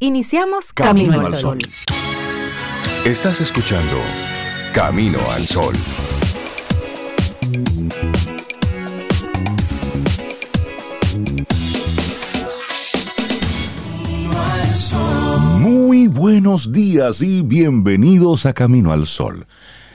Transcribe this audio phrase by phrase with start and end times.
[0.00, 1.58] Iniciamos Camino, al Sol.
[3.04, 3.96] Estás escuchando
[4.72, 5.74] Camino al Sol.
[15.58, 19.48] Muy buenos días y bienvenidos a Camino al Sol.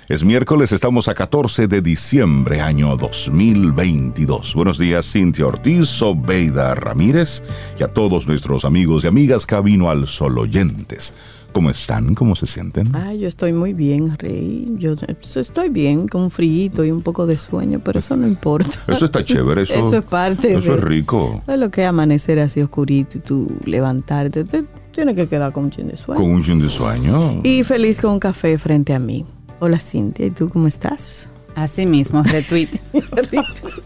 [0.09, 4.53] Es miércoles, estamos a 14 de diciembre, año 2022.
[4.53, 7.41] Buenos días, Cintia Ortiz, Obeida Ramírez
[7.79, 11.13] y a todos nuestros amigos y amigas Camino al Sol oyentes.
[11.53, 12.15] ¿Cómo están?
[12.15, 12.93] ¿Cómo se sienten?
[12.93, 14.75] Ay, yo estoy muy bien, Rey.
[14.77, 18.77] Yo pues, estoy bien, con frío y un poco de sueño, pero eso no importa.
[18.89, 21.41] Eso está chévere, eso, eso es parte Eso es rico.
[21.47, 24.43] Es lo que es amanecer así oscurito y tú levantarte.
[24.43, 26.19] Te, tienes que quedar con un chin de sueño.
[26.19, 27.39] Con un chin de sueño.
[27.43, 29.25] Y feliz con un café frente a mí.
[29.65, 31.29] Hola Cintia, ¿y tú cómo estás?
[31.55, 32.67] Así mismo, retweet.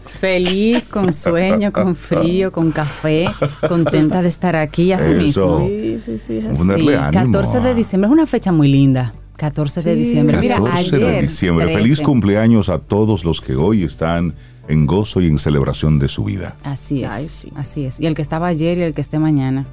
[0.06, 3.26] Feliz, con sueño, con frío, con café,
[3.68, 5.64] contenta de estar aquí, así mismo.
[5.68, 6.40] Sí, sí, sí.
[6.42, 9.14] Sí, 14 de diciembre es una fecha muy linda.
[9.36, 9.98] 14 de Sí.
[10.00, 10.38] diciembre.
[10.40, 11.00] Mira, 14 ayer.
[11.14, 11.66] de diciembre.
[11.66, 11.80] 13.
[11.80, 14.34] Feliz cumpleaños a todos los que hoy están
[14.66, 16.56] en gozo y en celebración de su vida.
[16.64, 17.10] Así es.
[17.12, 17.52] Ay, sí.
[17.54, 18.00] Así es.
[18.00, 19.64] Y el que estaba ayer y el que esté mañana.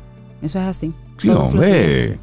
[0.43, 0.93] Eso es así.
[1.17, 1.75] Sí, Todos los días.
[1.75, 2.19] hombre.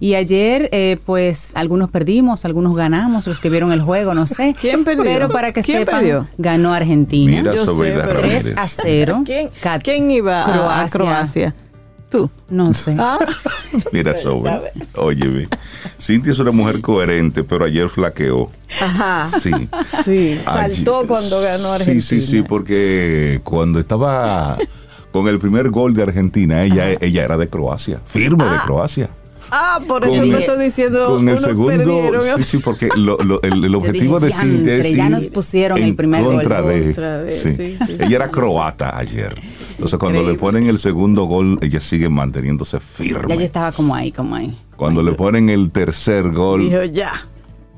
[0.00, 4.54] Y ayer, eh, pues, algunos perdimos, algunos ganamos, los que vieron el juego, no sé.
[4.60, 5.04] ¿Quién perdió?
[5.04, 6.26] Pero para que ¿Quién sepan, perdió?
[6.38, 7.38] ganó Argentina.
[7.38, 8.56] Mira, Yo sé, Sobeida pero- 3 Ramírez.
[8.58, 9.22] a 0.
[9.26, 11.54] ¿Quién, Cat- quién iba a- a Croacia.
[12.10, 12.30] Tú.
[12.48, 12.96] No sé.
[12.98, 13.18] Ah,
[13.92, 14.72] Mira, Sobe.
[14.94, 15.46] Óyeme.
[16.00, 18.50] Cintia es una mujer coherente, pero ayer flaqueó.
[18.80, 19.26] ajá.
[19.26, 19.50] Sí.
[20.04, 22.00] Sí, saltó Ayer- cuando ganó Argentina.
[22.00, 24.56] Sí, sí, sí, porque cuando estaba
[25.12, 29.10] con el primer gol de Argentina, ella, ella era de Croacia, firme de Croacia.
[29.50, 33.40] Ah, por Con- eso me estoy diciendo Con el segundo, sí, sí, porque lo- lo-
[33.42, 36.34] el, el objetivo dije, de Cintia es "Diantre, ya nos pusieron en el primer gol".
[36.36, 37.52] contra de, Contra de, sí.
[37.54, 39.34] sí, sí, Ella era croata ayer.
[39.70, 43.28] Entonces cuando le ponen el segundo gol, ella sigue manteniéndose firme.
[43.28, 44.56] Ya yo estaba como ahí, como ahí.
[44.76, 47.12] Cuando le ponen el tercer gol, Dijo ya.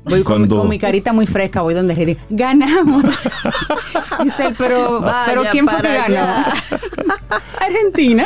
[0.03, 2.17] Voy con, Cuando- con mi carita muy fresca, voy donde Rey.
[2.29, 3.03] Ganamos.
[4.23, 6.43] Dice pero, Vaya pero ¿quién fue que para ganó?
[7.59, 8.25] Argentina.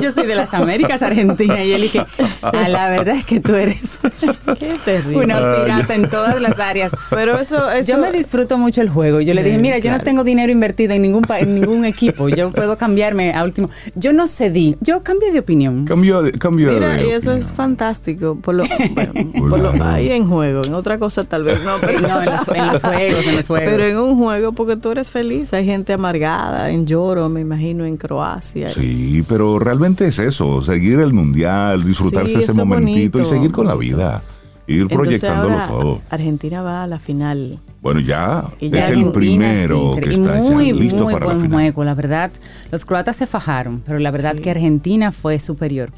[0.00, 1.62] Yo soy de las Américas, Argentina.
[1.64, 2.04] Y él dije,
[2.42, 3.98] a la verdad es que tú eres
[4.58, 5.24] Qué terrible.
[5.24, 6.92] una pirata en todas las áreas.
[7.10, 9.20] Pero eso, eso Yo me disfruto mucho el juego.
[9.20, 12.28] Yo le dije, mira, yo no tengo dinero invertido en ningún, pa- en ningún equipo.
[12.28, 13.70] Yo puedo cambiarme a último.
[13.94, 14.76] Yo no cedí.
[14.80, 15.84] Yo cambié de opinión.
[15.84, 18.36] cambió de, cambió Mira, de y eso es fantástico.
[18.40, 19.12] Por lo, bueno,
[19.48, 19.84] por lo- Claro.
[19.92, 22.82] ahí en juego, en otra cosa tal vez no, pero, No, en los, en los
[22.82, 23.70] juegos, en los juegos.
[23.70, 25.52] pero en un juego porque tú eres feliz.
[25.52, 28.70] Hay gente amargada en Lloro, me imagino, en Croacia.
[28.70, 33.52] Sí, pero realmente es eso, seguir el mundial, disfrutarse Sí, ese momentito y bonito, seguir
[33.52, 34.22] con la vida,
[34.66, 36.00] ir Entonces proyectándolo ahora todo.
[36.10, 37.58] Argentina va a la final.
[37.82, 41.12] Bueno, ya Y es ya el primero sí, que y está ya muy, listo muy
[41.12, 41.60] para la buen final.
[41.60, 42.30] juego, la verdad.
[42.72, 44.42] Los croatas se fajaron, pero la verdad Sí.
[44.42, 45.90] que Argentina fue superior.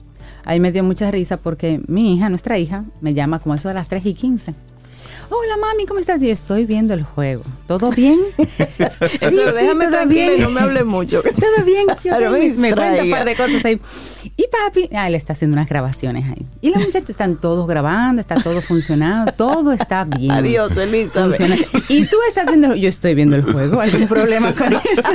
[0.45, 3.75] Ahí me dio mucha risa porque mi hija, nuestra hija, me llama como eso de
[3.75, 4.55] las 3 y 15.
[5.29, 6.23] Hola mami, ¿cómo estás?
[6.23, 7.43] Y estoy viendo el juego.
[7.67, 8.19] ¿Todo bien?
[8.39, 10.43] Eso, Sí, sí, déjame tranquila bien.
[10.43, 11.21] no me hable mucho.
[11.23, 12.37] Todo bien, sí, Ahora ok.
[12.39, 13.81] me me, cuenta un par de cosas ahí.
[14.37, 16.47] Y papi, ah, él está haciendo unas grabaciones ahí.
[16.61, 20.31] Y los muchachos están todos grabando, está todo funcionando, todo está bien.
[20.31, 21.37] Adiós, Elizabeth.
[21.39, 21.57] Funciona.
[21.89, 25.11] Y tú estás viendo, yo estoy viendo el juego, ¿algún problema con eso?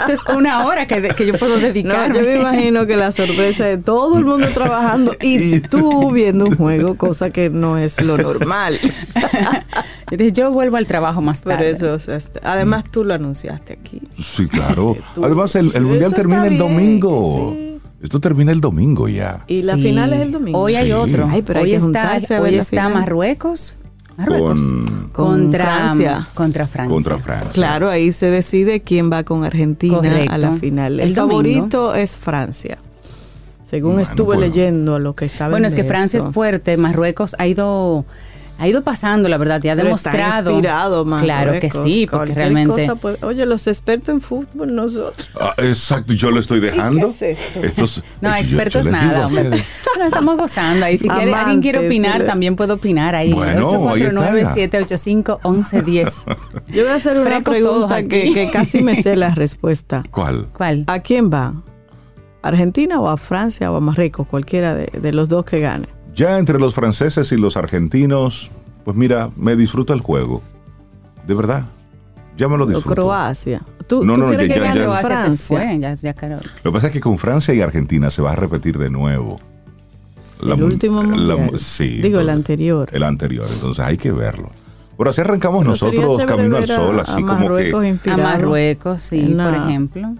[0.00, 2.14] Entonces, una hora que, de- que yo puedo No, dedicarme.
[2.16, 6.56] yo me imagino que la sorpresa es todo el mundo trabajando y tú viendo un
[6.56, 8.78] juego, cosa que no es lo normal.
[10.32, 11.70] Yo vuelvo al trabajo más Pero tarde.
[11.70, 14.02] eso, o sea, este, además tú lo anunciaste aquí.
[14.18, 14.96] Sí, claro.
[15.14, 17.54] Tú- Además, el, el mundial Eso termina el domingo.
[17.56, 17.64] sí.
[18.00, 19.44] Esto termina el domingo ya.
[19.48, 19.82] Y la Sí.
[19.82, 20.56] final es el domingo.
[20.60, 20.92] Hoy hay Sí.
[20.92, 21.26] otro.
[21.28, 22.88] Ay, pero hay hoy que está, hoy está.
[22.88, 23.74] Marruecos.
[24.16, 24.60] Marruecos.
[24.60, 25.08] Con- Con
[25.40, 26.28] contra Francia.
[26.34, 26.94] Contra Francia.
[26.94, 27.50] contra Francia.
[27.52, 30.32] Claro, ahí se decide quién va con Argentina Correcto.
[30.32, 30.94] a la final.
[30.94, 31.38] El, El domingo.
[31.42, 32.78] favorito es Francia.
[33.68, 34.40] Según Bueno, estuve bueno.
[34.42, 36.28] leyendo lo que saben Bueno, es que Francia eso.
[36.28, 38.06] es fuerte, Marruecos ha ido
[38.58, 40.50] ha ido pasando, la verdad, y ha Pero está demostrado.
[40.50, 45.28] inspirado, claro que sí, porque Cualquier realmente cosa puede- Oye, los expertos en fútbol, nosotros.
[45.40, 47.12] Ah, exacto, yo lo estoy dejando.
[47.18, 47.60] ¿Qué es esto?
[47.66, 49.42] Estos- no, yo- yo expertos les digo nada, a hombre.
[49.44, 49.66] ustedes.
[49.98, 50.98] Bueno, estamos gozando ahí.
[50.98, 53.32] Si quiere, alguien quiere opinar, también puede opinar ahí.
[53.32, 54.00] Bueno, ahí
[54.40, 54.54] está.
[54.54, 56.12] 849-785-1110.
[56.68, 60.02] Yo voy a hacer una Frescos todos pregunta que, que casi me sé la respuesta.
[60.10, 60.48] ¿Cuál?
[60.56, 60.84] ¿Cuál?
[60.86, 61.54] ¿A quién va?
[62.42, 64.26] ¿Argentina o a Francia o a Marruecos?
[64.28, 65.88] Cualquiera de, de los dos que gane.
[66.18, 68.50] Ya entre los franceses y los argentinos,
[68.84, 70.42] pues mira, me disfruta el juego.
[71.28, 71.66] De verdad.
[72.36, 73.02] Ya me lo O disfruto.
[73.02, 73.62] Croacia.
[73.86, 75.56] ¿Tú, No, tú no, quieres ya- que ya- ya- Croacia se Francia?
[75.56, 76.14] fue, ya, ya.
[76.64, 79.38] Lo que pasa es que con Francia y Argentina se va a repetir de nuevo.
[80.40, 81.60] La el último la mu- mundial.
[81.60, 81.86] sí.
[82.02, 82.88] Digo, el entonces, anterior.
[82.92, 84.50] El anterior, entonces hay que verlo.
[84.96, 87.32] Por así arrancamos Pero nosotros Camino al a- Sol, a así como que...
[87.72, 90.14] Marruecos A Marruecos, sí, por la- ejemplo.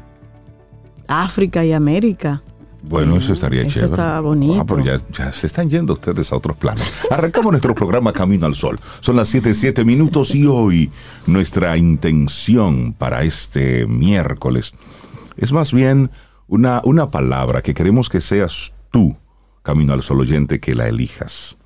[1.09, 2.41] África y América.
[2.89, 3.93] Bueno, Sí, eso estaría eso chévere.
[3.93, 4.61] está bonito.
[4.61, 6.85] Ah, pero ya, ya se están yendo ustedes a otros planos.
[7.11, 8.79] Arrancamos nuestro programa Camino al Sol.
[9.01, 10.91] Son las 7, 7 minutos y hoy
[11.27, 14.73] nuestra intención para este miércoles
[15.39, 16.11] es más bien
[16.49, 19.17] una, una palabra que queremos que seas tú,
[19.63, 21.57] Camino al Sol oyente, que la elijas.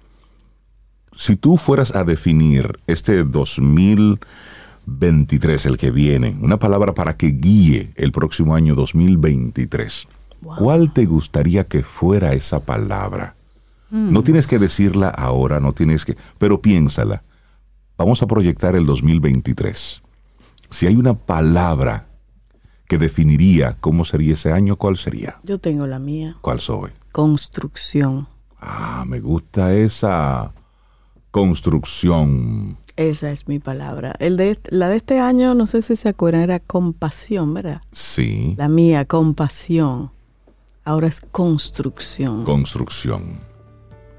[1.14, 7.92] Si tú fueras a definir este 2023, el que viene, una palabra para que guíe
[7.96, 10.06] el próximo año 2023,
[10.42, 13.34] ¿cuál te gustaría que fuera esa palabra?
[13.90, 17.22] No tienes que decirla ahora, no tienes que, pero piénsala.
[17.98, 20.02] Vamos a proyectar el 2023.
[20.70, 22.08] Si hay una palabra
[22.88, 25.38] que definiría cómo sería ese año, ¿cuál sería?
[25.44, 26.36] Yo tengo la mía.
[26.40, 26.90] ¿Cuál soy?
[27.12, 28.28] Construcción.
[28.58, 30.52] Ah, me gusta esa
[31.30, 32.78] construcción.
[32.96, 34.14] Esa es mi palabra.
[34.18, 37.82] El de, la de este año, no sé si se acuerdan, era compasión, ¿verdad?
[37.92, 40.10] Sí, La mía, compasión.
[40.84, 42.44] Ahora es construcción.
[42.44, 43.38] construcción.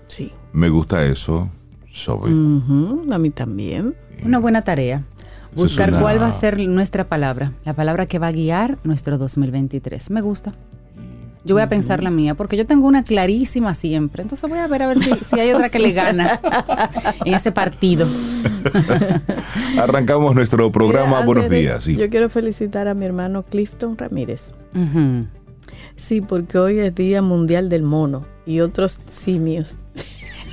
[0.07, 0.31] sí.
[0.53, 1.49] Me gusta eso.
[1.91, 2.31] Soy.
[2.31, 3.95] Ujú, A mí también.
[4.23, 5.03] Una buena tarea.
[5.55, 9.17] Buscar una- cuál va a ser nuestra palabra, la palabra que va a guiar nuestro
[9.17, 10.09] 2023.
[10.11, 10.53] Me gusta.
[11.45, 14.21] Yo voy a pensar la mía, porque yo tengo una clarísima siempre.
[14.23, 16.39] Entonces voy a ver a ver si, si hay otra que le gana
[17.25, 18.07] en ese partido.
[19.79, 21.17] Arrancamos nuestro programa.
[21.17, 21.83] Mira, Buenos de- días.
[21.83, 21.95] sí.
[21.97, 24.53] Yo quiero felicitar a mi hermano Clifton Ramírez.
[25.97, 29.77] Sí, porque hoy es Día Mundial del Mono y otros simios.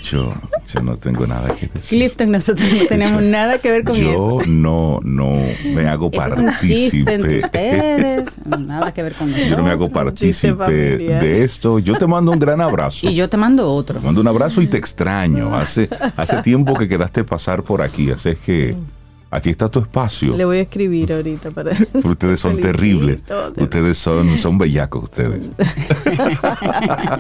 [0.03, 0.33] Yo,
[0.73, 1.99] yo no tengo nada que decir.
[1.99, 4.51] Clifton, nosotros no tenemos nada que ver con Yo eso.
[4.51, 5.31] no, no
[5.75, 7.47] me hago Eso es un chiste entre partícipe.
[7.47, 9.51] ustedes, nada que ver con nosotros.
[9.51, 11.79] Yo no me hago partícipe de esto.
[11.81, 13.09] Yo te mando un gran abrazo.
[13.11, 13.99] Y yo te mando otro.
[13.99, 15.55] Te mando un abrazo y te extraño.
[15.55, 18.11] Hace, hace tiempo que quedaste pasar por aquí.
[18.11, 18.77] Así es que
[19.31, 20.37] aquí está tu espacio.
[20.37, 21.73] Le voy a escribir ahorita para.
[22.05, 23.23] Ustedes son terribles.
[23.27, 25.51] de- Ustedes son, son bellacos ustedes.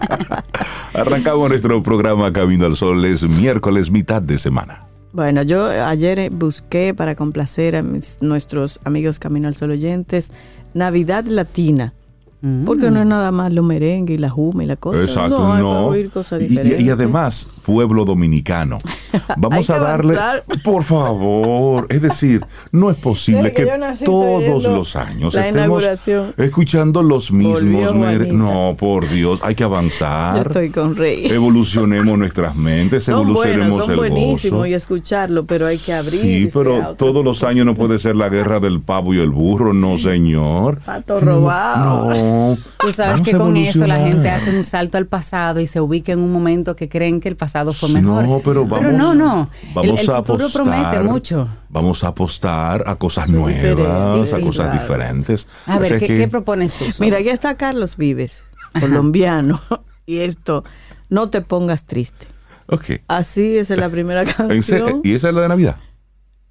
[0.95, 3.05] Arrancamos nuestro programa Camino al Sol.
[3.05, 4.85] Es miércoles, mitad de semana.
[5.13, 10.31] Bueno, yo ayer busqué para complacer a mis- nuestros amigos Camino al Sol oyentes
[10.75, 11.95] Navidad Latina.
[12.43, 12.65] Mm.
[12.65, 15.01] Porque no es nada más lo merengue y la juma y la cosa.
[15.03, 15.59] Exacto, no.
[15.59, 15.87] no.
[15.89, 18.79] oír cosas Y- y, además, pueblo dominicano.
[19.37, 20.45] Vamos a darle, avanzar.
[20.65, 22.41] por favor, es decir,
[22.73, 26.35] no es posible que que, yo todos los años la estemos inauguración.
[26.39, 27.61] escuchando los mismos.
[27.61, 28.33] Volvió mere- Juanita.
[28.37, 30.47] No, por Dios, hay que Yo avanzar.
[30.47, 31.27] estoy con Rey.
[31.27, 34.67] Evolucionemos nuestras mentes, son evolucionemos buenos, son el buenísimos gozo.
[34.67, 36.21] y escucharlo, pero hay que abrir.
[36.21, 39.75] Sí, pero todos los años no puede ser la guerra del pavo y el burro,
[39.75, 40.79] no, señor.
[40.87, 42.11] Pato robado.
[42.15, 42.30] No.
[42.79, 46.13] Tú sabes que con eso la gente hace un salto al pasado y se ubica
[46.13, 48.25] en un momento que creen que el pasado fue mejor.
[48.25, 49.51] No, pero vamos, no, no.
[49.63, 51.49] El- vamos el, a futuro apostar, promete mucho.
[51.69, 54.81] Vamos a apostar a cosas nuevas, a sí, cosas claro.
[54.81, 55.49] diferentes.
[55.67, 56.91] A ver, ¿qué, que- qué propones tú?
[56.93, 57.05] Sol?
[57.07, 58.45] Mira, aquí está Carlos Vives,
[58.79, 59.61] colombiano.
[60.07, 60.65] y esto,
[61.09, 62.27] no te pongas triste.
[62.67, 63.01] Ok.
[63.09, 65.01] Así es la primera En canción.
[65.05, 65.77] ¿Y esa es la de Navidad?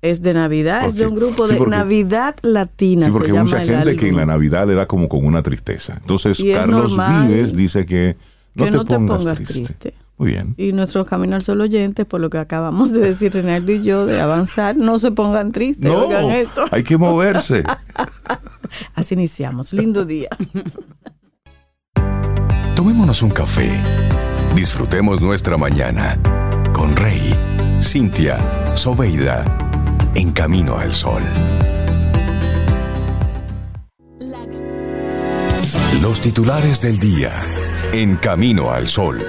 [0.01, 3.07] Es de Navidad, es de un grupo Sí, de porque- Navidad Latina.
[3.07, 4.25] Sí, porque se hay llama mucha gente que en la.
[4.25, 5.95] Navidad le da como con una tristeza.
[5.99, 8.15] Entonces, Carlos Vives dice que
[8.55, 9.53] no, que te, no te pongas, triste.
[9.53, 9.93] triste.
[10.17, 10.53] Muy bien.
[10.57, 14.05] Y nuestros Camino al Sol oyentes, por lo que acabamos de decir Reinaldo y yo,
[14.05, 16.65] de avanzar, no se pongan tristes, No, oigan esto.
[16.71, 17.63] hay que moverse.
[18.95, 19.71] Así iniciamos.
[19.73, 20.29] Lindo día.
[22.75, 23.69] Tomémonos un café.
[24.55, 26.17] Disfrutemos nuestra mañana
[26.73, 27.35] con Rey,
[27.81, 28.37] Cintia,
[28.75, 29.43] Soveida,
[30.15, 31.21] en camino al sol.
[36.01, 37.31] Los titulares del día
[37.93, 39.19] en camino al sol.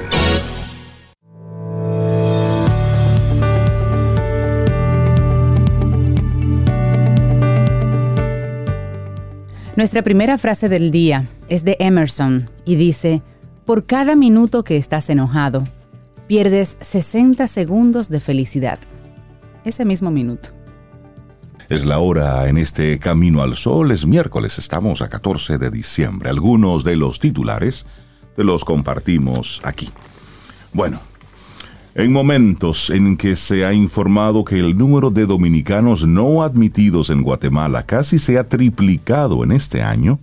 [9.77, 13.23] Nuestra primera frase del día es de Emerson y dice,
[13.65, 15.65] por cada minuto que estás enojado,
[16.27, 18.79] pierdes 60 segundos de felicidad.
[19.65, 20.60] Ese mismo minuto.
[21.71, 23.93] Es la hora en este Camino al Sol.
[23.93, 26.29] Es miércoles, estamos a 14 de diciembre.
[26.29, 27.87] Algunos de los titulares
[28.35, 29.89] te los compartimos aquí.
[30.73, 30.99] Bueno,
[31.95, 37.23] en momentos en que se ha informado que el número de dominicanos no admitidos en
[37.23, 40.19] Guatemala casi se ha triplicado en este año,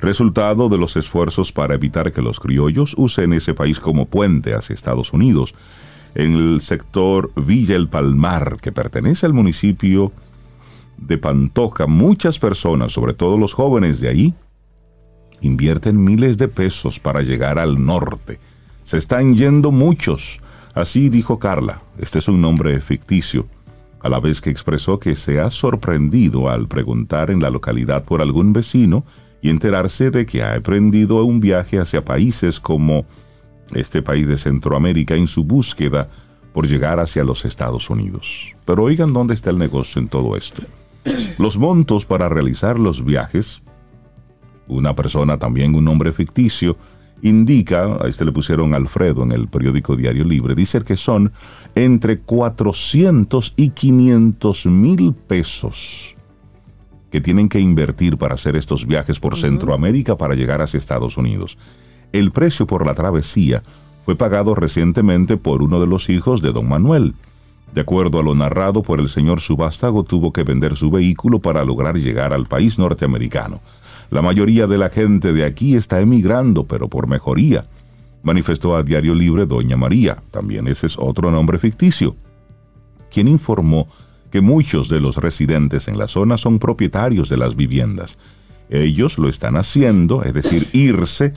[0.00, 4.72] resultado de los esfuerzos para evitar que los criollos usen ese país como puente hacia
[4.72, 5.54] Estados Unidos,
[6.14, 10.10] en el sector Villa El Palmar, que pertenece al municipio
[11.00, 14.34] de Pantoja, muchas personas, sobre todo los jóvenes de ahí,
[15.40, 18.38] invierten miles de pesos para llegar al norte.
[18.84, 20.40] Se están yendo muchos.
[20.74, 21.80] Así dijo Carla.
[21.98, 23.46] Este es un nombre ficticio.
[24.02, 28.22] A la vez que expresó que se ha sorprendido al preguntar en la localidad por
[28.22, 29.04] algún vecino
[29.42, 33.04] y enterarse de que ha emprendido un viaje hacia países como
[33.74, 36.08] este país de Centroamérica en su búsqueda
[36.52, 38.54] por llegar hacia los Estados Unidos.
[38.64, 40.62] Pero oigan dónde está el negocio en todo esto.
[41.38, 43.62] Los montos para realizar los viajes,
[44.68, 46.76] una persona también, un nombre ficticio,
[47.22, 51.32] indica, a este le pusieron Alfredo en el periódico Diario Libre, dice que son
[51.74, 56.16] entre 400 y 500 mil pesos
[57.10, 61.58] que tienen que invertir para hacer estos viajes por Centroamérica para llegar hacia Estados Unidos.
[62.12, 63.62] El precio por la travesía
[64.04, 67.14] fue pagado recientemente por uno de los hijos de don Manuel.
[67.74, 71.64] De acuerdo a lo narrado por el señor Subástago, tuvo que vender su vehículo para
[71.64, 73.60] lograr llegar al país norteamericano.
[74.10, 77.66] La mayoría de la gente de aquí está emigrando, pero por mejoría,
[78.22, 82.16] manifestó a Diario Libre doña María, también ese es otro nombre ficticio,
[83.10, 83.88] quien informó
[84.30, 88.18] que muchos de los residentes en la zona son propietarios de las viviendas.
[88.68, 91.32] Ellos lo están haciendo, es decir, irse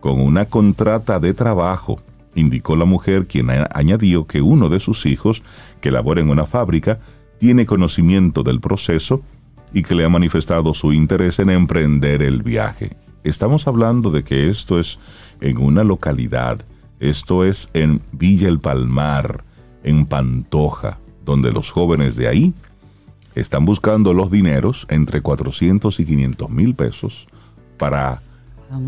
[0.00, 2.00] con una contrata de trabajo,
[2.38, 5.42] indicó la mujer quien añadió que uno de sus hijos,
[5.80, 6.98] que labora en una fábrica,
[7.38, 9.22] tiene conocimiento del proceso
[9.72, 12.96] y que le ha manifestado su interés en emprender el viaje.
[13.24, 14.98] Estamos hablando de que esto es
[15.40, 16.64] en una localidad,
[17.00, 19.44] esto es en Villa El Palmar,
[19.84, 22.54] en Pantoja, donde los jóvenes de ahí
[23.34, 27.28] están buscando los dineros entre 400 y 500 mil pesos
[27.76, 28.22] para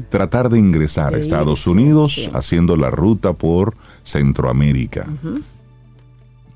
[0.08, 5.06] tratar de ingresar a Estados Unidos haciendo la ruta por Centroamérica.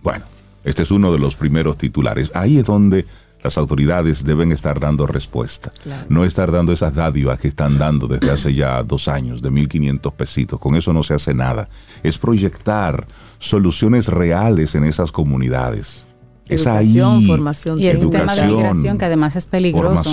[0.02, 0.24] Bueno,
[0.64, 2.30] este es uno de los primeros titulares.
[2.34, 3.06] Ahí es donde
[3.42, 5.70] las autoridades deben estar dando respuesta.
[6.08, 10.12] No estar dando esas dádivas que están dando desde hace ya dos años, de 1.500
[10.14, 10.58] pesitos.
[10.58, 11.68] Con eso no se hace nada.
[12.02, 13.06] Es proyectar
[13.38, 16.06] soluciones reales en esas comunidades.
[16.48, 16.98] Es ahí.
[17.26, 20.10] Formación, y es un tema de migración que además es peligroso.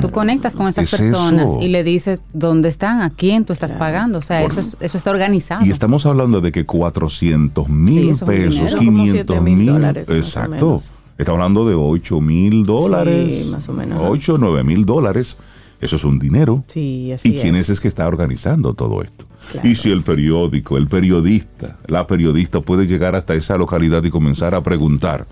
[0.00, 4.18] Tú conectas con esas personas y le dices dónde están, a quién tú estás pagando.
[4.18, 5.64] O sea, eso, eso está organizado.
[5.64, 9.84] Y estamos hablando de que 400 mil pesos, 500 mil.
[9.94, 10.78] Exacto.
[11.16, 13.42] Estamos hablando de 8 mil dólares.
[13.42, 14.00] Sí, más o menos.
[14.00, 15.36] 8, 9 mil dólares.
[15.80, 16.64] Eso es un dinero.
[16.68, 17.68] Sí, así ¿Y quién es.
[17.68, 19.26] es que está organizando todo esto?
[19.64, 24.54] Y si el periódico, el periodista, la periodista puede llegar hasta esa localidad y comenzar
[24.54, 25.26] a preguntar,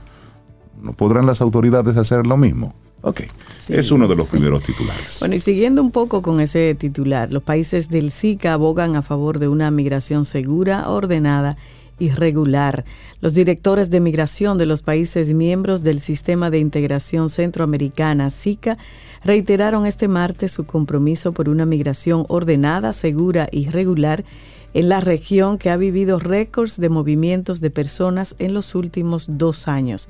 [0.82, 2.74] ¿no podrán las autoridades hacer lo mismo?
[3.02, 3.22] Ok,
[3.68, 5.18] es uno de los primeros titulares.
[5.20, 9.38] Bueno, y siguiendo un poco con ese titular, los países del SICA abogan a favor
[9.38, 11.56] de una migración segura, ordenada
[11.98, 12.84] y regular.
[13.20, 18.76] Los directores de migración de los países miembros del Sistema de Integración Centroamericana, SICA,
[19.24, 24.24] reiteraron este martes su compromiso por una migración ordenada, segura y regular
[24.74, 29.68] en la región que ha vivido récords de movimientos de personas en los últimos dos
[29.68, 30.08] años.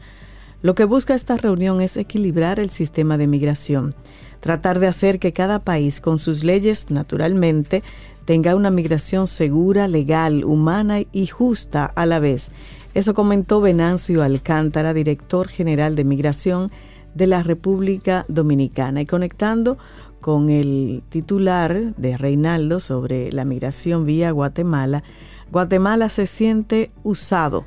[0.62, 3.94] Lo que busca esta reunión es equilibrar el sistema de migración,
[4.40, 7.82] tratar de hacer que cada país, con sus leyes naturalmente,
[8.24, 12.50] tenga una migración segura, legal, humana y justa a la vez.
[12.94, 16.72] Eso comentó Venancio Alcántara, director general de migración
[17.14, 19.02] de la República Dominicana.
[19.02, 19.78] Y conectando
[20.20, 25.04] con el titular de Reinaldo sobre la migración vía Guatemala,
[25.52, 27.64] Guatemala se siente usado.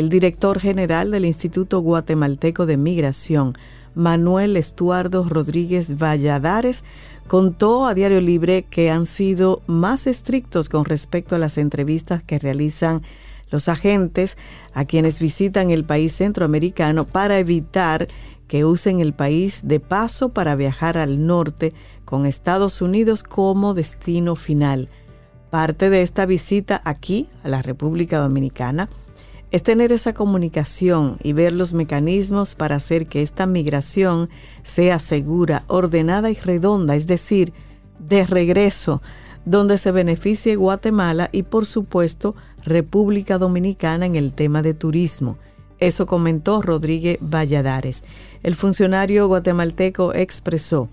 [0.00, 3.58] El director general del Instituto Guatemalteco de Migración,
[3.94, 6.84] Manuel Estuardo Rodríguez Valladares,
[7.28, 12.38] contó a Diario Libre que han sido más estrictos con respecto a las entrevistas que
[12.38, 13.02] realizan
[13.50, 14.38] los agentes
[14.72, 18.08] a quienes visitan el país centroamericano para evitar
[18.48, 21.74] que usen el país de paso para viajar al norte
[22.06, 24.88] con Estados Unidos como destino final.
[25.50, 28.88] Parte de esta visita aquí, a la República Dominicana,
[29.50, 34.30] es tener esa comunicación y ver los mecanismos para hacer que esta migración
[34.62, 37.52] sea segura, ordenada y redonda, es decir,
[37.98, 39.02] de regreso,
[39.44, 45.38] donde se beneficie Guatemala y por supuesto República Dominicana en el tema de turismo.
[45.78, 48.04] Eso comentó Rodríguez Valladares.
[48.42, 50.88] El funcionario guatemalteco expresó,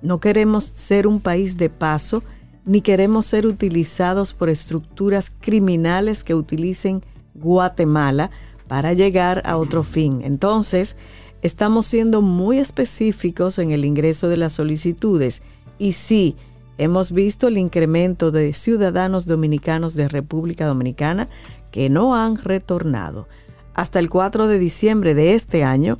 [0.00, 2.22] no queremos ser un país de paso,
[2.64, 7.02] ni queremos ser utilizados por estructuras criminales que utilicen
[7.38, 8.30] Guatemala
[8.68, 10.20] para llegar a otro fin.
[10.22, 10.96] Entonces,
[11.42, 15.42] estamos siendo muy específicos en el ingreso de las solicitudes
[15.78, 16.36] y sí,
[16.76, 21.28] hemos visto el incremento de ciudadanos dominicanos de República Dominicana
[21.70, 23.28] que no han retornado.
[23.74, 25.98] Hasta el 4 de diciembre de este año,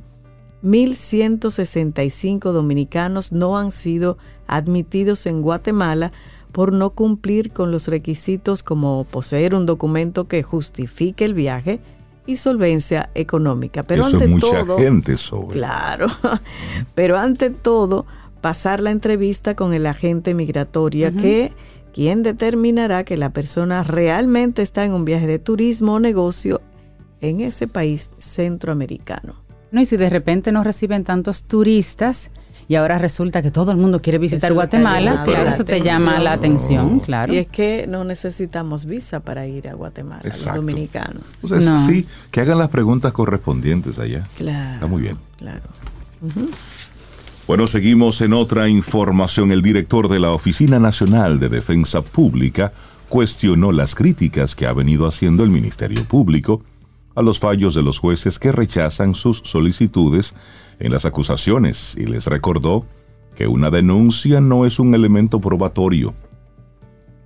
[0.63, 4.17] 1.165 dominicanos no han sido
[4.47, 6.11] admitidos en Guatemala
[6.51, 11.79] por no cumplir con los requisitos como poseer un documento que justifique el viaje
[12.25, 13.83] y solvencia económica.
[13.83, 15.57] Pero Eso ante mucha todo, gente sobre.
[15.57, 16.07] Claro,
[16.95, 18.05] pero ante todo,
[18.41, 21.51] pasar la entrevista con el agente migratorio que
[21.93, 26.61] quien determinará que la persona realmente está en un viaje de turismo o negocio
[27.21, 29.35] en ese país centroamericano.
[29.71, 32.31] No, y si de repente no reciben tantos turistas
[32.69, 36.33] y ahora resulta que todo el mundo quiere visitar Guatemala, claro, eso te llama la
[36.33, 37.33] atención, claro.
[37.33, 41.35] Y es que no necesitamos visa para ir a Guatemala, los dominicanos.
[41.41, 44.27] O sea, sí, que hagan las preguntas correspondientes allá.
[44.37, 44.75] Claro.
[44.75, 45.17] Está muy bien.
[45.39, 45.63] Claro.
[47.47, 49.51] Bueno, seguimos en otra información.
[49.51, 52.71] El director de la Oficina Nacional de Defensa Pública
[53.09, 56.61] cuestionó las críticas que ha venido haciendo el Ministerio Público
[57.15, 60.35] a los fallos de los jueces que rechazan sus solicitudes
[60.79, 62.85] en las acusaciones y les recordó
[63.35, 66.13] que una denuncia no es un elemento probatorio,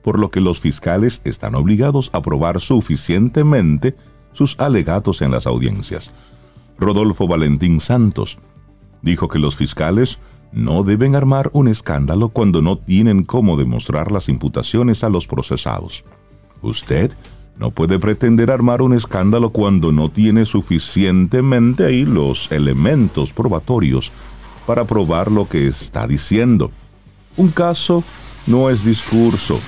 [0.03, 3.95] por lo que los fiscales están obligados a probar suficientemente
[4.33, 6.11] sus alegatos en las audiencias.
[6.77, 8.39] Rodolfo Valentín Santos
[9.01, 10.19] dijo que los fiscales
[10.51, 16.03] no deben armar un escándalo cuando no tienen cómo demostrar las imputaciones a los procesados.
[16.61, 17.13] Usted
[17.57, 24.11] no puede pretender armar un escándalo cuando no tiene suficientemente ahí los elementos probatorios
[24.65, 26.71] para probar lo que está diciendo.
[27.37, 28.03] Un caso
[28.47, 29.59] no es discurso.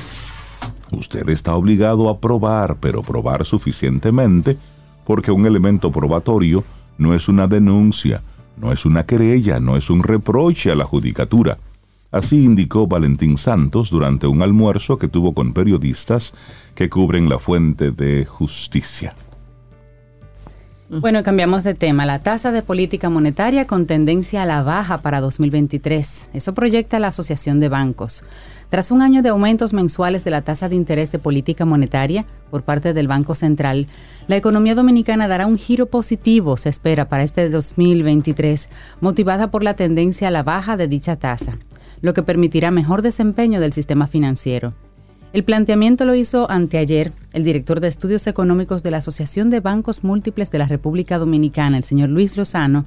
[0.91, 4.57] Usted está obligado a probar, pero probar suficientemente,
[5.05, 6.63] porque un elemento probatorio
[6.97, 8.21] no es una denuncia,
[8.57, 11.57] no es una querella, no es un reproche a la judicatura.
[12.15, 16.33] Así indicó Valentín Santos durante un almuerzo que tuvo con periodistas
[16.73, 19.13] que cubren la fuente de justicia.
[20.87, 22.05] Bueno, cambiamos de tema.
[22.05, 26.29] La tasa de política monetaria con tendencia a la baja para 2023.
[26.31, 28.23] Eso proyecta la Asociación de Bancos.
[28.69, 32.63] Tras un año de aumentos mensuales de la tasa de interés de política monetaria por
[32.63, 33.87] parte del Banco Central,
[34.27, 38.69] la economía dominicana dará un giro positivo, se espera, para este 2023,
[39.01, 41.57] motivada por la tendencia a la baja de dicha tasa,
[42.01, 44.73] lo que permitirá mejor desempeño del sistema financiero.
[45.35, 50.05] El planteamiento lo hizo anteayer el director de estudios económicos de la Asociación de Bancos
[50.05, 52.85] Múltiples de la República Dominicana, el señor Luis Lozano,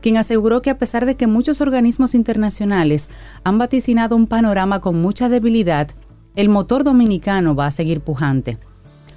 [0.00, 3.10] quien aseguró que a pesar de que muchos organismos internacionales
[3.42, 5.88] han vaticinado un panorama con mucha debilidad,
[6.36, 8.58] el motor dominicano va a seguir pujante.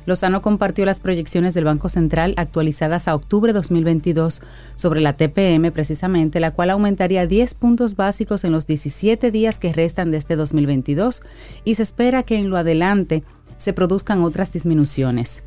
[0.06, 4.42] Lozano compartió las proyecciones del Banco Central actualizadas a octubre de 2022
[4.76, 9.74] sobre la TPM precisamente, la cual aumentaría 10 puntos básicos en los 17 días que
[9.74, 11.22] restan de este 2022
[11.64, 13.24] y se espera que en lo adelante
[13.58, 15.44] se produzcan otras disminuciones.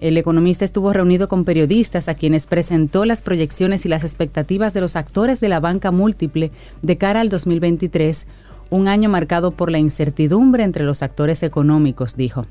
[0.00, 4.80] El economista estuvo reunido con periodistas a quienes presentó las proyecciones y las expectativas de
[4.80, 6.50] los actores de la banca múltiple
[6.82, 8.26] de cara al 2023,
[8.70, 12.46] un año marcado por la incertidumbre entre los actores económicos, dijo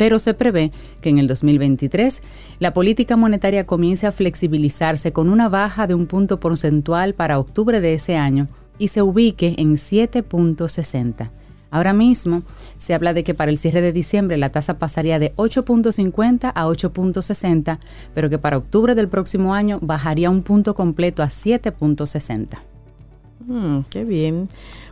[0.00, 2.22] pero se prevé que en el 2023
[2.58, 7.82] la política monetaria comience a flexibilizarse con una baja de un punto porcentual para octubre
[7.82, 11.28] de ese año y se ubique en 7.60.
[11.70, 12.44] Ahora mismo
[12.78, 16.64] se habla de que para el cierre de diciembre la tasa pasaría de 8.50 a
[16.64, 17.78] 8.60,
[18.14, 22.58] pero que para octubre del próximo año bajaría un punto completo a 7.60.
[23.46, 24.48] Mm, qué bien.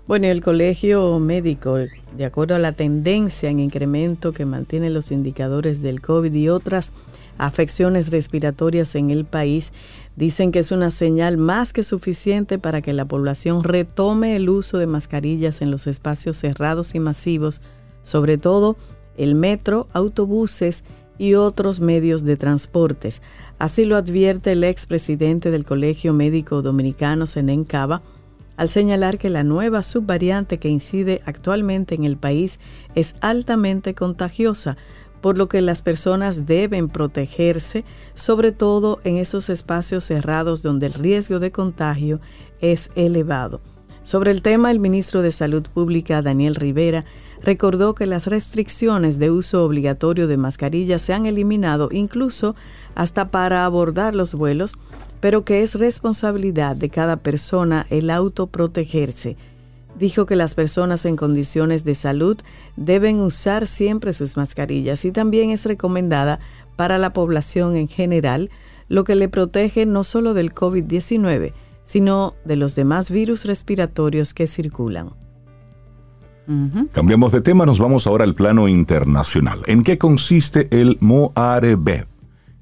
[0.08, 1.76] Bueno, el colegio médico,
[2.16, 6.92] de acuerdo a la tendencia en incremento que mantienen los indicadores del COVID y otras
[7.36, 9.70] afecciones respiratorias en el país,
[10.16, 14.78] dicen que es una señal más que suficiente para que la población retome el uso
[14.78, 17.60] de mascarillas en los espacios cerrados y masivos,
[18.02, 18.78] sobre todo
[19.18, 20.84] el metro, autobuses
[21.18, 23.20] y otros medios de transportes.
[23.58, 28.00] Así lo advierte el expresidente del Colegio Médico Dominicano, Senen Cava,
[28.58, 32.58] al señalar que la nueva subvariante que incide actualmente en el país
[32.96, 34.76] es altamente contagiosa,
[35.20, 40.94] por lo que las personas deben protegerse, sobre todo en esos espacios cerrados donde el
[40.94, 42.20] riesgo de contagio
[42.60, 43.60] es elevado.
[44.02, 47.04] Sobre el tema, el ministro de Salud Pública, Daniel Rivera,
[47.42, 52.56] recordó que las restricciones de uso obligatorio de mascarillas se han eliminado incluso
[52.96, 54.76] hasta para abordar los vuelos
[55.20, 59.36] pero que es responsabilidad de cada persona el autoprotegerse.
[59.98, 62.38] Dijo que las personas en condiciones de salud
[62.76, 66.38] deben usar siempre sus mascarillas y también es recomendada
[66.76, 68.50] para la población en general,
[68.88, 71.52] lo que le protege no solo del COVID-19,
[71.82, 75.10] sino de los demás virus respiratorios que circulan.
[76.92, 79.60] Cambiamos de tema, nos vamos ahora al plano internacional.
[79.66, 82.06] ¿En qué consiste el Moarebet?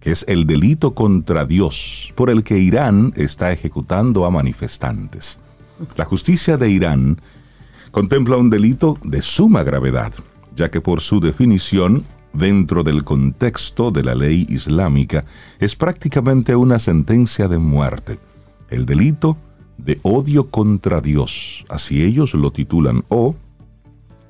[0.06, 5.40] Es el delito contra Dios por el que Irán está ejecutando a manifestantes.
[5.96, 7.20] La justicia de Irán
[7.90, 10.12] contempla un delito de suma gravedad,
[10.54, 15.24] ya que por su definición, dentro del contexto de la ley islámica,
[15.58, 18.20] es prácticamente una sentencia de muerte.
[18.70, 19.36] El delito
[19.76, 23.34] de odio contra Dios, así ellos lo titulan, o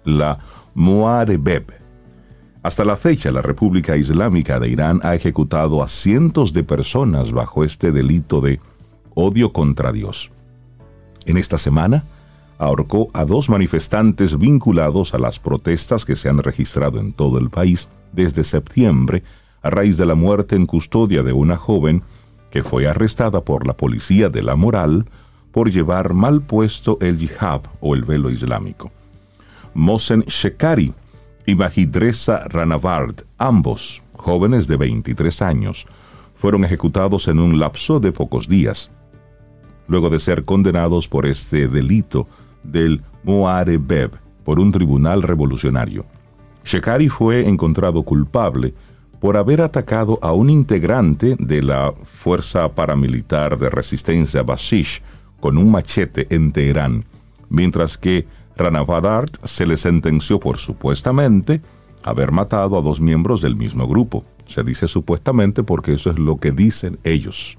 [0.05, 0.39] la
[0.73, 1.86] Moarebeb.
[2.67, 7.63] Hasta la fecha, la República Islámica de Irán ha ejecutado a cientos de personas bajo
[7.63, 8.59] este delito de
[9.15, 10.33] odio contra Dios.
[11.27, 12.03] En esta semana,
[12.59, 17.51] ahorcó a dos manifestantes vinculados a las protestas que se han registrado en todo el
[17.51, 19.23] país desde septiembre
[19.63, 22.03] a raíz de la muerte en custodia de una joven
[22.51, 25.09] que fue arrestada por la policía de la moral
[25.53, 28.91] por llevar mal puesto el yihad o el velo islámico.
[29.73, 30.93] Mosen Shekari
[31.47, 35.87] y Mahidresa Ranavard, ambos jóvenes de 23 años,
[36.35, 38.91] fueron ejecutados en un lapso de pocos días,
[39.89, 42.27] luego de ser condenados por este delito
[42.63, 44.11] del Moarebeb
[44.45, 46.05] por un tribunal revolucionario.
[46.65, 48.75] Shekari fue encontrado culpable
[49.21, 55.03] por haber atacado a un integrante de la Fuerza Paramilitar de Resistencia Basish
[55.41, 57.05] con un machete en Teherán,
[57.49, 58.27] mientras que
[58.57, 61.61] Ranavadart se le sentenció por supuestamente
[62.03, 64.25] haber matado a dos miembros del mismo grupo.
[64.47, 67.59] Se dice supuestamente porque eso es lo que dicen ellos.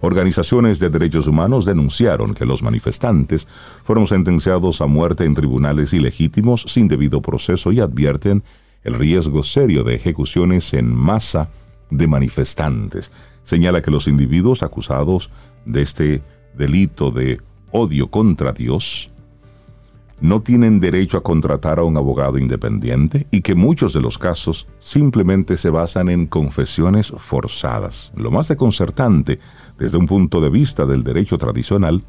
[0.00, 3.48] Organizaciones de derechos humanos denunciaron que los manifestantes
[3.84, 8.44] fueron sentenciados a muerte en tribunales ilegítimos sin debido proceso y advierten
[8.84, 11.50] el riesgo serio de ejecuciones en masa
[11.90, 13.10] de manifestantes.
[13.42, 15.30] Señala que los individuos acusados
[15.64, 16.22] de este
[16.56, 17.40] delito de
[17.72, 19.10] odio contra Dios
[20.20, 24.66] no tienen derecho a contratar a un abogado independiente y que muchos de los casos
[24.78, 28.12] simplemente se basan en confesiones forzadas.
[28.16, 29.38] Lo más desconcertante
[29.78, 32.02] desde un punto de vista del derecho tradicional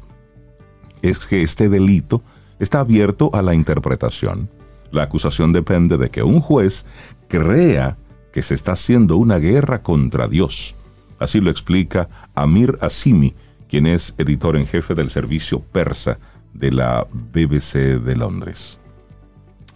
[1.02, 2.22] es que este delito
[2.58, 4.50] está abierto a la interpretación.
[4.90, 6.84] La acusación depende de que un juez
[7.28, 7.96] crea
[8.32, 10.74] que se está haciendo una guerra contra Dios.
[11.18, 13.34] Así lo explica Amir Asimi,
[13.68, 16.18] quien es editor en jefe del servicio persa
[16.54, 18.78] de la BBC de Londres.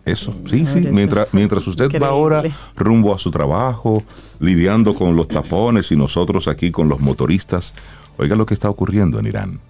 [0.04, 0.80] Eso, sí, sí.
[0.90, 2.42] Mientras, mientras usted va ahora
[2.76, 4.02] rumbo a su trabajo,
[4.38, 7.72] lidiando con los tapones y nosotros aquí con los motoristas,
[8.18, 9.60] oiga lo que está ocurriendo en Irán.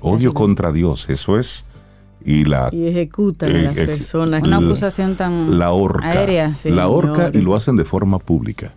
[0.00, 1.64] Odio contra Dios, eso es.
[2.24, 4.42] Y, la, y ejecutan a las personas.
[4.42, 6.50] Una acusación tan la horca, aérea.
[6.64, 8.74] la horca y lo hacen de forma pública.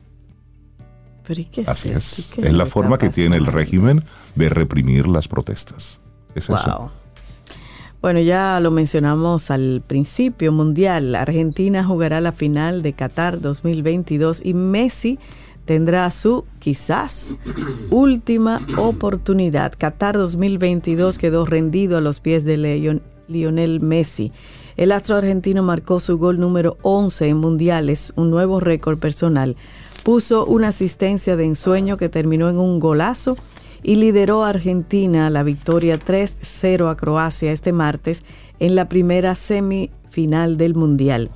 [1.25, 2.33] ¿Pero y qué Así es.
[2.37, 4.03] Es, la forma que tiene el régimen
[4.35, 5.99] de reprimir las protestas.
[6.37, 6.91] Es eso.
[7.99, 11.15] Bueno, ya lo mencionamos al principio, Mundial.
[11.15, 15.17] Argentina jugará la final de Qatar 2022 y Messi
[15.65, 17.35] tendrá su quizás
[17.89, 19.73] última oportunidad.
[19.75, 24.31] Qatar 2022 quedó rendido a los pies de Lionel Messi.
[24.77, 29.57] El astro argentino marcó su gol número 11 en mundiales, un nuevo récord personal.
[30.03, 33.37] Puso una asistencia de ensueño que terminó en un golazo
[33.83, 38.23] y lideró a Argentina la victoria 3-0 a Croacia este martes
[38.59, 41.29] en la primera semifinal del Mundial.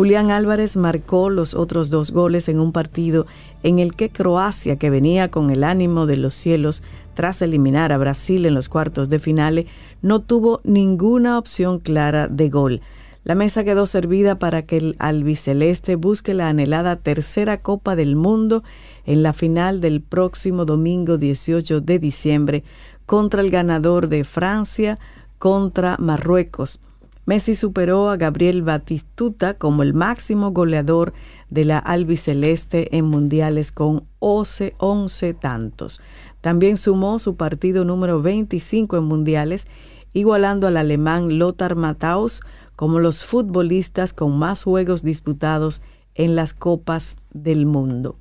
[0.00, 3.26] Julián Álvarez marcó los otros dos goles en un partido
[3.62, 6.82] en el que Croacia, que venía con el ánimo de los cielos
[7.14, 9.66] tras eliminar a Brasil en los cuartos de finales,
[10.00, 12.80] no tuvo ninguna opción clara de gol.
[13.24, 18.62] La mesa quedó servida para que el albiceleste busque la anhelada tercera Copa del Mundo
[19.06, 22.64] en la final del próximo domingo 18 de diciembre
[23.06, 24.98] contra el ganador de Francia
[25.38, 26.80] contra Marruecos.
[27.26, 31.12] Messi superó a Gabriel Batistuta como el máximo goleador
[31.48, 36.00] de la albiceleste en mundiales con 11, 11 tantos.
[36.40, 39.68] También sumó su partido número 25 en mundiales,
[40.12, 42.40] igualando al alemán Lothar Matthaus
[42.74, 45.82] como los futbolistas con más juegos disputados
[46.14, 48.16] en las copas del mundo.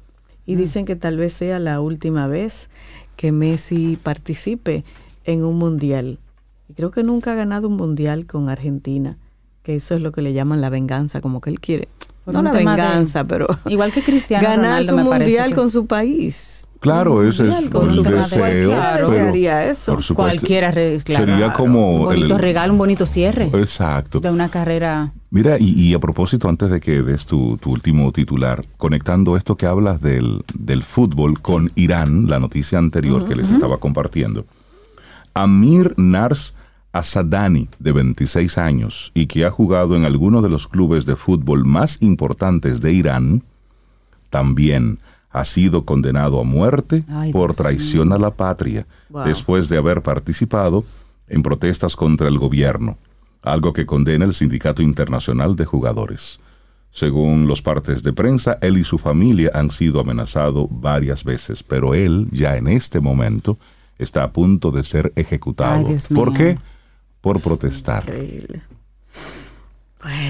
[0.50, 0.58] Y mm.
[0.58, 2.72] dicen que tal vez sea la última vez
[3.16, 4.84] que Messi participe
[5.24, 6.18] en un mundial.
[6.68, 9.20] Y creo que nunca ha ganado un mundial con Argentina,
[9.62, 11.88] que eso es lo que le llaman la venganza, como que él quiere
[12.26, 16.68] no una venganza, pero igual que Cristiano ganar su mundial con su país.
[16.80, 18.70] Claro, ese es el deseo.
[18.70, 19.98] desearía eso.
[20.16, 23.50] Cualquiera, Sería como un bonito regalo, un bonito cierre.
[23.54, 24.22] Exacto.
[24.22, 25.12] De una carrera.
[25.30, 30.02] Mira, y, a propósito, antes de que des tu, último titular, conectando esto que hablas
[30.02, 34.46] del, del fútbol con Irán, la noticia anterior que les estaba compartiendo.
[35.34, 36.54] Amir Nars
[36.92, 41.66] Asadani, de 26 años y que ha jugado en algunos de los clubes de fútbol
[41.66, 43.44] más importantes de Irán,
[44.30, 45.00] también
[45.32, 48.88] ha sido condenado a muerte por traición a la patria
[49.26, 50.84] después de haber participado
[51.28, 52.98] en protestas contra el gobierno,
[53.44, 56.40] algo que condena el Sindicato Internacional de Jugadores.
[56.92, 61.94] Según los partes de prensa, él y su familia han sido amenazados varias veces, pero
[61.94, 63.60] él ya en este momento
[64.00, 65.88] está a punto de ser ejecutado.
[66.16, 66.58] ¿Por qué?
[67.22, 68.04] Por protestar.
[68.04, 68.62] Increíble.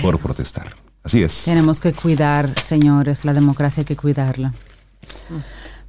[0.02, 0.76] Por protestar.
[1.04, 1.44] Así es.
[1.46, 4.54] Tenemos que cuidar, señores, la democracia hay que cuidarla.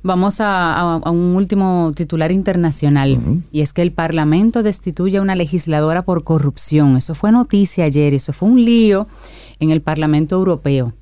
[0.03, 6.03] Vamos a, un último titular internacional y es que el Parlamento destituye a una legisladora
[6.03, 6.97] por corrupción.
[6.97, 9.07] Eso fue noticia ayer, eso fue un lío
[9.59, 10.95] en el Parlamento Europeo.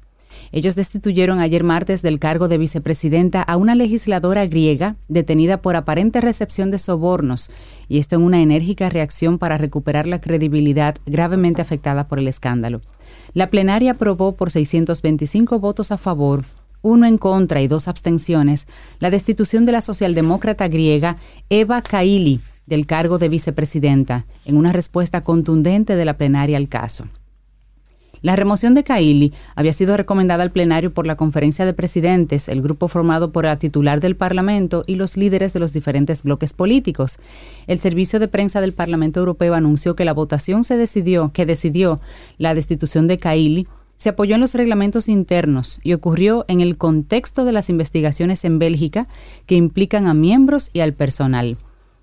[0.53, 6.21] Ellos destituyeron ayer martes del cargo de vicepresidenta a una legisladora griega detenida por aparente
[6.21, 7.51] recepción de sobornos,
[7.89, 12.81] y esto en una enérgica reacción para recuperar la credibilidad gravemente afectada por el escándalo.
[13.35, 16.45] La plenaria aprobó por 625 votos a favor,
[16.83, 18.69] uno en contra y dos abstenciones,
[19.01, 21.17] la destitución de la socialdemócrata griega
[21.51, 27.09] Eva Kaili del cargo de vicepresidenta, en una respuesta contundente de la plenaria al caso.
[28.23, 32.63] La remoción de Kaili había sido recomendada al plenario por la conferencia de presidentes, el
[32.63, 37.19] grupo formado por la titular del Parlamento y los líderes de los diferentes bloques políticos.
[37.67, 42.01] El servicio de prensa del Parlamento Europeo anunció que la votación se decidió, que decidió
[42.39, 47.45] la destitución de Kaili se apoyó en los reglamentos internos y ocurrió en el contexto
[47.45, 49.09] de las investigaciones en Bélgica
[49.47, 51.59] que implican a miembros y al personal.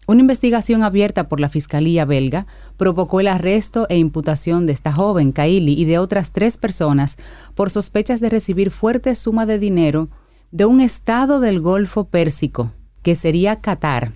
[0.07, 2.45] Una investigación abierta por la Fiscalía belga
[2.77, 7.17] provocó el arresto e imputación de esta joven, Kaili, y de otras tres personas
[7.55, 10.09] por sospechas de recibir fuerte suma de dinero
[10.51, 14.11] de un estado del Golfo Pérsico, que sería Qatar,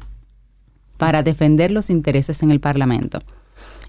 [0.97, 3.19] para defender los intereses en el Parlamento.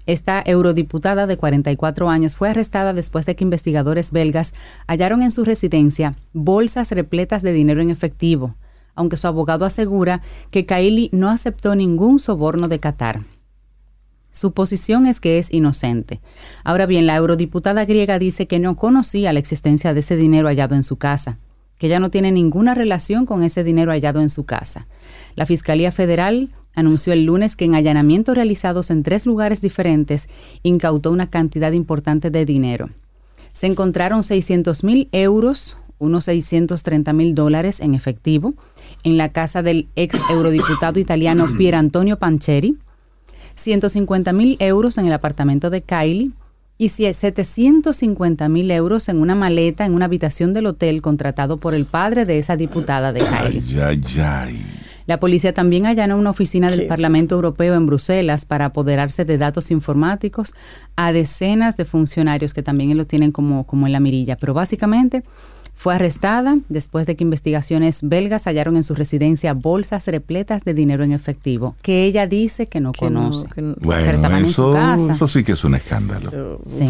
[0.07, 4.55] Esta eurodiputada de 44 años fue arrestada después de que investigadores belgas
[4.87, 8.55] hallaron en su residencia bolsas repletas de dinero en efectivo,
[8.95, 13.23] aunque su abogado asegura que Kaili no aceptó ningún soborno de Qatar.
[14.31, 16.21] Su posición es que es inocente.
[16.63, 20.75] Ahora bien, la eurodiputada griega dice que no conocía la existencia de ese dinero hallado
[20.75, 21.37] en su casa,
[21.77, 24.87] que ya no tiene ninguna relación con ese dinero hallado en su casa.
[25.35, 30.29] La Fiscalía Federal anunció el lunes que en allanamientos realizados en tres lugares diferentes
[30.63, 32.89] incautó una cantidad importante de dinero.
[33.51, 38.53] Se encontraron 600 mil euros, unos 630 mil dólares en efectivo,
[39.03, 42.77] en la casa del ex eurodiputado italiano Pier Antonio Pancheri,
[43.55, 46.31] 150 mil euros en el apartamento de Kylie
[46.77, 51.85] y 750 mil euros en una maleta en una habitación del hotel contratado por el
[51.85, 53.61] padre de esa diputada de Kylie.
[55.07, 59.69] La policía también allanó una oficina del Parlamento Europeo en Bruselas para apoderarse de datos
[59.71, 60.53] informáticos
[60.95, 64.37] a decenas de funcionarios que también lo tienen como, como en la mirilla.
[64.37, 65.23] Pero básicamente
[65.81, 71.03] fue arrestada después de que investigaciones belgas hallaron en su residencia bolsas repletas de dinero
[71.03, 73.47] en efectivo, que ella dice que no conoce.
[73.79, 76.61] bueno, eso, sí que es un escándalo.
[76.67, 76.85] Sí.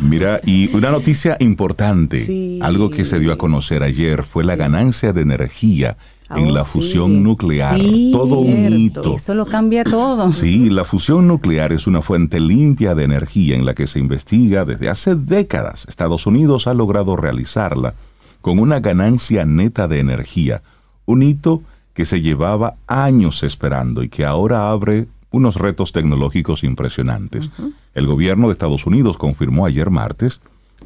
[0.00, 5.12] Mira, y una noticia importante, algo que se dio a conocer ayer, fue la ganancia
[5.12, 5.96] de energía
[6.28, 7.78] en oh, la fusión nuclear.
[8.10, 9.14] todo un hito.
[9.14, 10.32] Eso lo cambia todo.
[10.32, 14.64] Sí, la fusión nuclear es una fuente limpia de energía en la que se investiga
[14.64, 15.86] desde hace décadas.
[15.88, 17.94] Estados Unidos ha logrado realizarla
[18.42, 20.62] con una ganancia neta de energía,
[21.06, 21.62] un hito
[21.94, 27.50] que se llevaba años esperando y que ahora abre unos retos tecnológicos impresionantes.
[27.94, 30.40] El gobierno de Estados Unidos confirmó ayer martes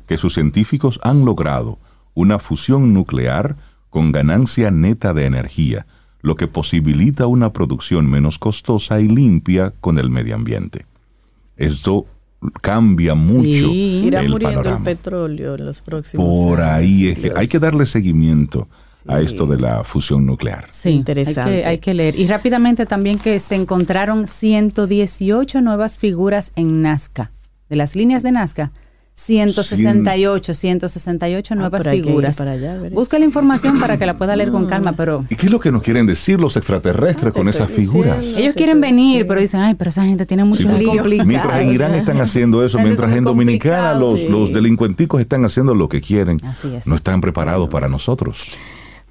[0.06, 1.78] que sus científicos han logrado
[2.14, 3.56] una fusión nuclear
[3.90, 5.86] con ganancia neta de energía,
[6.22, 10.86] lo que posibilita una producción menos costosa y limpia con el medio ambiente.
[11.56, 12.06] Esto
[12.60, 17.86] cambia mucho Irá el muriendo el petróleo en los próximos Por ahí hay que darle
[17.86, 18.68] seguimiento
[19.08, 20.66] a esto de la fusión nuclear.
[20.70, 21.64] Sí, interesante.
[21.64, 22.18] Hay que, leer.
[22.18, 27.30] Y rápidamente también que se encontraron 118 nuevas figuras en Nazca,
[27.68, 28.72] de las líneas de Nazca
[29.16, 32.42] 168, 168 ah, nuevas figuras.
[32.92, 35.24] Busca la información para que la pueda leer con calma, pero...
[35.30, 38.18] ¿Y qué es lo que nos quieren decir los extraterrestres con esas figuras?
[38.22, 41.02] Ellos quieren venir, pero dicen, ay, pero esa gente tiene mucho lío.
[41.24, 45.88] Mientras en Irán están haciendo eso, mientras en Dominicana los, los delincuenticos están haciendo lo
[45.88, 46.38] que quieren,
[46.84, 48.48] no están preparados para nosotros.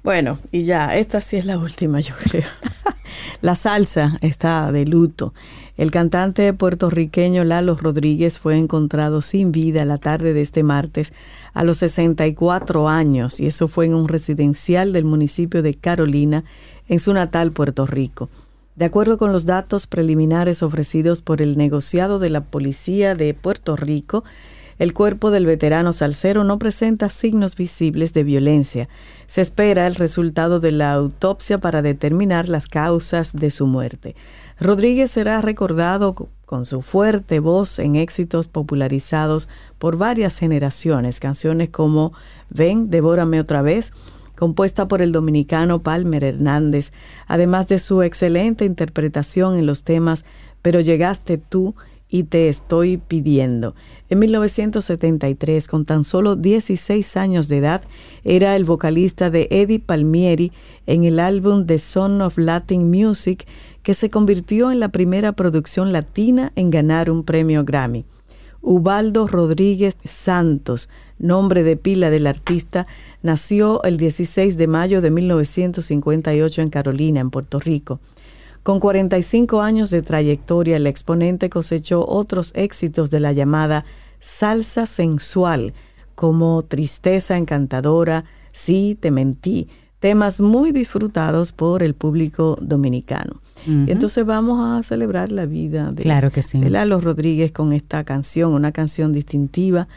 [0.04, 2.46] Bueno, y ya, esta sí es la última, yo creo.
[3.40, 5.34] la salsa está de luto.
[5.76, 11.12] El cantante puertorriqueño Lalo Rodríguez fue encontrado sin vida la tarde de este martes
[11.52, 16.44] a los 64 años y eso fue en un residencial del municipio de Carolina,
[16.88, 18.30] en su natal Puerto Rico.
[18.74, 23.76] De acuerdo con los datos preliminares ofrecidos por el negociado de la Policía de Puerto
[23.76, 24.24] Rico,
[24.78, 28.90] el cuerpo del veterano Salcero no presenta signos visibles de violencia.
[29.26, 34.14] Se espera el resultado de la autopsia para determinar las causas de su muerte.
[34.58, 36.14] Rodríguez será recordado
[36.46, 42.14] con su fuerte voz en éxitos popularizados por varias generaciones, canciones como
[42.48, 43.92] Ven, devórame otra vez,
[44.34, 46.92] compuesta por el dominicano Palmer Hernández,
[47.26, 50.24] además de su excelente interpretación en los temas
[50.62, 51.74] Pero llegaste tú
[52.08, 53.74] y te estoy pidiendo.
[54.08, 57.82] En 1973, con tan solo 16 años de edad,
[58.24, 60.52] era el vocalista de Eddie Palmieri
[60.86, 63.46] en el álbum The Son of Latin Music,
[63.86, 68.04] que se convirtió en la primera producción latina en ganar un premio Grammy.
[68.60, 70.88] Ubaldo Rodríguez Santos,
[71.20, 72.88] nombre de pila del artista,
[73.22, 78.00] nació el 16 de mayo de 1958 en Carolina, en Puerto Rico.
[78.64, 83.84] Con 45 años de trayectoria, el exponente cosechó otros éxitos de la llamada
[84.18, 85.74] salsa sensual,
[86.16, 89.68] como Tristeza Encantadora, Sí, te mentí,
[90.06, 93.40] temas muy disfrutados por el público dominicano.
[93.66, 96.60] Entonces vamos a celebrar la vida de, claro que sí.
[96.60, 99.88] de Lalo Rodríguez con esta canción, una canción distintiva,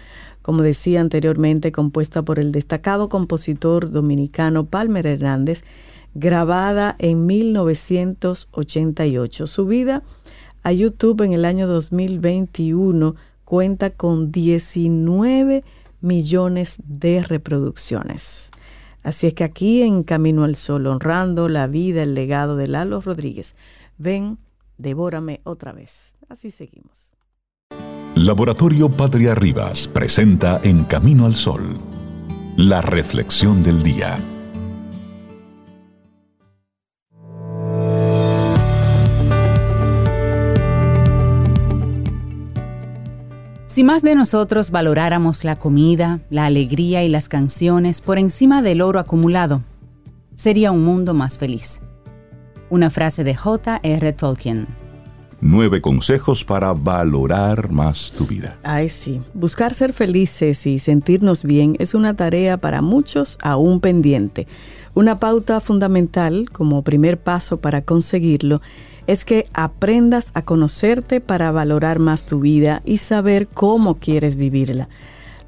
[0.41, 5.63] como decía anteriormente, compuesta por el destacado compositor dominicano Palmer Hernández,
[6.15, 9.45] grabada en 1988.
[9.45, 10.01] Su vida
[10.63, 13.13] a YouTube en el año 2021
[13.45, 15.63] cuenta con 19
[16.01, 18.49] millones de reproducciones.
[19.09, 23.01] Así es que aquí en Camino al Sol, honrando la vida, el legado de Lalo
[23.01, 23.55] Rodríguez,
[23.97, 24.37] ven,
[24.77, 26.15] devórame otra vez.
[26.29, 27.15] Así seguimos.
[28.13, 31.79] Laboratorio Patria Rivas presenta En Camino al Sol,
[32.55, 34.19] la reflexión del día.
[43.79, 48.81] Si más de nosotros valoráramos la comida, la alegría y las canciones por encima del
[48.81, 49.61] oro acumulado,
[50.35, 51.79] sería un mundo más feliz.
[52.69, 54.11] Una frase de J.R.
[54.11, 54.67] Tolkien.
[55.39, 58.57] Nueve consejos para valorar más tu vida.
[58.63, 59.21] Ay, sí.
[59.33, 64.45] Buscar ser felices y sentirnos bien es una tarea para muchos aún pendiente.
[64.93, 68.61] Una pauta fundamental como primer paso para conseguirlo
[69.09, 74.87] es que aprendas a conocerte para valorar más tu vida y saber cómo quieres vivirla.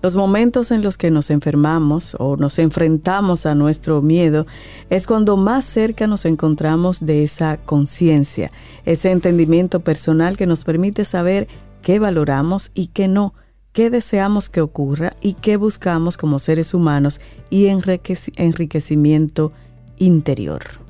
[0.01, 4.47] Los momentos en los que nos enfermamos o nos enfrentamos a nuestro miedo
[4.89, 8.51] es cuando más cerca nos encontramos de esa conciencia,
[8.83, 11.47] ese entendimiento personal que nos permite saber
[11.83, 13.35] qué valoramos y qué no,
[13.73, 17.21] qué deseamos que ocurra y qué buscamos como seres humanos
[17.51, 19.51] y enriquecimiento
[19.99, 20.80] interior.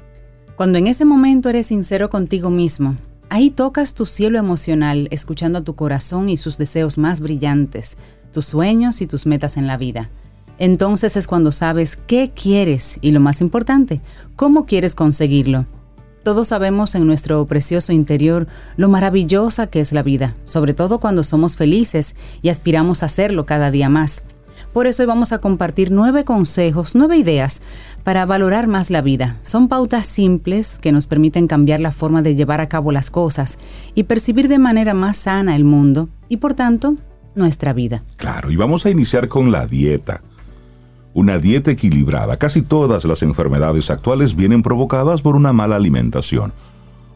[0.62, 2.96] Cuando en ese momento eres sincero contigo mismo,
[3.30, 7.98] ahí tocas tu cielo emocional escuchando a tu corazón y sus deseos más brillantes,
[8.32, 10.12] tus sueños y tus metas en la vida.
[10.60, 14.02] Entonces es cuando sabes qué quieres y lo más importante,
[14.36, 15.66] cómo quieres conseguirlo.
[16.22, 18.46] Todos sabemos en nuestro precioso interior
[18.78, 23.48] lo maravillosa que es la vida, sobre todo cuando somos felices y aspiramos a hacerlo
[23.48, 24.22] cada día más.
[24.74, 27.62] Por eso hoy vamos a compartir nueve consejos, nueve ideas
[28.04, 29.38] para valorar más la vida.
[29.44, 33.60] Son pautas simples que nos permiten cambiar la forma de llevar a cabo las cosas
[33.96, 36.96] y percibir de manera más sana el mundo y por tanto
[37.36, 38.04] nuestra vida.
[38.18, 40.22] Claro, y vamos a iniciar con la dieta.
[41.14, 42.38] Una dieta equilibrada.
[42.38, 46.54] Casi todas las enfermedades actuales vienen provocadas por una mala alimentación,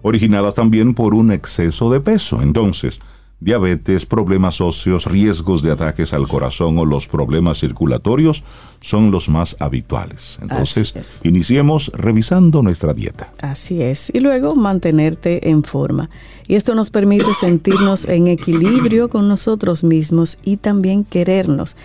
[0.02, 2.42] originadas también por un exceso de peso.
[2.42, 3.00] Entonces,
[3.46, 8.44] diabetes, problemas óseos, riesgos de ataques al corazón o los problemas circulatorios
[8.82, 10.40] son los más habituales.
[10.42, 13.32] Entonces, iniciemos revisando nuestra dieta.
[13.42, 14.12] Así es.
[14.14, 16.10] Y luego mantenerte en forma.
[16.48, 21.78] Y esto nos permite sentirnos en equilibrio con nosotros mismos y también querernos.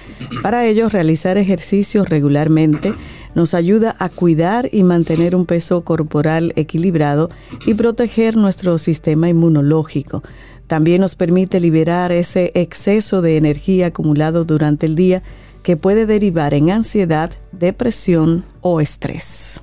[0.42, 2.94] Para ello, realizar ejercicios regularmente
[3.34, 7.28] nos ayuda a cuidar y mantener un peso corporal equilibrado
[7.66, 10.22] y proteger nuestro sistema inmunológico.
[10.70, 15.20] También nos permite liberar ese exceso de energía acumulado durante el día
[15.64, 19.62] que puede derivar en ansiedad, depresión o estrés.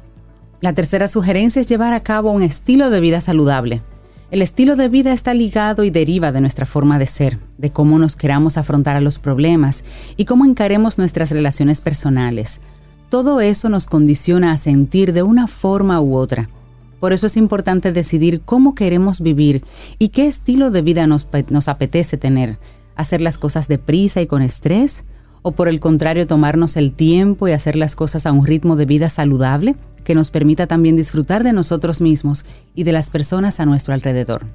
[0.60, 3.84] La tercera sugerencia es llevar a cabo un estilo de vida saludable.
[4.32, 8.00] El estilo de vida está ligado y deriva de nuestra forma de ser, de cómo
[8.00, 9.86] nos queramos afrontar a los problemas
[10.18, 12.60] y cómo encaremos nuestras relaciones personales.
[13.08, 16.50] Todo eso nos condiciona a sentir de una forma u otra.
[17.00, 19.64] Por eso es importante decidir cómo queremos vivir
[20.00, 22.58] y qué estilo de vida nos, nos apetece tener.
[22.96, 25.04] ¿Hacer las cosas deprisa y con estrés?
[25.44, 28.86] ¿O por el contrario tomarnos el tiempo y hacer las cosas a un ritmo de
[28.86, 33.66] vida saludable que nos permita también disfrutar de nosotros mismos y de las personas a
[33.66, 34.46] nuestro alrededor?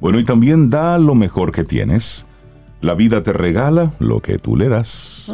[0.00, 2.26] Bueno, y también da lo mejor que tienes.
[2.80, 5.32] La vida te regala lo que tú le das.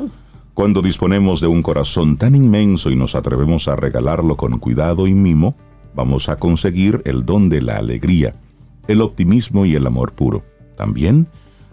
[0.55, 5.14] Cuando disponemos de un corazón tan inmenso y nos atrevemos a regalarlo con cuidado y
[5.14, 5.57] mimo,
[5.95, 8.34] vamos a conseguir el don de la alegría,
[8.88, 10.45] el optimismo y el amor puro.
[10.76, 11.26] También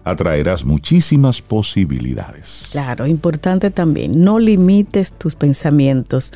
[0.03, 2.67] atraerás muchísimas posibilidades.
[2.71, 6.31] Claro, importante también, no limites tus pensamientos.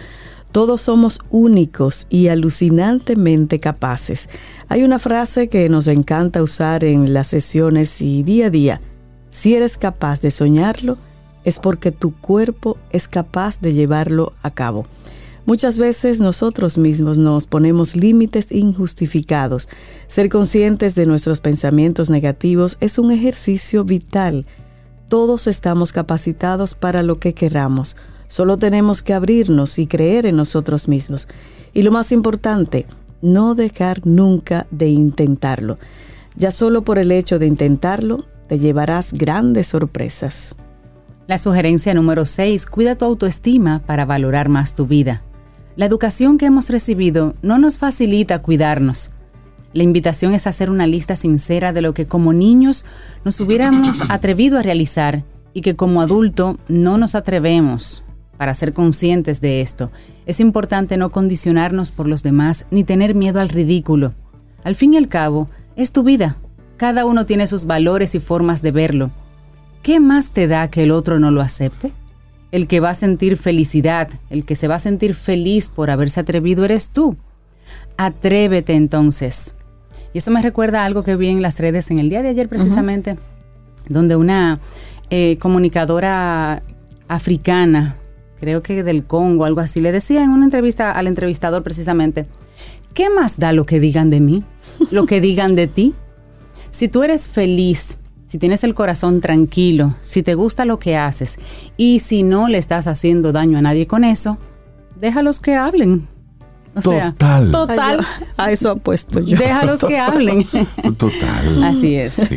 [0.51, 4.29] Todos somos únicos y alucinantemente capaces.
[4.69, 8.81] Hay una frase que nos encanta usar en las sesiones y día a día.
[9.31, 10.97] Si eres capaz de soñarlo,
[11.43, 14.85] es porque tu cuerpo es capaz de llevarlo a cabo.
[15.45, 19.67] Muchas veces nosotros mismos nos ponemos límites injustificados.
[20.07, 24.45] Ser conscientes de nuestros pensamientos negativos es un ejercicio vital.
[25.09, 27.97] Todos estamos capacitados para lo que queramos.
[28.29, 31.27] Solo tenemos que abrirnos y creer en nosotros mismos.
[31.73, 32.85] Y lo más importante,
[33.21, 35.77] no dejar nunca de intentarlo.
[36.37, 40.55] Ya solo por el hecho de intentarlo, te llevarás grandes sorpresas.
[41.27, 45.21] La sugerencia número 6, cuida tu autoestima para valorar más tu vida.
[45.75, 49.11] La educación que hemos recibido no nos facilita cuidarnos.
[49.73, 52.85] La invitación es hacer una lista sincera de lo que como niños
[53.25, 58.03] nos hubiéramos atrevido a realizar y que como adulto no nos atrevemos
[58.37, 59.91] para ser conscientes de esto,
[60.25, 64.13] es importante no condicionarnos por los demás ni tener miedo al ridículo.
[64.63, 66.37] Al fin y al cabo, es tu vida.
[66.77, 69.11] Cada uno tiene sus valores y formas de verlo.
[69.81, 71.93] ¿Qué más te da que el otro no lo acepte?
[72.53, 76.19] El que va a sentir felicidad, el que se va a sentir feliz por haberse
[76.19, 77.17] atrevido eres tú.
[77.97, 79.55] Atrévete entonces.
[80.13, 82.29] Y eso me recuerda a algo que vi en las redes en el día de
[82.29, 83.17] ayer precisamente,
[83.89, 84.59] donde una
[85.09, 86.61] eh, comunicadora
[87.07, 87.97] africana
[88.39, 92.27] creo que del Congo, algo así, le decía en una entrevista al entrevistador precisamente,
[92.93, 94.43] ¿qué más da lo que digan de mí?
[94.91, 95.95] Lo que digan de ti.
[96.69, 97.97] Si tú eres feliz,
[98.33, 101.37] si tienes el corazón tranquilo, si te gusta lo que haces
[101.77, 104.39] y si no le estás haciendo daño a nadie con eso,
[104.99, 106.07] déjalos que hablen
[106.81, 107.51] total.
[107.51, 108.07] total.
[108.35, 109.37] A eso apuesto yo.
[109.37, 110.43] Déjalos que hablen.
[110.97, 111.63] Total.
[111.63, 112.27] Así es.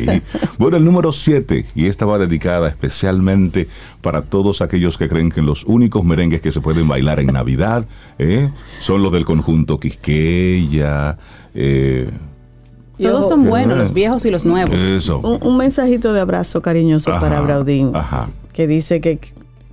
[0.59, 3.67] Bueno, el número 7, y esta va dedicada especialmente
[4.01, 7.87] para todos aquellos que creen que los únicos merengues que se pueden bailar en Navidad
[8.19, 8.51] ¿eh?
[8.81, 11.17] son los del conjunto Quisqueya.
[11.55, 12.07] Eh,
[12.97, 14.75] todos son buenos, los viejos y los nuevos.
[14.75, 15.19] Eso.
[15.19, 17.95] Un, mensajito de abrazo cariñoso para Braudín.
[17.95, 18.29] Ajá.
[18.53, 19.19] Que dice que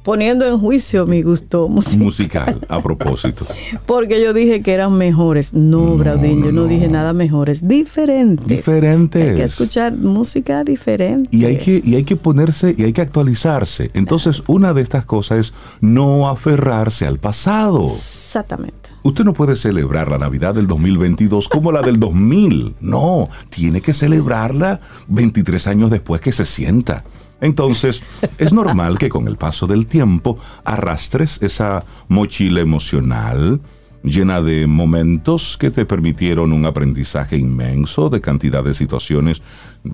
[0.05, 2.61] poniendo en juicio mi gusto musical.
[2.69, 3.47] a propósito.
[3.87, 5.55] Porque yo dije que eran mejores.
[5.55, 7.67] No, Braudín, yo no, dije nada mejores.
[7.67, 8.47] Diferentes.
[8.47, 9.31] Diferentes.
[9.31, 11.35] Hay que escuchar música diferente.
[11.35, 13.91] Y hay que, y hay que ponerse, y hay que actualizarse.
[13.95, 17.91] Entonces, una de estas cosas es no aferrarse al pasado.
[17.97, 18.84] Exactamente.
[19.05, 22.77] Usted no puede celebrar la Navidad del 2022 como la del 2000.
[22.81, 27.05] No, tiene que celebrarla 23 años después que se sienta.
[27.43, 28.03] Entonces,
[28.39, 33.61] es normal que con el paso del tiempo arrastres esa mochila emocional
[34.03, 39.43] llena de momentos que te permitieron un aprendizaje inmenso de cantidad de situaciones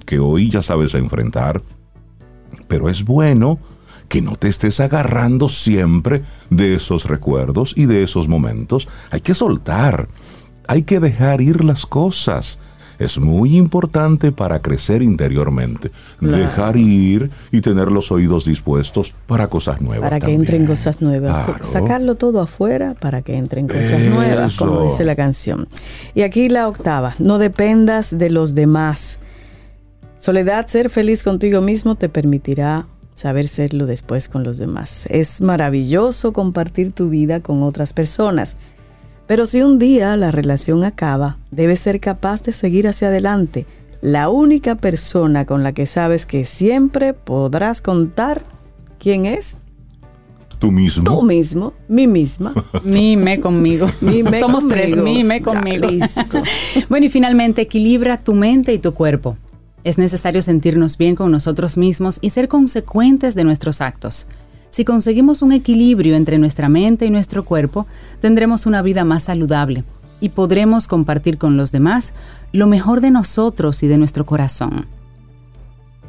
[0.06, 1.60] que hoy ya sabes enfrentar.
[2.68, 3.58] Pero es bueno
[4.10, 8.88] que no te estés agarrando siempre de esos recuerdos y de esos momentos.
[9.10, 10.08] Hay que soltar,
[10.66, 12.58] hay que dejar ir las cosas
[13.00, 15.90] es muy importante para crecer interiormente.
[16.20, 20.10] Dejar ir y tener los oídos dispuestos para cosas nuevas.
[20.10, 21.48] Para que entren cosas nuevas.
[21.62, 25.66] Sacarlo todo afuera para que entren cosas nuevas, como dice la canción.
[26.14, 29.18] Y aquí la octava, no dependas de los demás.
[30.18, 35.06] Soledad, ser feliz contigo mismo te permitirá saber serlo después con los demás.
[35.10, 38.56] Es maravilloso compartir tu vida con otras personas
[39.30, 43.64] pero si un día la relación acaba, debes ser capaz de seguir hacia adelante.
[44.00, 48.44] La única persona con la que sabes que siempre podrás contar,
[48.98, 49.58] ¿quién es?
[50.58, 51.04] Tú mismo.
[51.04, 52.52] Tú mismo, mí misma.
[52.82, 53.88] Mime conmigo.
[54.00, 55.88] Mime Somos tres, mime conmigo.
[55.88, 56.42] listo.
[56.88, 59.36] bueno, y finalmente, equilibra tu mente y tu cuerpo.
[59.82, 64.28] Es necesario sentirnos bien con nosotros mismos y ser consecuentes de nuestros actos.
[64.68, 67.86] Si conseguimos un equilibrio entre nuestra mente y nuestro cuerpo,
[68.20, 69.84] tendremos una vida más saludable
[70.20, 72.14] y podremos compartir con los demás
[72.52, 74.86] lo mejor de nosotros y de nuestro corazón.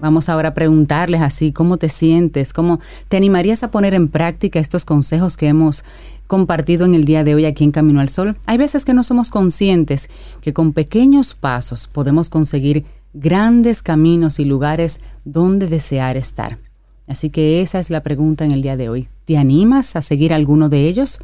[0.02, 2.54] Vamos ahora a preguntarles así, ¿cómo te sientes?
[2.54, 5.86] ¿Cómo te animarías a poner en práctica estos consejos que hemos
[6.28, 8.36] compartido en el día de hoy aquí en Camino al Sol?
[8.48, 10.10] Hay veces que no somos conscientes
[10.42, 12.84] que con pequeños pasos podemos conseguir
[13.14, 16.58] grandes caminos y lugares donde desear estar.
[17.08, 19.08] Así que esa es la pregunta en el día de hoy.
[19.26, 21.20] ¿Te animas a seguir alguno de ellos?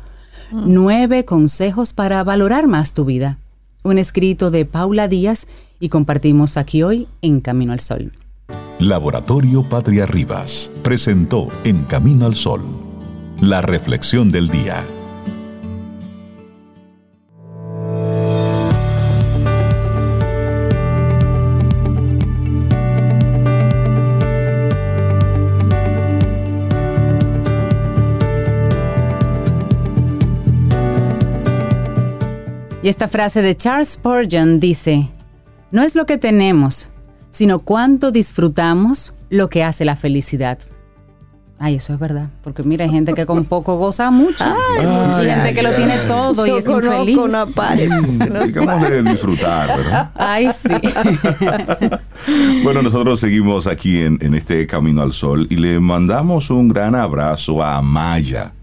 [0.51, 0.73] Mm.
[0.73, 3.37] Nueve consejos para valorar más tu vida.
[3.83, 5.47] Un escrito de Paula Díaz
[5.79, 8.11] y compartimos aquí hoy en Camino al Sol.
[8.79, 12.87] Laboratorio Patria Rivas presentó En Camino al Sol
[13.41, 14.83] la reflexión del día.
[32.87, 35.09] Y esta frase de Charles Spurgeon dice,
[35.71, 36.87] no es lo que tenemos,
[37.31, 40.57] sino cuánto disfrutamos lo que hace la felicidad.
[41.59, 42.29] Ay, eso es verdad.
[42.45, 44.45] Porque mira, hay gente que con poco goza mucho.
[44.45, 47.17] hay gente que lo tiene todo y es infeliz.
[47.17, 47.45] Una
[48.45, 50.11] Digamos de disfrutar, ¿verdad?
[50.15, 50.69] Ay, sí.
[52.63, 56.95] bueno, nosotros seguimos aquí en, en este Camino al Sol y le mandamos un gran
[56.95, 58.53] abrazo a Maya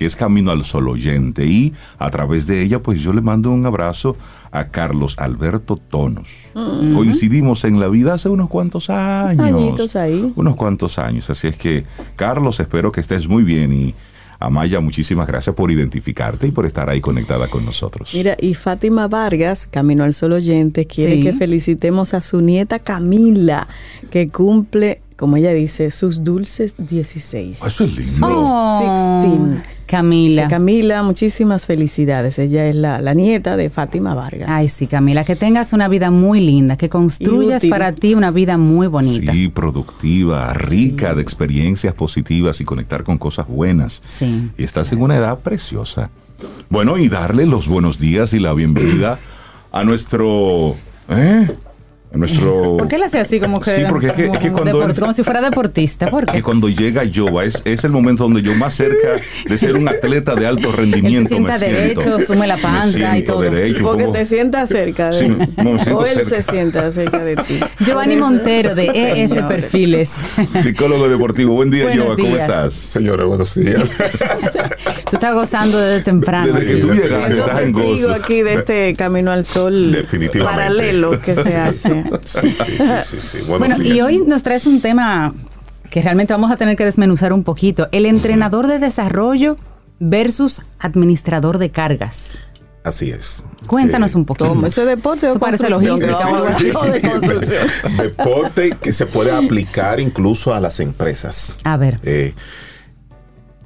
[0.00, 3.50] que es Camino al Sol oyente, y a través de ella, pues yo le mando
[3.50, 4.16] un abrazo
[4.50, 6.52] a Carlos Alberto Tonos.
[6.94, 9.46] Coincidimos en la vida hace unos cuantos años.
[9.46, 10.32] Añitos ahí.
[10.36, 11.28] Unos cuantos años.
[11.28, 11.84] Así es que,
[12.16, 13.94] Carlos, espero que estés muy bien y
[14.38, 18.12] Amaya, muchísimas gracias por identificarte y por estar ahí conectada con nosotros.
[18.14, 23.68] Mira, y Fátima Vargas, Camino al Sol Oyente, quiere que felicitemos a su nieta Camila,
[24.10, 27.62] que cumple como ella dice, sus dulces 16.
[27.62, 28.26] Eso es lindo.
[28.26, 29.79] Oh, 16.
[29.90, 30.46] Camila.
[30.46, 32.38] Camila, muchísimas felicidades.
[32.38, 34.48] Ella es la, nieta de Fátima Vargas.
[34.48, 38.56] Ay, sí, Camila, que tengas una vida muy linda, que construyas para ti una vida
[38.56, 39.32] muy bonita.
[39.32, 44.00] Sí, productiva, rica de experiencias positivas y conectar con cosas buenas.
[44.10, 44.50] Sí.
[44.56, 46.10] Y estás en una edad preciosa.
[46.68, 49.18] Bueno, y darle los buenos días y la bienvenida
[49.72, 50.76] a nuestro...
[51.08, 51.48] ¿eh?
[52.12, 52.76] Nuestro...
[52.76, 54.78] ¿Por qué le hace así como que, sí, porque es que, como, es que cuando
[54.78, 56.08] deport, como si fuera deportista?
[56.08, 56.32] ¿Por qué?
[56.32, 59.16] Que cuando llega Yoba es, es el momento donde yo más cerca
[59.48, 62.26] de ser un atleta de alto rendimiento Él se sienta me derecho, siento.
[62.26, 63.40] sume la panza y todo.
[63.42, 66.36] Derecho, porque como, te sientas cerca de Sí, no, me siento o él cerca.
[66.36, 67.60] se sienta cerca de ti.
[67.84, 69.48] Giovanni Montero de ES Señores.
[69.48, 70.18] Perfiles.
[70.62, 71.54] Psicólogo deportivo.
[71.54, 72.16] Buen día, Yoba.
[72.16, 72.74] ¿Cómo estás?
[72.74, 73.88] Señora, buenos días.
[75.08, 76.52] Tú estás gozando desde temprano.
[76.52, 78.12] Desde que tú llegaste, estás en testigo gozo.
[78.12, 80.06] aquí de este camino al sol
[80.42, 81.99] paralelo que se hace.
[82.24, 83.38] Sí, sí, sí, sí, sí.
[83.46, 85.34] Buenos Bueno, y hoy nos traes un tema
[85.90, 87.88] que realmente vamos a tener que desmenuzar un poquito.
[87.92, 89.56] El entrenador de desarrollo
[89.98, 92.38] versus administrador de cargas.
[92.82, 93.42] Así es.
[93.66, 94.48] Cuéntanos Eh, un poquito.
[94.48, 94.66] ¿Cómo?
[94.66, 96.26] ¿Eso es deporte o Eso parece logística
[96.84, 97.58] de.
[98.02, 101.56] Deporte que se puede aplicar incluso a las empresas.
[101.64, 102.00] A ver.
[102.04, 102.34] Eh,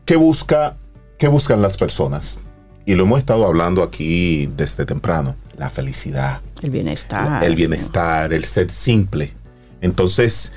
[0.05, 0.77] ¿qué, busca,
[1.19, 2.41] ¿Qué buscan las personas?
[2.87, 5.37] Y lo hemos estado hablando aquí desde temprano.
[5.57, 7.45] La felicidad, El bienestar.
[7.45, 9.33] el bienestar, el ser simple.
[9.81, 10.53] Entonces,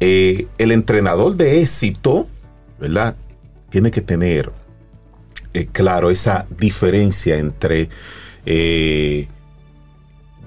[0.00, 2.28] eh, el entrenador de éxito,
[2.78, 3.16] ¿verdad?
[3.70, 4.52] Tiene que tener
[5.54, 7.88] eh, claro esa diferencia entre
[8.44, 9.28] eh,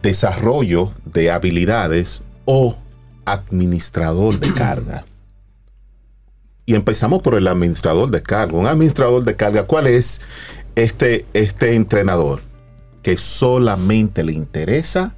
[0.01, 2.77] desarrollo de habilidades o
[3.25, 5.05] administrador de carga.
[6.65, 8.57] Y empezamos por el administrador de carga.
[8.57, 10.21] Un administrador de carga, ¿cuál es
[10.75, 12.41] este, este entrenador?
[13.05, 15.13] Que solamente le interesa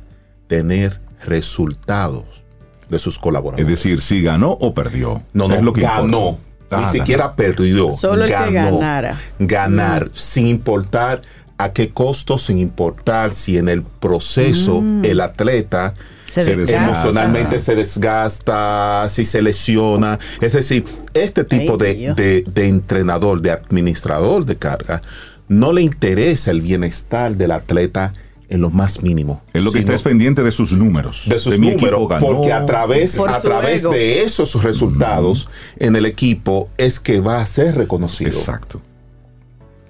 [0.48, 2.44] tener resultados
[2.90, 3.66] de sus Es colaboradores.
[3.68, 5.24] decir, si ganó o perdió.
[5.34, 6.38] no, no, Es lo que ganó.
[6.70, 7.96] Ah, Ni siquiera perdió.
[7.96, 8.78] Solo el que ganó.
[8.80, 9.18] ganara.
[9.40, 11.22] Ganar, sin importar
[11.58, 15.94] a qué costo, sin importar si en el proceso el atleta
[16.30, 16.84] Se se desgasta.
[16.86, 20.20] emocionalmente se desgasta, si se lesiona.
[20.42, 20.84] Es decir,
[21.14, 22.16] este tipo Ay, de, Dios.
[22.18, 25.00] de- de entrenador, de administrador de carga,
[25.48, 28.12] no le interesa el bienestar del atleta
[28.50, 29.42] en lo más mínimo.
[29.54, 31.26] Es lo que está es pendiente de sus números.
[31.28, 32.28] de sus mi equipo números, ganó.
[32.28, 33.92] porque a través, Por a través ego.
[33.92, 38.32] de esos resultados en el equipo es que va a ser reconocido.
[38.32, 38.82] Exacto.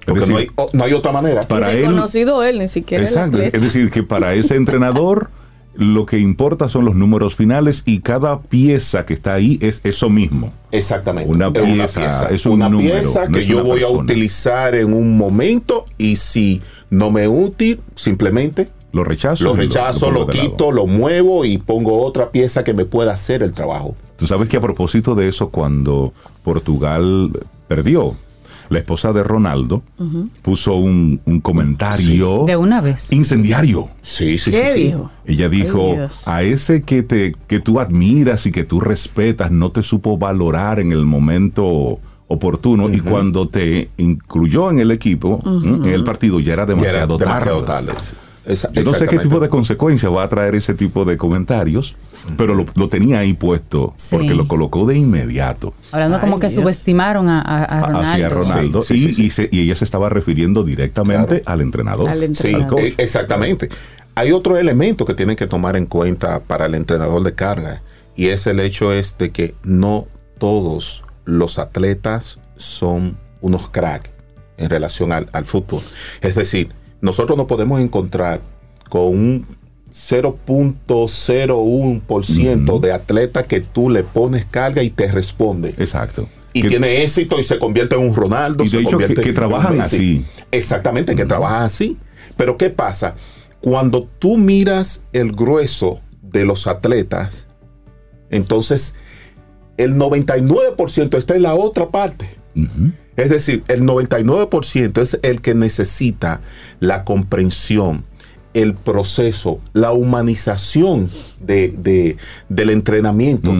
[0.05, 1.41] Porque decir, no, hay, no hay otra manera.
[1.41, 3.41] para y reconocido él, ni siquiera Exacto.
[3.41, 5.29] Es decir, que para ese entrenador
[5.77, 10.09] lo que importa son los números finales y cada pieza que está ahí es eso
[10.09, 10.51] mismo.
[10.71, 11.29] Exactamente.
[11.31, 15.85] Una pieza, es un una número, pieza que yo voy a utilizar en un momento
[15.97, 19.43] y si no me es útil, simplemente Lo rechazo.
[19.43, 20.31] lo rechazo, lo, lado.
[20.31, 23.95] quito, lo muevo y pongo otra pieza que me pueda hacer el trabajo.
[24.17, 26.11] Tú sabes que a propósito de eso, cuando
[26.43, 27.31] Portugal
[27.67, 28.15] perdió,
[28.69, 29.81] la esposa de Ronaldo
[30.41, 33.11] puso un, un comentario De una vez.
[33.11, 33.89] incendiario.
[34.01, 34.73] Sí, sí, ¿Qué sí.
[34.73, 34.83] sí.
[34.87, 35.11] dijo?
[35.25, 35.95] Ella dijo,
[36.25, 40.79] a ese que, te, que tú admiras y que tú respetas, no te supo valorar
[40.79, 41.99] en el momento
[42.29, 46.75] oportuno y cuando te incluyó en el equipo, en el partido, ya era Y era
[46.75, 47.87] demasiado, demasiado tarde.
[47.93, 48.03] tarde.
[48.73, 51.95] Yo no sé qué tipo de consecuencia va a traer ese tipo de comentarios,
[52.37, 54.15] pero lo, lo tenía ahí puesto Sí.
[54.15, 56.61] porque lo colocó de inmediato Hablando como que Dios.
[56.61, 58.09] subestimaron a, a- a Ronaldo.
[58.09, 59.25] hacia Ronaldo Sí, sí, y, sí, sí.
[59.25, 61.53] y se- y ella se estaba refiriendo directamente Claro.
[61.53, 62.09] al entrenador.
[62.09, 62.79] Al Sí, entrenador.
[62.81, 63.69] eh, exactamente.
[64.15, 67.81] Hay otro elemento que tienen que tomar en cuenta para el entrenador de carga
[68.15, 70.07] y es el hecho es de que no
[70.39, 74.09] todos los atletas son unos crack
[74.57, 75.81] en relación al, al fútbol.
[76.21, 76.71] Es decir,
[77.01, 78.41] nosotros no podemos encontrar
[78.89, 79.45] con un
[79.91, 86.27] 0.01% de atleta que tú le pones carga y te responde Exacto.
[86.53, 88.63] y Que- tiene éxito y se convierte en un Ronaldo.
[88.63, 89.95] Y de se hecho, convierte que- que en un trabajan Messi.
[89.95, 90.25] así.
[90.51, 91.97] Exactamente, que trabajan así.
[92.35, 93.15] Pero ¿qué pasa?
[93.61, 97.47] Cuando tú miras el grueso de los atletas,
[98.29, 98.95] entonces
[99.77, 102.27] el 99% está en la otra parte.
[103.17, 106.39] Es decir, el 99% es el que necesita
[106.79, 108.05] la comprensión,
[108.53, 111.09] el proceso, la humanización
[111.41, 112.15] de,
[112.47, 113.53] del entrenamiento,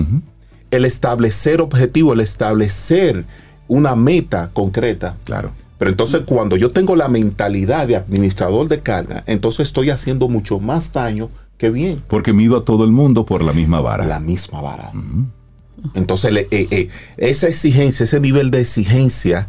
[0.70, 3.26] el establecer objetivo, el establecer
[3.68, 5.18] una meta concreta.
[5.24, 5.52] Claro.
[5.80, 10.60] Pero entonces cuando yo tengo la mentalidad de administrador de carga, entonces estoy haciendo mucho
[10.60, 12.04] más daño que bien.
[12.08, 14.06] Porque mido a todo el mundo por la misma vara.
[14.06, 14.92] La misma vara.
[15.94, 19.48] Entonces eh, eh, esa exigencia, ese nivel de exigencia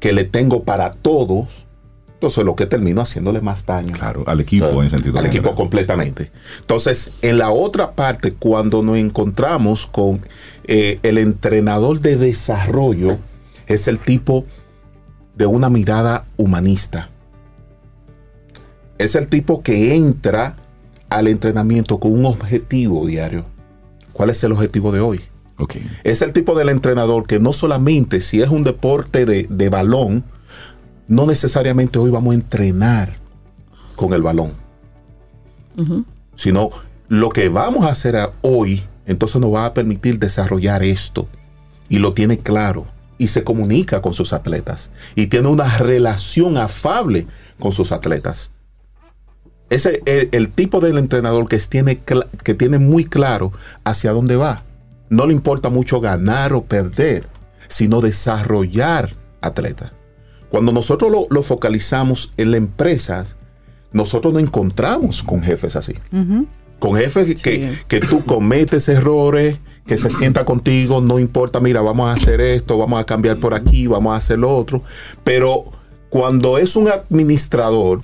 [0.00, 1.66] que le tengo para todos,
[2.14, 3.92] entonces lo que termino haciéndole más daño.
[3.92, 5.18] Claro, al equipo en sentido.
[5.18, 6.32] Al equipo completamente.
[6.60, 10.22] Entonces, en la otra parte, cuando nos encontramos con
[10.64, 13.18] eh, el entrenador de desarrollo,
[13.66, 14.46] es el tipo
[15.34, 17.10] de una mirada humanista.
[18.96, 20.56] Es el tipo que entra
[21.10, 23.44] al entrenamiento con un objetivo diario.
[24.14, 25.20] ¿Cuál es el objetivo de hoy?
[25.58, 25.86] Okay.
[26.04, 30.24] Es el tipo del entrenador que no solamente si es un deporte de, balón,
[31.08, 33.16] no necesariamente hoy vamos a entrenar
[33.94, 34.52] con el balón,
[36.34, 36.70] sino
[37.08, 41.28] lo que vamos a hacer hoy, entonces nos va a permitir desarrollar esto.
[41.88, 42.86] Y lo tiene claro
[43.16, 47.26] y se comunica con sus atletas y tiene una relación afable
[47.58, 48.50] con sus atletas.
[49.70, 53.52] Ese es el, tipo del entrenador que tiene, que tiene muy claro
[53.84, 54.65] hacia dónde va.
[55.08, 57.26] No le importa mucho ganar o perder,
[57.68, 59.92] sino desarrollar atletas.
[60.48, 63.26] Cuando nosotros lo, focalizamos en la empresa,
[63.92, 65.94] nosotros nos encontramos con jefes así.
[66.78, 72.08] Con jefes que, que tú cometes errores, que se sienta contigo, no importa, mira, vamos
[72.08, 74.82] a hacer esto, vamos a cambiar por aquí, vamos a hacer lo otro.
[75.24, 75.64] Pero
[76.10, 78.02] cuando es un administrador,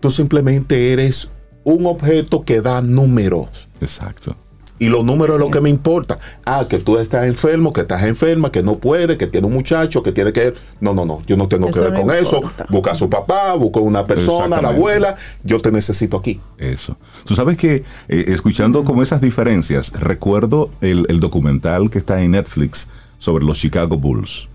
[0.00, 1.28] tú simplemente eres
[1.64, 3.68] un objeto que da números.
[3.80, 4.36] Exacto.
[4.80, 6.18] Y los números es lo que me importa.
[6.46, 10.02] Ah, que tú estás enfermo, que estás enferma, que no puede, que tiene un muchacho,
[10.02, 10.54] que tiene que...
[10.80, 12.40] No, no, no, yo no tengo que ver con eso.
[12.70, 16.40] Busca a su papá, busca a una persona, la abuela, yo te necesito aquí.
[16.56, 16.96] Eso.
[17.26, 22.88] Tú sabes que eh, escuchando como esas diferencias, recuerdo el, documental que está en Netflix
[23.18, 24.48] sobre los Chicago Bulls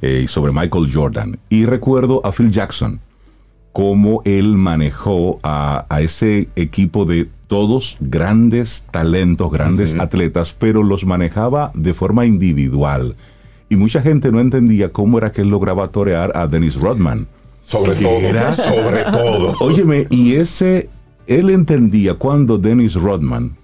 [0.00, 1.40] eh, y sobre Michael Jordan.
[1.48, 3.00] Y recuerdo a Phil Jackson,
[3.72, 11.04] cómo él manejó a, a ese equipo de todos grandes talentos, grandes atletas, pero los
[11.04, 13.16] manejaba de forma individual.
[13.68, 17.26] Y mucha gente no entendía cómo era que él lograba torear a Dennis Rodman.
[17.62, 19.54] Sobre todo, sobre todo.
[19.60, 20.88] Óyeme, y ese,
[21.26, 23.56] él entendía cuando Dennis Rodman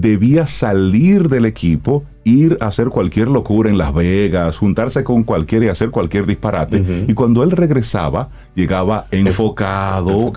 [0.00, 5.66] debía salir del equipo, ir a hacer cualquier locura en Las Vegas, juntarse con cualquiera
[5.66, 7.04] y hacer cualquier disparate.
[7.08, 10.32] Y cuando él regresaba, llegaba enfocado,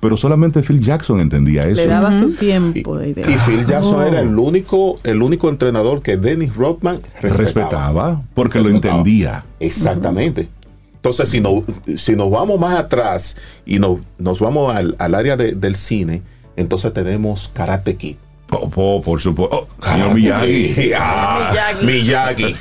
[0.00, 1.80] Pero solamente Phil Jackson entendía eso.
[1.80, 3.00] Le daba su tiempo.
[3.00, 8.22] Y, Phil Jackson era el único, el único entrenador que Dennis Rodman respetaba.
[8.34, 9.44] porque lo entendía.
[9.60, 10.48] Exactamente.
[10.96, 11.62] Entonces, si, no,
[11.96, 16.22] si nos vamos más atrás y no, nos vamos al, área del cine,
[16.56, 18.16] entonces tenemos Karate Kid.
[18.50, 19.68] Oh, por supuesto.
[19.82, 20.92] Oh, Miyagi.
[20.98, 22.56] Ah, Miyagi.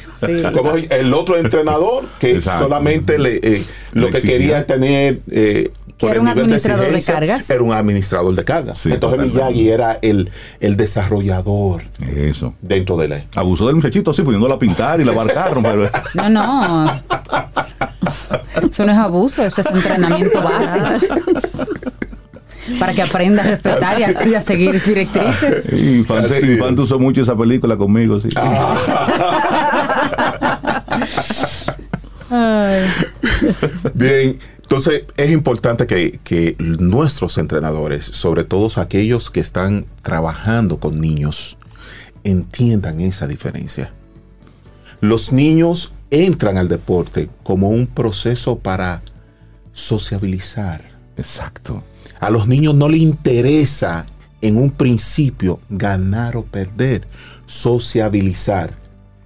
[0.54, 3.64] Como el otro entrenador que solamente le, eh,
[3.94, 7.50] lo que quería tener eh, era un administrador de, cargas.
[7.50, 8.86] Era un administrador de cargas.
[8.86, 10.30] Entonces Miyagi era el,
[10.60, 11.84] el desarrollador.
[12.16, 12.54] Eso.
[12.62, 13.24] Dentro de la.
[13.36, 15.62] Abusó del muchachito así, poniéndolo a pintar y lavar carro.
[16.16, 17.02] No, no.
[18.70, 21.92] Eso no es abuso, eso es entrenamiento básico.
[22.80, 25.72] para que aprenda a respetar y a, seguir directrices.
[25.72, 28.30] Infante, usó mucho esa película conmigo, sí.
[33.94, 41.00] Bien, entonces es importante que, que, nuestros entrenadores, sobre todo aquellos que están trabajando con
[41.00, 41.58] niños,
[42.24, 43.94] entiendan esa diferencia.
[45.02, 49.04] Los niños entran al deporte como un proceso para
[49.74, 50.82] sociabilizar.
[51.18, 51.84] Exacto.
[52.26, 54.04] A los niños no les interesa
[54.42, 57.08] en un principio ganar o perder,
[57.46, 58.74] sociabilizar.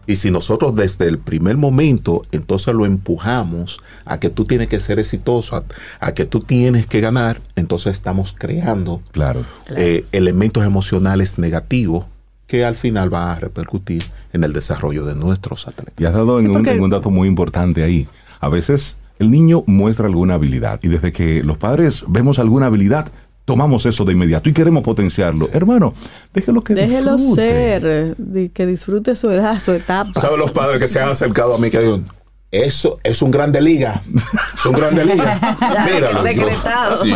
[0.06, 4.82] Y si nosotros desde el primer momento entonces lo empujamos a que tú tienes que
[4.82, 5.64] ser exitoso,
[6.02, 9.46] a, que tú tienes que ganar, entonces estamos creando claro.
[9.78, 12.06] Eh, elementos emocionales negativos
[12.48, 15.94] que al final van a repercutir en el desarrollo de nuestros atletas.
[16.00, 18.10] Y has dado en un dato muy importante ahí.
[18.42, 23.12] A veces el niño muestra alguna habilidad y desde que los padres vemos alguna habilidad,
[23.50, 25.50] tomamos eso de inmediato y queremos potenciarlo.
[25.52, 25.94] Hermano,
[26.34, 28.16] déjelo que Déjelo ser,
[28.54, 30.12] que disfrute su edad, su etapa.
[30.20, 32.00] ¿Sabes los padres que se han acercado a mí que digo,
[32.52, 34.02] Eso es un grande liga.
[34.56, 35.58] Es un grande liga.
[35.94, 36.24] Míralo.
[36.24, 37.04] decretado.
[37.04, 37.14] Sí,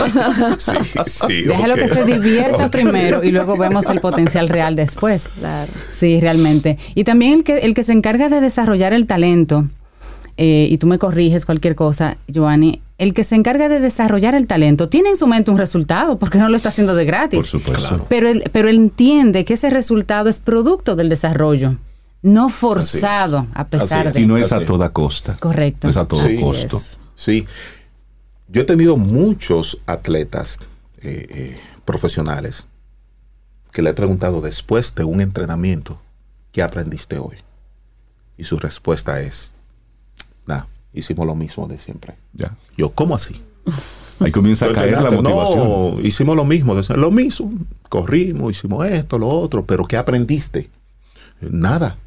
[0.57, 1.41] sí, sí.
[1.43, 5.29] Déjalo que se divierta primero y luego vemos el potencial real después.
[5.39, 5.71] Claro.
[5.91, 6.77] Sí, realmente.
[6.95, 9.67] Y también el que, el que se encarga de desarrollar el talento,
[10.37, 14.47] eh, y tú me corriges cualquier cosa, Joanny, el que se encarga de desarrollar el
[14.47, 17.37] talento tiene en su mente un resultado, porque no lo está haciendo de gratis.
[17.37, 17.87] Por supuesto.
[17.87, 18.05] Claro.
[18.09, 21.77] Pero él, pero él entiende que ese resultado es producto del desarrollo,
[22.21, 24.21] no forzado a pesar de...
[24.21, 25.35] Y no es a toda costa.
[25.39, 25.87] Correcto.
[25.87, 26.39] No es a todo Sí.
[26.39, 26.77] costo.
[26.77, 26.99] Es.
[27.15, 27.45] Sí.
[28.47, 30.59] Yo he tenido muchos atletas
[31.01, 32.67] eh, eh, profesionales
[33.71, 35.99] que le he preguntado después de un entrenamiento,
[36.51, 37.37] ¿qué aprendiste hoy?
[38.37, 39.53] Y su respuesta es,
[40.45, 42.15] nada, hicimos lo mismo de siempre.
[42.33, 42.55] Ya.
[42.77, 43.41] Yo, ¿cómo así?
[44.19, 45.67] Ahí comienza a caer la motivación.
[45.67, 47.51] No, hicimos lo mismo, de- lo mismo,
[47.89, 50.69] corrimos, hicimos esto, lo otro, pero ¿qué aprendiste?
[51.41, 51.97] Nada.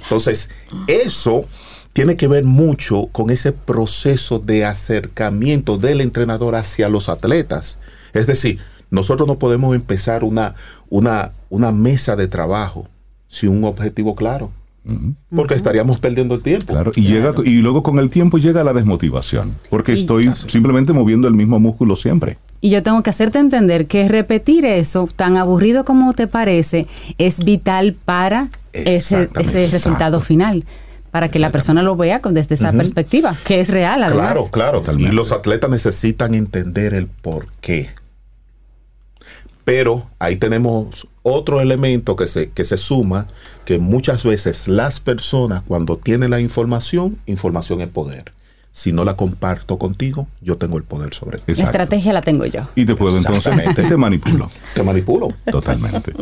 [0.00, 0.50] Entonces,
[0.86, 1.44] eso
[1.92, 7.78] tiene que ver mucho con ese proceso de acercamiento del entrenador hacia los atletas.
[8.12, 8.58] Es decir,
[8.90, 10.54] nosotros no podemos empezar una,
[10.88, 12.88] una, una mesa de trabajo
[13.28, 14.50] sin un objetivo claro,
[15.34, 16.72] porque estaríamos perdiendo el tiempo.
[16.72, 21.26] Claro, y llega y luego con el tiempo llega la desmotivación, porque estoy simplemente moviendo
[21.26, 22.38] el mismo músculo siempre.
[22.60, 26.86] Y yo tengo que hacerte entender que repetir eso, tan aburrido como te parece,
[27.18, 30.20] es vital para ese, resultado exacto.
[30.20, 30.64] final,
[31.10, 34.26] para que la persona lo vea con, desde esa perspectiva, que es real además.
[34.26, 34.80] Claro, claro.
[34.80, 35.12] Totalmente.
[35.12, 37.90] Y los atletas necesitan entender el por qué.
[39.64, 43.26] Pero ahí tenemos otro elemento que se, que se suma,
[43.64, 48.32] que muchas veces las personas cuando tienen la información, información es poder.
[48.72, 51.54] Si no la comparto contigo, yo tengo el poder sobre ti.
[51.54, 52.68] La estrategia la tengo yo.
[52.74, 54.50] Y te puedo entonces, te manipulo.
[54.74, 55.28] Te manipulo.
[55.50, 56.12] Totalmente.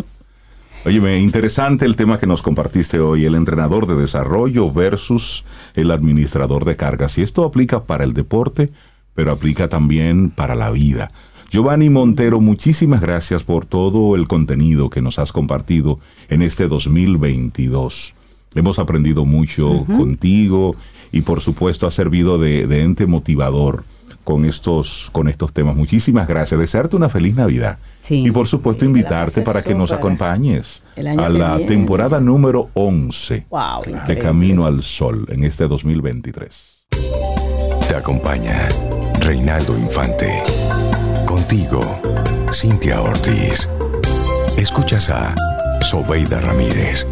[0.85, 6.65] Oye, interesante el tema que nos compartiste hoy, el entrenador de desarrollo versus el administrador
[6.65, 7.19] de cargas.
[7.19, 8.71] Y esto aplica para el deporte,
[9.15, 11.13] pero aplica también para la vida.
[11.53, 16.01] Giovanni Montero, muchísimas gracias por todo el contenido que nos has compartido
[16.31, 18.15] en este 2022.
[18.55, 20.77] Hemos aprendido mucho contigo
[21.13, 23.85] y por supuesto ha servido de, de ente motivador
[24.25, 25.77] con estos, con estos temas.
[25.77, 26.59] Muchísimas gracias.
[26.59, 27.77] Desearte una feliz Navidad.
[28.01, 28.25] Sí.
[28.27, 31.69] Y por supuesto Sí, invitarte para que nos acompañes a la viene.
[31.71, 33.83] temporada número 11 Wow.
[33.85, 34.19] de increíble.
[34.23, 36.63] Camino al Sol en este 2023.
[37.89, 38.69] Te acompaña
[39.21, 40.43] Reinaldo Infante.
[41.43, 42.01] Contigo,
[42.53, 43.69] Cintia Ortiz.
[44.57, 45.35] Escuchas a
[45.81, 47.05] Sobeida Ramírez.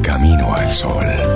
[0.00, 1.31] Camino al Sol.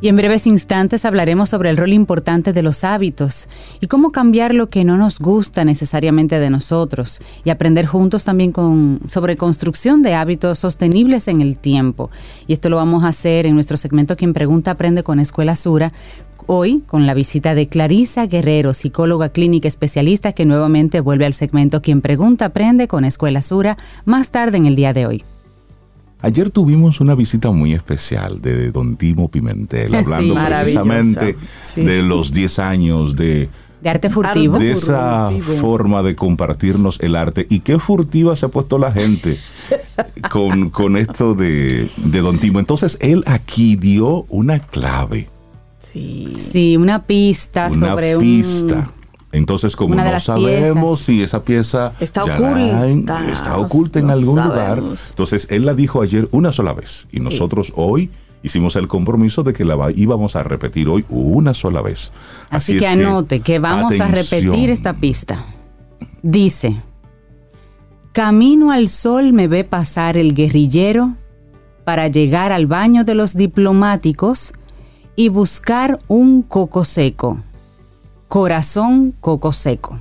[0.00, 3.48] Y en breves instantes hablaremos sobre el rol importante de los hábitos
[3.80, 8.52] y cómo cambiar lo que no nos gusta necesariamente de nosotros y aprender juntos también
[9.08, 12.10] sobre construcción de hábitos sostenibles en el tiempo.
[12.46, 15.92] Y esto lo vamos a hacer en nuestro segmento Quien Pregunta Aprende con Escuela Sura.
[16.46, 21.82] Hoy con la visita de Clarisa Guerrero, psicóloga clínica especialista que nuevamente vuelve al segmento
[21.82, 25.24] Quien Pregunta Aprende con Escuela Sura más tarde en el día de hoy.
[26.20, 30.40] Ayer tuvimos una visita muy especial de don Timo Pimentel, hablando Sí.
[30.46, 31.82] precisamente sí.
[31.82, 33.48] de los 10 años de,
[33.80, 34.58] De arte furtivo.
[34.58, 35.60] de esa Furtivo.
[35.60, 37.46] forma de compartirnos el arte.
[37.48, 39.38] Y qué furtiva se ha puesto la gente
[40.32, 42.58] con, con esto de, de don Timo.
[42.58, 45.28] Entonces, él aquí dio una clave,
[45.92, 46.34] Sí.
[46.38, 48.20] Sí, una pista una sobre un...
[49.30, 51.00] Entonces, como una no sabemos piezas.
[51.06, 52.88] si esa pieza Está oculta.
[52.88, 57.20] en- está oculta en algún lugar, entonces él la dijo ayer una sola vez y
[57.20, 58.10] nosotros hoy
[58.42, 62.10] hicimos el compromiso de que la íbamos a repetir hoy una sola vez.
[62.48, 65.44] Así, es que anote que vamos a repetir esta pista.
[66.22, 66.80] Dice,
[68.12, 71.14] Camino al sol me ve pasar el guerrillero
[71.84, 74.52] para llegar al baño de los diplomáticos
[75.16, 77.38] y buscar un coco seco.
[78.28, 79.98] Corazón coco seco.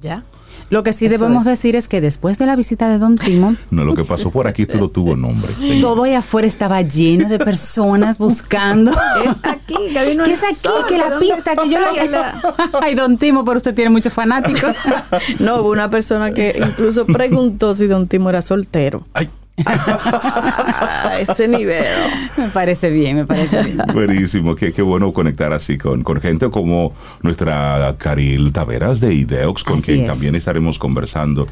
[0.00, 0.22] ¿Ya?
[0.70, 1.50] Lo que sí Eso debemos es.
[1.50, 4.46] decir es que después de la visita de Don Timo, No, lo que pasó por
[4.46, 5.52] aquí esto no tuvo nombre.
[5.80, 8.90] todo allá afuera estaba lleno de personas buscando.
[8.90, 10.54] Es aquí, Camino ¿Qué al es aquí?
[10.54, 12.70] Sol, Que la ¿dónde pista que yo está la...
[12.82, 14.74] Ay, don Timo, pero usted tiene muchos fanáticos.
[15.38, 19.06] No, hubo una persona que incluso preguntó si Don Timo era soltero.
[19.12, 19.28] Ay,
[19.66, 21.84] A ese nivel.
[22.36, 23.78] me parece bien, me parece bien.
[23.92, 26.92] buenísimo, qué, qué bueno conectar así con, con gente como
[27.22, 30.06] nuestra Caril Taveras de Ideox, con Así quien es.
[30.06, 31.46] también estaremos conversando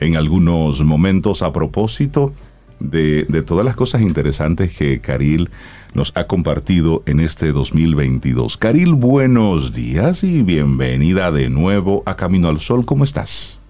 [0.00, 2.32] en algunos momentos a propósito
[2.80, 5.48] de, de todas las cosas interesantes que Caril
[5.94, 8.56] nos ha compartido en este 2022.
[8.56, 12.84] Caril, buenos días y bienvenida de nuevo a Camino al Sol.
[12.84, 13.60] ¿Cómo estás?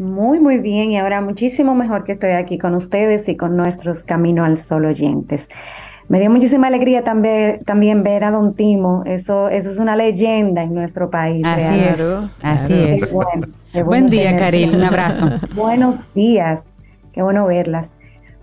[0.00, 4.04] Muy, muy bien y ahora muchísimo mejor que estoy aquí con ustedes y con nuestros
[4.04, 5.50] Camino al Sol oyentes.
[6.08, 9.02] Me dio muchísima alegría también, también ver a Don Timo.
[9.04, 11.42] Eso, eso es una leyenda en nuestro país.
[11.44, 12.14] Así es.
[12.42, 13.14] Así es.
[13.84, 14.74] Buen día, Karil.
[14.74, 15.28] Un abrazo.
[15.54, 16.66] Buenos días.
[17.12, 17.92] Qué bueno verlas.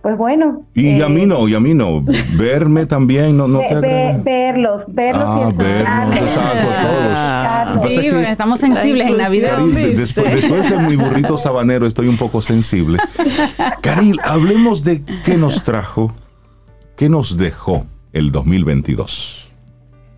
[0.01, 0.63] Pues bueno.
[0.73, 2.03] Y a mí no, y a mí no.
[2.37, 3.59] Verme también, no, no
[4.23, 6.19] verlos, verlos ah, y escucharlos.
[6.19, 9.59] Exacto, Sí, estamos sensibles en Navidad.
[9.59, 12.99] después, después de mi burrito sabanero estoy un poco sensible.
[13.81, 16.13] Karil, hablemos de qué nos trajo
[16.97, 19.53] ¿Qué nos dejó el 2022?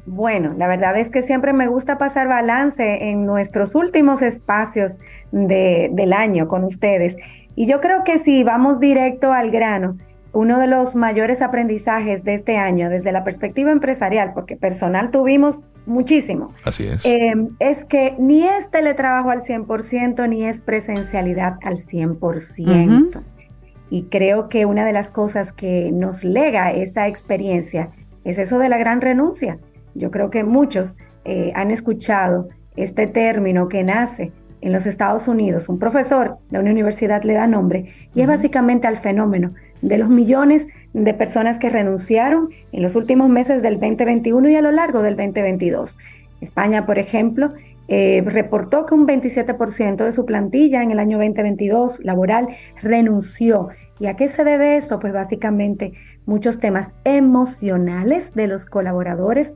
[0.06, 5.02] Bueno, la verdad es que siempre me gusta pasar balance en nuestros últimos espacios
[5.34, 7.18] del año con ustedes.
[7.60, 9.98] Y yo creo que si vamos directo al grano,
[10.32, 15.60] uno de los mayores aprendizajes de este año desde la perspectiva empresarial, porque personal tuvimos
[15.86, 16.54] muchísimo.
[16.64, 17.06] Así es.
[17.06, 23.24] Eh, es que ni es teletrabajo al 100% ni es presencialidad al 100%.
[23.90, 27.90] Y creo que una de las cosas que nos lega esa experiencia
[28.24, 29.60] es eso de la gran renuncia.
[29.96, 30.96] Yo creo que muchos
[31.26, 32.48] eh, han escuchado
[32.78, 34.32] este término que nace
[34.62, 35.70] en los Estados Unidos.
[35.70, 40.10] Un profesor de una universidad le da nombre y es básicamente al fenómeno de los
[40.10, 45.02] millones de personas que renunciaron en los últimos meses del 2021 y a lo largo
[45.02, 45.98] del 2022.
[46.42, 47.54] España, por ejemplo,
[47.92, 52.50] eh, reportó que un 27% de su plantilla en el año 2022 laboral
[52.84, 53.70] renunció.
[54.00, 55.00] ¿Y a qué se debe esto?
[55.00, 55.94] Pues básicamente
[56.26, 59.56] muchos temas emocionales de los colaboradores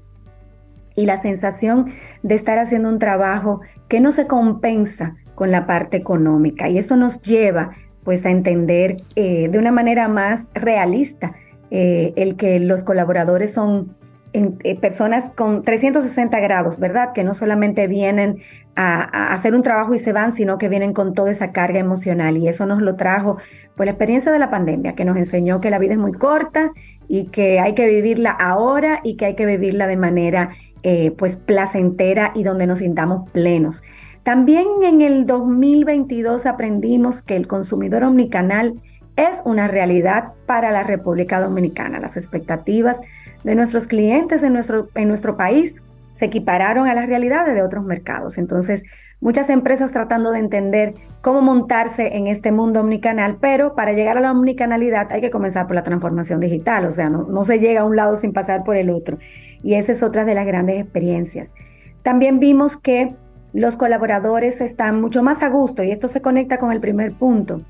[0.96, 1.92] y la sensación
[2.22, 6.70] de estar haciendo un trabajo que no se compensa con la parte económica.
[6.70, 7.72] Y eso nos lleva
[8.04, 11.34] pues a entender eh, de una manera más realista
[11.72, 13.96] eh, el que los colaboradores son
[14.34, 17.14] eh, personas con 360 grados, ¿verdad?
[17.14, 18.40] Que no solamente vienen
[18.76, 22.38] a, hacer un trabajo y se van, sino que vienen con toda esa carga emocional.
[22.38, 23.38] Y eso nos lo trajo
[23.76, 26.72] pues, la experiencia de la pandemia, que nos enseñó que la vida es muy corta
[27.08, 30.50] y que hay que vivirla ahora y que hay que vivirla de manera
[30.82, 33.84] eh, pues placentera y donde nos sintamos plenos.
[34.24, 38.82] También en el 2022 aprendimos que el consumidor omnicanal
[39.16, 42.00] es una realidad para la República Dominicana.
[42.00, 43.00] Las expectativas
[43.44, 45.76] de nuestros clientes en nuestro, en nuestro país
[46.14, 48.38] se equipararon a las realidades de otros mercados.
[48.38, 48.84] Entonces,
[49.20, 54.22] muchas empresas tratando de entender cómo montarse en este mundo omnicanal, pero para llegar a
[54.22, 57.82] la omnicanalidad hay que comenzar por la transformación digital, o sea, no, no se llega
[57.82, 59.18] a un lado sin pasar por el otro.
[59.64, 61.56] Y esa es otra de las grandes experiencias.
[62.04, 63.16] También vimos que
[63.54, 67.62] los colaboradores están mucho más a gusto, y esto se conecta con el primer punto,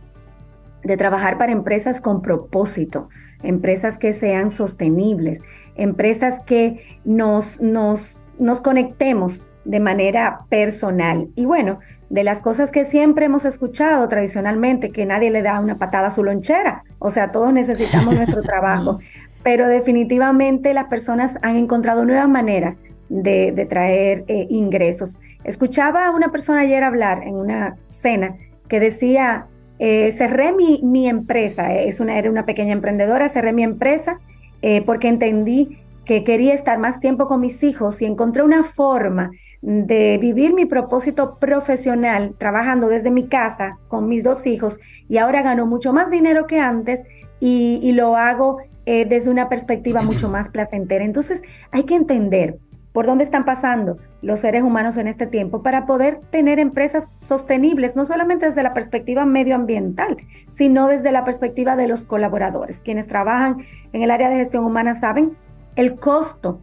[0.84, 3.10] de trabajar para empresas con propósito,
[3.42, 5.42] empresas que sean sostenibles,
[5.76, 11.30] empresas que nos, nos, nos conectemos de manera personal.
[11.36, 11.80] Y bueno,
[12.10, 16.12] de las cosas que siempre hemos escuchado tradicionalmente, que nadie le da una patada a
[16.12, 19.00] su lonchera, o sea, todos necesitamos nuestro trabajo,
[19.42, 25.20] pero definitivamente las personas han encontrado nuevas maneras de, traer eh, ingresos.
[25.44, 28.36] Escuchaba a una persona ayer hablar en una cena
[28.68, 29.48] que decía,
[29.86, 34.22] eh, cerré mi, mi, empresa, es una, era una pequeña emprendedora, cerré mi empresa
[34.62, 39.32] eh, porque entendí que quería estar más tiempo con mis hijos y encontré una forma
[39.62, 44.80] de vivir mi propósito profesional trabajando desde mi casa con mis dos hijos
[45.10, 47.04] y ahora gano mucho más dinero que antes
[47.42, 51.04] y, lo hago eh, desde una perspectiva mucho más placentera.
[51.04, 52.58] Entonces hay que entender
[52.94, 57.98] por dónde están pasando los seres humanos en este tiempo para poder tener empresas sostenibles,
[57.98, 60.18] no solamente desde la perspectiva medioambiental,
[60.50, 62.80] sino desde la perspectiva de los colaboradores.
[62.80, 63.58] Quienes trabajan
[63.92, 65.36] en el área de gestión humana saben
[65.76, 66.62] el costo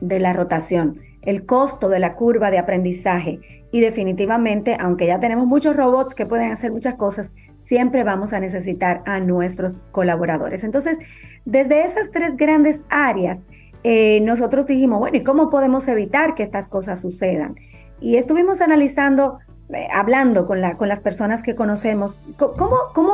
[0.00, 3.40] de la rotación, el costo de la curva de aprendizaje
[3.70, 8.40] y definitivamente, aunque ya tenemos muchos robots que pueden hacer muchas cosas, siempre vamos a
[8.40, 10.64] necesitar a nuestros colaboradores.
[10.64, 10.98] Entonces,
[11.44, 13.40] desde esas tres grandes áreas,
[13.84, 17.56] eh, nosotros dijimos, bueno, ¿y cómo podemos evitar que estas cosas sucedan?
[18.00, 23.12] Y estuvimos analizando, eh, hablando con, la, con las personas que conocemos, ¿cómo, cómo,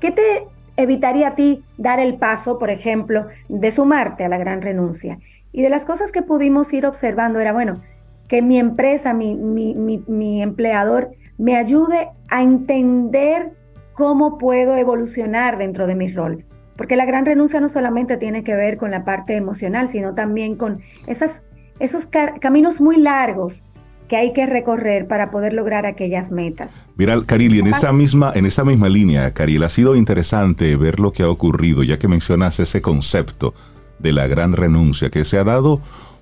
[0.00, 0.46] ¿qué te
[0.76, 5.18] evitaría a ti dar el paso, por ejemplo, de sumarte a la gran renuncia?
[5.52, 7.80] Y de las cosas que pudimos ir observando era, bueno,
[8.28, 13.52] que mi empresa, mi, mi, mi, mi empleador, me ayude a entender
[13.94, 16.44] cómo puedo evolucionar dentro de mi rol.
[16.76, 20.56] Porque la gran renuncia no solamente tiene que ver con la parte emocional, sino también
[20.56, 21.44] con esas,
[21.78, 22.06] esos
[22.40, 23.64] caminos muy largos
[24.08, 26.72] que hay que recorrer para poder lograr aquellas metas.
[26.96, 31.12] Mira, Caril, en esa misma, en esa misma línea, Caril, ha sido interesante ver lo
[31.12, 33.54] que ha ocurrido, ya que mencionas ese concepto
[33.98, 35.80] de la gran renuncia que se ha dado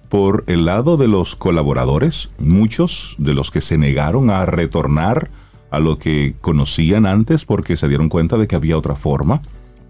[0.09, 5.31] por el lado de los colaboradores, muchos de los que se negaron a retornar
[5.71, 9.41] a lo que conocían antes porque se dieron cuenta de que había otra forma,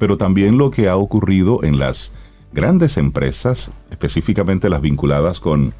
[0.03, 2.11] pero también lo que ha ocurrido en las
[2.53, 5.74] grandes empresas, específicamente las vinculadas con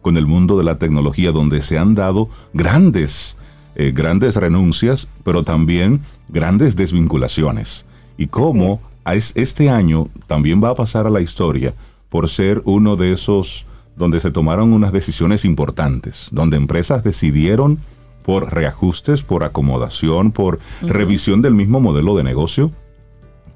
[0.00, 3.36] con el mundo de la tecnología, donde se han dado grandes,
[3.76, 7.84] eh, grandes renuncias, pero también grandes desvinculaciones.
[8.16, 11.72] Y cómo este año también va a pasar a la historia
[12.08, 13.64] por ser uno de esos
[13.96, 17.78] donde se tomaron unas decisiones importantes, donde empresas decidieron
[18.24, 22.72] por reajustes, por acomodación, por revisión del mismo modelo de negocio,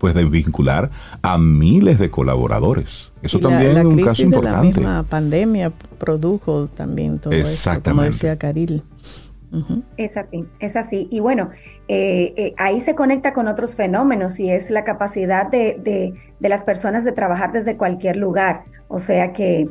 [0.02, 0.90] pues de vincular
[1.22, 3.12] a miles de colaboradores.
[3.22, 4.56] Eso también es un caso importante.
[4.56, 8.82] la misma pandemia produjo también todo eso, como decía Caril.
[9.96, 11.06] Es así, es así.
[11.08, 11.50] Y bueno,
[11.86, 16.48] eh, eh, ahí se conecta con otros fenómenos y es la capacidad de, de, de,
[16.48, 18.64] las personas de trabajar desde cualquier lugar.
[18.88, 19.68] O sea que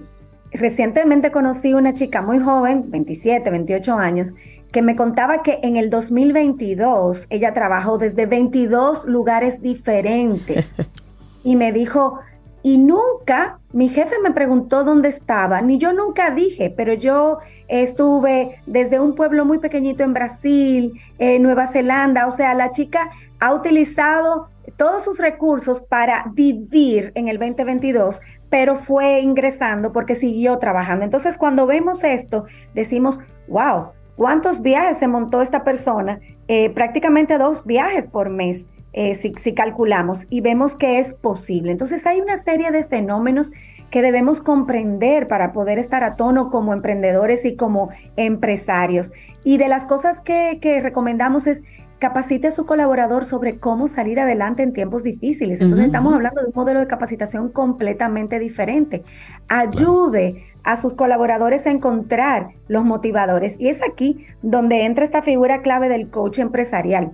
[0.54, 4.36] recientemente conocí una chica muy joven, 27, 28 años,
[4.72, 10.76] que me contaba que en el 2022 ella trabajó desde 22 lugares diferentes.
[11.44, 12.20] y me dijo,
[12.64, 18.62] y nunca, mi jefe me preguntó dónde estaba, ni yo nunca dije, pero yo estuve
[18.68, 23.10] desde un pueblo muy pequeñito en Brasil, en Nueva Zelanda, o sea, la chica
[23.40, 30.60] ha utilizado todos sus recursos para vivir en el 2022, pero fue ingresando porque siguió
[30.60, 31.04] trabajando.
[31.04, 32.46] Entonces, cuando vemos esto,
[32.76, 33.88] decimos, wow,
[34.22, 36.20] ¿Cuántos viajes se montó esta persona?
[36.48, 41.72] Eh, prácticamente dos viajes por mes, eh, si, calculamos, y vemos que es posible.
[41.72, 43.52] Entonces hay una serie de fenómenos
[43.90, 49.12] que debemos comprender para poder estar a tono como emprendedores y como empresarios.
[49.44, 51.64] Y de las cosas que recomendamos es
[52.02, 55.62] capacite a su colaborador sobre cómo salir adelante en tiempos difíciles.
[55.62, 59.04] Entonces estamos hablando de un modelo de capacitación completamente diferente.
[59.48, 63.56] Ayude a sus colaboradores a encontrar los motivadores.
[63.60, 67.12] Y es aquí donde entra esta figura clave del coach empresarial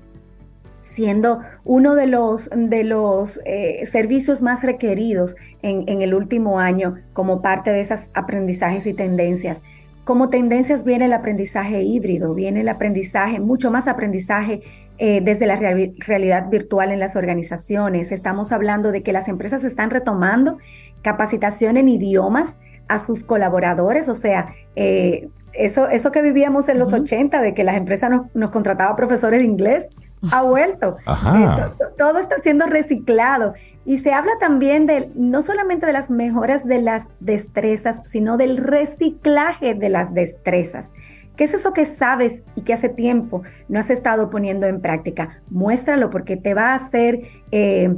[0.80, 6.96] siendo uno de los, de los eh, servicios más requeridos en, en, el último año
[7.12, 9.64] como parte de esos aprendizajes y tendencias.
[10.08, 14.62] Como tendencias viene el aprendizaje híbrido, viene el aprendizaje, mucho más aprendizaje
[15.00, 18.14] eh, desde la realidad virtual en las organizaciones.
[18.14, 20.60] Estamos hablando de que las empresas están retomando
[21.02, 26.94] capacitación en idiomas a sus colaboradores, o sea, eh, eso, eso que vivíamos en los
[26.94, 29.90] 80, de que las empresas nos, nos contrataban profesores de inglés,
[30.32, 30.98] ha vuelto.
[31.08, 33.54] Eh, todo está siendo reciclado.
[33.86, 38.58] Y se habla también de no solamente de las mejoras de las destrezas, sino del
[38.58, 40.94] reciclaje de las destrezas.
[41.36, 45.42] ¿Qué es eso que sabes y que hace tiempo no has estado poniendo en práctica?
[45.50, 47.96] Muéstralo porque te va a hacer eh,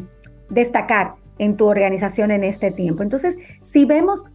[0.50, 3.02] destacar en tu organización en este tiempo.
[3.02, 4.26] Entonces, si vemos,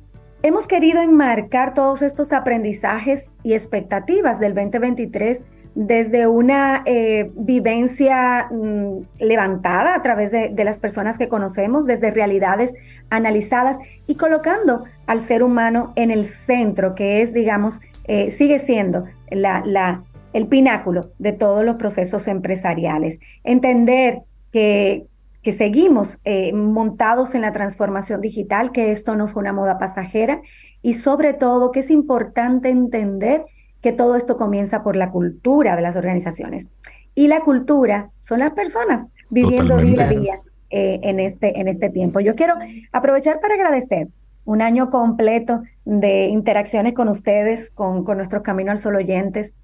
[0.42, 5.42] hemos querido enmarcar todos estos aprendizajes y expectativas del 2023
[5.74, 12.74] desde una eh, vivencia mm, levantada a través de, las personas que conocemos, desde realidades
[13.10, 19.04] analizadas y colocando al ser humano en el centro, que es, digamos, eh, sigue siendo
[19.30, 23.18] la, el pináculo de todos los procesos empresariales.
[23.42, 24.22] Entender
[24.52, 25.06] que,
[25.42, 30.40] que seguimos eh, montados en la transformación digital, que esto no fue una moda pasajera
[30.82, 33.42] y sobre todo que es importante entender
[33.84, 36.70] que todo esto comienza por la cultura de las organizaciones.
[37.14, 41.90] Y la cultura son las personas viviendo día a día eh, en, este, en este
[41.90, 42.18] tiempo.
[42.20, 42.54] Yo quiero
[42.92, 44.08] aprovechar para agradecer
[44.46, 49.54] un año completo de interacciones con ustedes, con, con nuestros Camino al Sol oyentes.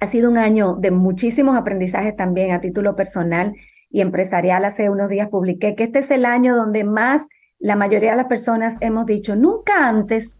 [0.00, 3.54] Ha sido un año de muchísimos aprendizajes también a título personal
[3.88, 4.66] y empresarial.
[4.66, 7.26] Hace unos días publiqué que este es el año donde más
[7.58, 10.36] la mayoría de las personas hemos dicho, nunca antes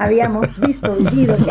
[0.00, 1.36] habíamos visto, vivido.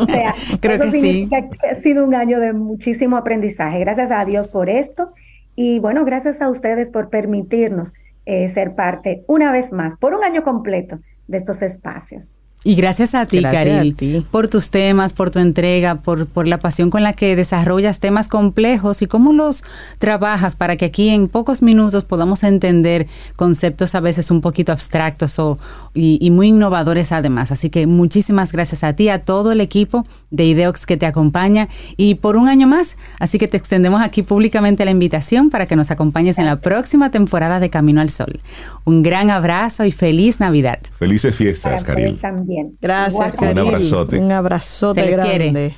[0.00, 1.58] O sea, Creo eso que significa sí.
[1.58, 3.80] que ha sido un año de muchísimo aprendizaje.
[3.80, 5.12] Gracias a Dios por esto
[5.56, 7.92] y bueno, gracias a ustedes por permitirnos
[8.26, 12.38] eh, ser parte una vez más, por un año completo, de estos espacios.
[12.64, 13.96] Y gracias a ti, Caril,
[14.32, 18.26] por tus temas, por tu entrega, por, por la pasión con la que desarrollas temas
[18.26, 19.62] complejos y cómo los
[20.00, 23.06] trabajas para que aquí en pocos minutos podamos entender
[23.36, 25.58] conceptos a veces un poquito abstractos o,
[25.94, 27.52] y, y muy innovadores además.
[27.52, 31.68] Así que muchísimas gracias a ti, a todo el equipo de Ideox que te acompaña
[31.96, 32.96] y por un año más.
[33.20, 37.12] Así que te extendemos aquí públicamente la invitación para que nos acompañes en la próxima
[37.12, 38.40] temporada de Camino al Sol.
[38.84, 40.80] Un gran abrazo y feliz Navidad.
[40.98, 42.18] Felices fiestas, Caril.
[42.48, 42.78] También.
[42.80, 44.18] Gracias, Un abrazote.
[44.18, 45.76] Un abrazote grande.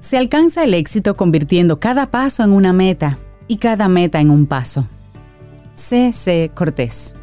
[0.00, 3.18] Se alcanza el éxito convirtiendo cada paso en una meta
[3.48, 4.86] y cada meta en un paso.
[5.74, 6.52] C.C.
[6.54, 7.16] Cortés.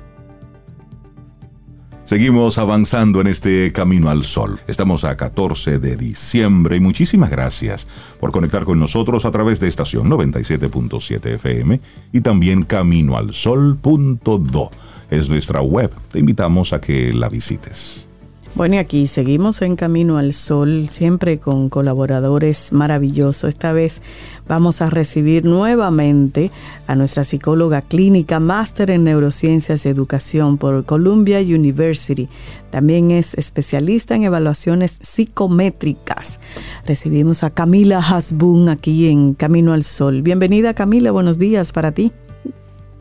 [2.13, 4.59] Seguimos avanzando en este camino al sol.
[4.67, 7.87] Estamos a 14 de diciembre y muchísimas gracias
[8.19, 14.69] por conectar con nosotros a través de estación 97.7 FM y también caminoalsol.do.
[15.09, 15.89] Es nuestra web.
[16.11, 18.07] Te invitamos a que la visites.
[18.55, 23.49] Bueno, y aquí seguimos en Camino al Sol, siempre con colaboradores maravillosos.
[23.49, 23.99] Esta vez
[24.47, 26.51] vamos a recibir nuevamente
[26.85, 32.29] a nuestra psicóloga clínica, máster en neurociencias y educación por Columbia University.
[32.69, 36.39] También es especialista en evaluaciones psicométricas.
[36.85, 40.21] Recibimos a Camila Hasbun aquí en Camino al Sol.
[40.21, 42.11] Bienvenida Camila, buenos días para ti.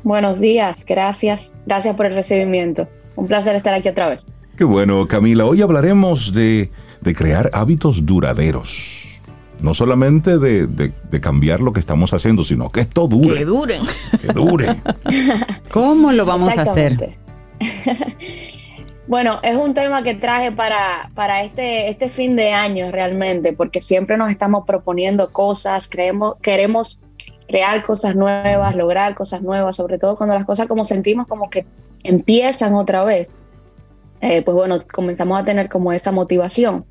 [0.03, 1.55] Buenos días, gracias.
[1.67, 2.89] Gracias por el recibimiento.
[3.17, 4.27] Un placer estar aquí otra vez.
[4.63, 5.45] Qué bueno, Camila.
[5.45, 6.71] Hoy hablaremos de,
[7.17, 9.19] crear hábitos duraderos.
[9.59, 13.39] No solamente de, cambiar lo que estamos haciendo, sino que esto dure.
[13.39, 13.83] Que duren.
[14.21, 14.77] Que dure.
[15.73, 17.17] ¿Cómo lo vamos a hacer?
[19.09, 23.81] Bueno, es un tema que traje para, para este, este fin de año realmente, porque
[23.81, 27.01] siempre nos estamos proponiendo cosas, creemos, queremos
[27.49, 31.67] crear cosas nuevas, lograr cosas nuevas, sobre todo cuando las cosas como sentimos como que
[32.05, 33.35] empiezan otra vez.
[34.23, 36.87] Eh, pues bueno, comenzamos a tener como esa motivación.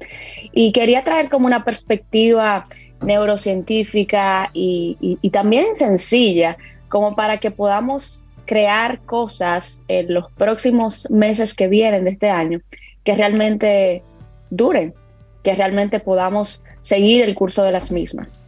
[0.51, 2.67] Y quería traer como una perspectiva
[3.01, 6.57] neurocientífica y, también sencilla,
[6.89, 12.59] como para que podamos crear cosas en los próximos meses que vienen de este año
[13.05, 14.03] que realmente
[14.49, 14.93] duren,
[15.41, 18.39] que realmente podamos seguir el curso de las mismas.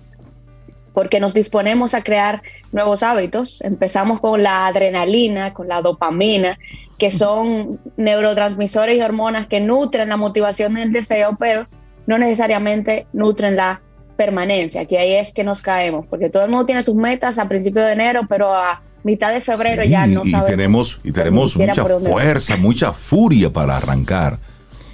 [0.93, 3.61] Porque nos disponemos a crear nuevos hábitos.
[3.61, 6.59] Empezamos con la adrenalina, con la dopamina,
[6.97, 11.67] que son neurotransmisores y hormonas que nutren la motivación del deseo, pero
[12.07, 13.81] no necesariamente nutren la
[14.15, 17.47] permanencia, que ahí es que nos caemos, porque todo el mundo tiene sus metas a
[17.47, 21.57] principio de enero, pero a mitad de febrero ya no y, y tenemos y tenemos
[21.57, 24.37] mucha fuerza, mucha furia para arrancar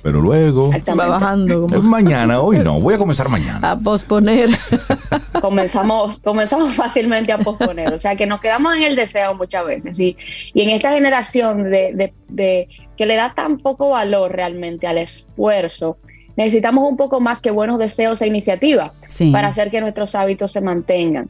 [0.02, 1.68] pero luego va bajando.
[1.76, 3.72] Es mañana, hoy no, voy a comenzar mañana.
[3.72, 4.50] A posponer.
[5.41, 10.00] comenzamos, comenzamos fácilmente a posponer, o sea que nos quedamos en el deseo muchas veces.
[10.00, 10.16] Y,
[10.54, 15.97] y en esta generación de, de, que le da tan poco valor realmente al esfuerzo,
[16.36, 18.93] necesitamos un poco más que buenos deseos e iniciativa
[19.32, 21.30] para hacer que nuestros hábitos se mantengan.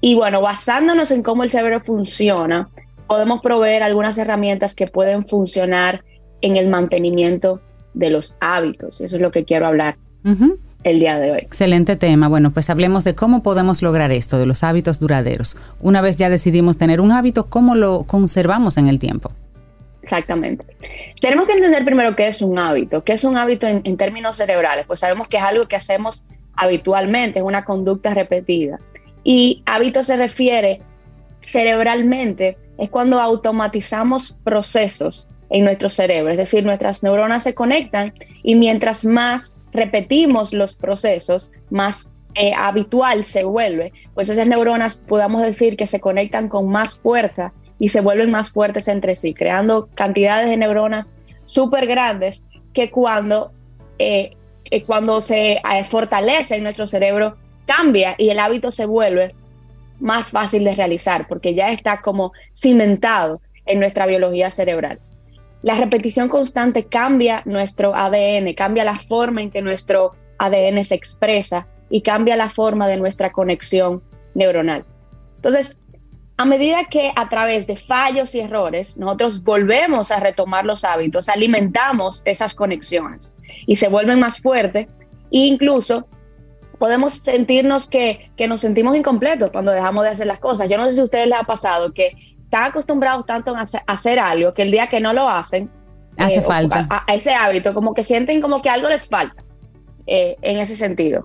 [0.00, 2.68] Y bueno, basándonos en cómo el cerebro funciona,
[3.06, 6.04] podemos proveer algunas herramientas que pueden funcionar
[6.40, 7.60] en el mantenimiento
[7.98, 9.00] de los hábitos.
[9.00, 9.96] Eso es lo que quiero hablar
[10.84, 11.38] el día de hoy.
[11.38, 12.28] Excelente tema.
[12.28, 15.58] Bueno, pues hablemos de cómo podemos lograr esto, de los hábitos duraderos.
[15.80, 19.32] Una vez ya decidimos tener un hábito, ¿cómo lo conservamos en el tiempo?
[20.02, 20.64] Exactamente.
[21.20, 23.02] Tenemos que entender primero qué es un hábito.
[23.02, 24.86] ¿Qué es un hábito en, en términos cerebrales?
[24.86, 26.24] Pues sabemos que es algo que hacemos
[26.54, 28.78] habitualmente, es una conducta repetida.
[29.24, 30.80] Y hábito se refiere
[31.42, 36.30] cerebralmente, es cuando automatizamos procesos en nuestro cerebro.
[36.30, 43.24] Es decir, nuestras neuronas se conectan y mientras más repetimos los procesos, más eh, habitual
[43.24, 48.00] se vuelve, pues esas neuronas podamos decir que se conectan con más fuerza y se
[48.00, 51.12] vuelven más fuertes entre sí, creando cantidades de neuronas
[51.44, 53.52] súper grandes que cuando,
[53.98, 54.36] eh,
[54.70, 57.36] eh, cuando se fortalece en nuestro cerebro
[57.66, 59.34] cambia y el hábito se vuelve
[60.00, 64.98] más fácil de realizar porque ya está como cimentado en nuestra biología cerebral.
[65.68, 71.66] La repetición constante cambia nuestro ADN, cambia la forma en que nuestro ADN se expresa
[71.90, 74.02] y cambia la forma de nuestra conexión
[74.34, 74.86] neuronal.
[75.36, 75.78] Entonces,
[76.38, 81.28] a medida que a través de fallos y errores nosotros volvemos a retomar los hábitos,
[81.28, 83.34] alimentamos esas conexiones
[83.66, 84.86] y se vuelven más fuertes
[85.30, 86.08] e incluso
[86.78, 90.70] podemos sentirnos que, que nos sentimos incompletos cuando dejamos de hacer las cosas.
[90.70, 94.18] Yo no sé si a ustedes les ha pasado que están acostumbrados tanto a hacer
[94.18, 95.70] algo que el día que no lo hacen,
[96.16, 96.86] hace eh, falta.
[96.88, 99.44] A, ese hábito, como que sienten como que algo les falta.
[100.06, 101.22] Eh, en ese sentido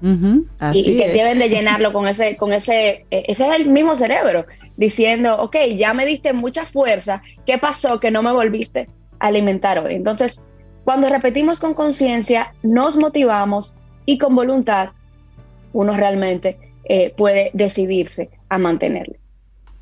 [0.74, 4.46] y, que deben de llenarlo con ese con ese eh, ese es el mismo cerebro
[4.76, 8.90] diciendo ok ya me diste mucha fuerza qué pasó que no me volviste
[9.20, 10.44] a alimentar hoy entonces
[10.84, 13.74] cuando repetimos con conciencia nos motivamos
[14.06, 14.90] y con voluntad
[15.72, 16.58] uno realmente
[17.16, 19.16] puede decidirse a mantenerlo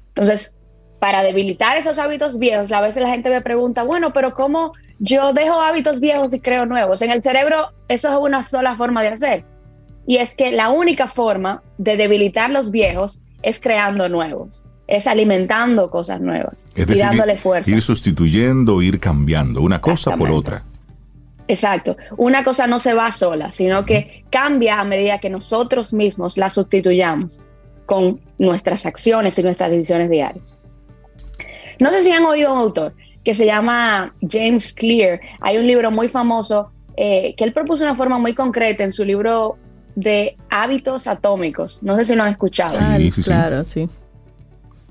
[0.10, 0.60] entonces
[1.02, 5.34] para debilitar esos hábitos viejos, a veces la gente me pregunta, bueno, pero ¿cómo yo
[5.34, 7.02] dejo hábitos viejos y creo nuevos?
[7.02, 9.44] En el cerebro eso es una sola forma de hacer.
[10.06, 15.90] y es que la única forma de debilitar los viejos es creando nuevos, es alimentando
[15.90, 17.72] cosas nuevas Es y dándole fuerza.
[17.72, 20.64] ir sustituyendo, ir cambiando, una cosa por otra.
[21.48, 21.98] Exacto.
[22.16, 26.52] Una cosa no se va sola, sino que cambia a medida que nosotros mismos la
[26.52, 27.40] sustituyamos
[27.88, 30.60] con nuestras acciones y nuestras decisiones diarias.
[31.82, 32.94] No sé si han oído a un autor
[33.24, 35.20] que se llama James Clear.
[35.42, 39.04] Hay un libro muy famoso eh, que él propuso una forma muy concreta en su
[39.04, 39.58] libro
[39.96, 41.82] de hábitos atómicos.
[41.82, 42.72] No sé si lo han escuchado.
[42.78, 43.24] Sí, Ah, sí, sí.
[43.24, 43.90] claro, sí.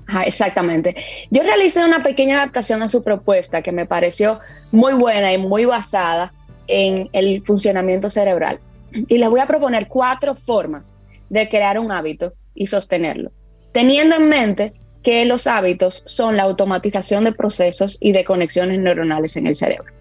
[0.05, 0.95] Ajá, exactamente.
[1.29, 4.39] Yo realicé una pequeña adaptación a su propuesta que me pareció
[4.73, 6.33] muy buena y muy basada
[6.67, 8.59] en el funcionamiento cerebral.
[9.07, 10.91] Y les voy a proponer cuatro formas
[11.29, 13.31] de crear un hábito y sostenerlo,
[13.71, 14.73] teniendo en mente
[15.03, 19.91] que los hábitos son la automatización de procesos y de conexiones neuronales en el cerebro.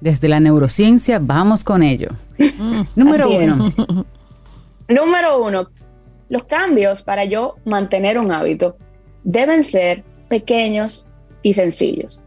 [0.00, 2.08] Desde la neurociencia, vamos con ello.
[2.96, 3.54] Número Así es.
[3.54, 3.70] uno.
[4.88, 5.68] Número uno,
[6.28, 8.76] los cambios para yo mantener un hábito
[9.22, 11.06] deben ser pequeños
[11.42, 12.22] y sencillos.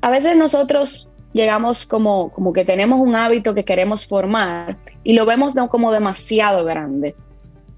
[0.00, 5.26] A veces nosotros llegamos como, como que tenemos un hábito que queremos formar y lo
[5.26, 7.14] vemos como demasiado grande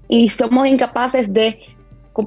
[0.07, 1.59] y somos incapaces de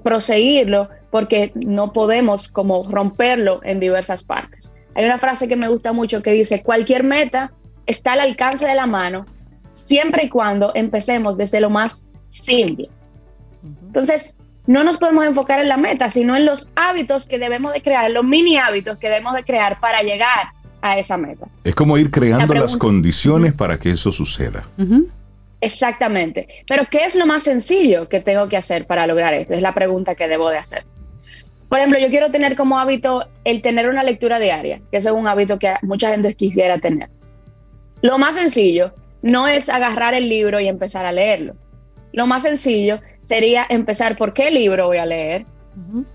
[0.03, 4.73] proseguirlo porque no podemos como romperlo en diversas partes.
[4.97, 7.53] Hay una frase que me gusta mucho que dice, cualquier meta
[7.87, 9.25] está al alcance de la mano
[9.71, 12.89] siempre y cuando empecemos desde lo más simple.
[13.63, 14.37] Entonces,
[14.67, 18.11] no nos podemos enfocar en la meta, sino en los hábitos que debemos de crear,
[18.11, 20.49] los mini hábitos que debemos de crear para llegar
[20.83, 21.47] a esa meta.
[21.63, 24.65] Es como ir creando La las condiciones para que eso suceda.
[24.79, 25.07] Ujú.
[25.61, 26.49] Exactamente.
[26.67, 29.55] Pero ¿qué es lo más sencillo que tengo que hacer para lograr esto?
[29.55, 30.85] Es la pregunta que debo de hacer.
[31.75, 35.15] Por ejemplo, yo quiero tener como hábito el tener una lectura diaria, que eso es
[35.17, 37.11] un hábito que mucha gente quisiera tener.
[38.01, 41.57] Lo más sencillo no es agarrar el libro y empezar a leerlo.
[42.13, 45.47] Lo más sencillo sería empezar por qué libro voy a leer,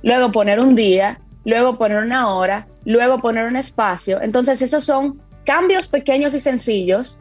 [0.02, 4.22] luego poner un día, luego poner una hora, luego poner un espacio.
[4.22, 7.20] Entonces, esos son cambios pequeños y sencillos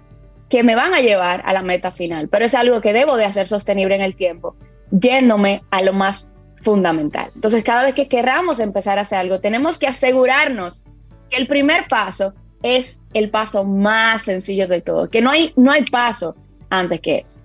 [0.48, 3.24] que me van a llevar a la meta final, pero es algo que debo de
[3.24, 4.54] hacer sostenible en el tiempo,
[4.92, 6.28] yéndome a lo más
[6.62, 7.30] fundamental.
[7.34, 10.84] Entonces, cada vez que queramos empezar a hacer algo, tenemos que asegurarnos
[11.30, 15.70] que el primer paso es el paso más sencillo de todo, que no hay, no
[15.72, 16.34] hay paso
[16.70, 17.38] antes que eso.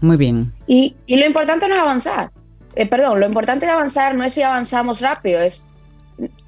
[0.00, 0.52] Muy bien.
[0.66, 2.30] Y, y lo importante no es avanzar.
[2.74, 5.66] Eh, perdón, lo importante de avanzar no es si avanzamos rápido, es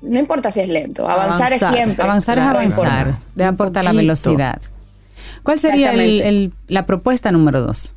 [0.02, 1.70] no importa si es lento, avanzar, Avanzar.
[1.70, 2.04] es siempre.
[2.04, 3.14] Avanzar es avanzar.
[3.36, 4.60] No importa la velocidad.
[5.42, 7.94] ¿Cuál sería el- la propuesta número dos?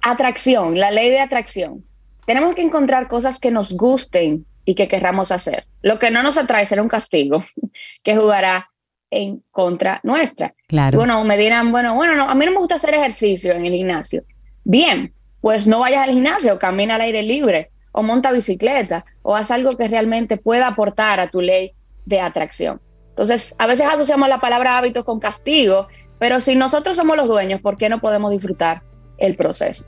[0.00, 1.84] Atracción, la ley de atracción.
[2.24, 5.66] Tenemos que encontrar cosas que nos gusten y que querramos hacer.
[5.82, 7.44] Lo que no nos atrae será un castigo
[8.02, 8.70] que jugará
[9.10, 10.54] en contra nuestra.
[10.68, 10.98] Claro.
[10.98, 13.72] Bueno, me dirán, bueno, bueno, no, a mí no me gusta hacer ejercicio en el
[13.72, 14.24] gimnasio.
[14.64, 19.50] Bien, pues no vayas al gimnasio, camina al aire libre, o monta bicicleta, o haz
[19.50, 21.72] algo que realmente pueda aportar a tu ley
[22.06, 22.80] de atracción.
[23.10, 25.88] Entonces, a veces asociamos la palabra hábitos con castigo,
[26.18, 28.82] pero si nosotros somos los dueños, ¿por qué no podemos disfrutar
[29.22, 29.86] el proceso?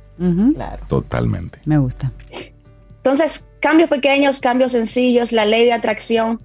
[0.54, 0.82] Claro.
[0.88, 1.58] Totalmente.
[1.64, 2.12] Me gusta.
[2.96, 6.40] Entonces, cambios pequeños, cambios sencillos, la ley de atracción.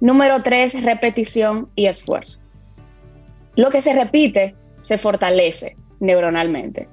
[0.00, 2.38] Número tres, repetición y esfuerzo.
[3.56, 6.88] Lo que se repite se fortalece neuronalmente.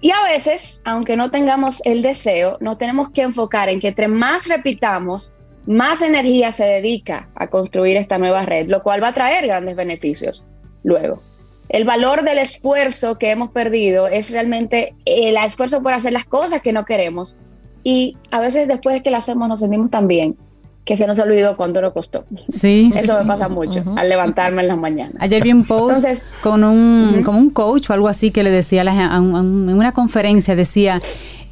[0.00, 4.08] Y a veces, aunque no tengamos el deseo, nos tenemos que enfocar en que entre
[4.08, 5.32] más repitamos,
[5.66, 9.74] más energía se dedica a construir esta nueva red, lo cual va a traer grandes
[9.74, 10.44] beneficios
[10.84, 11.22] luego.
[11.68, 16.62] El valor del esfuerzo que hemos perdido es realmente el esfuerzo por hacer las cosas
[16.62, 17.36] que no queremos.
[17.84, 20.36] Y a veces después de que las hacemos nos sentimos tan bien
[20.84, 22.24] que se nos olvidó cuánto nos costó.
[22.48, 22.90] Sí.
[22.92, 23.28] sí, Eso me sí.
[23.28, 25.16] pasa mucho al levantarme en las mañanas.
[25.20, 28.50] Ayer vi un post Entonces- con un, como un coach o algo así que le
[28.50, 31.00] decía a la a un- a un- en una conferencia, decía,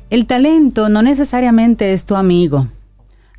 [0.09, 2.69] el talento no necesariamente es tu amigo.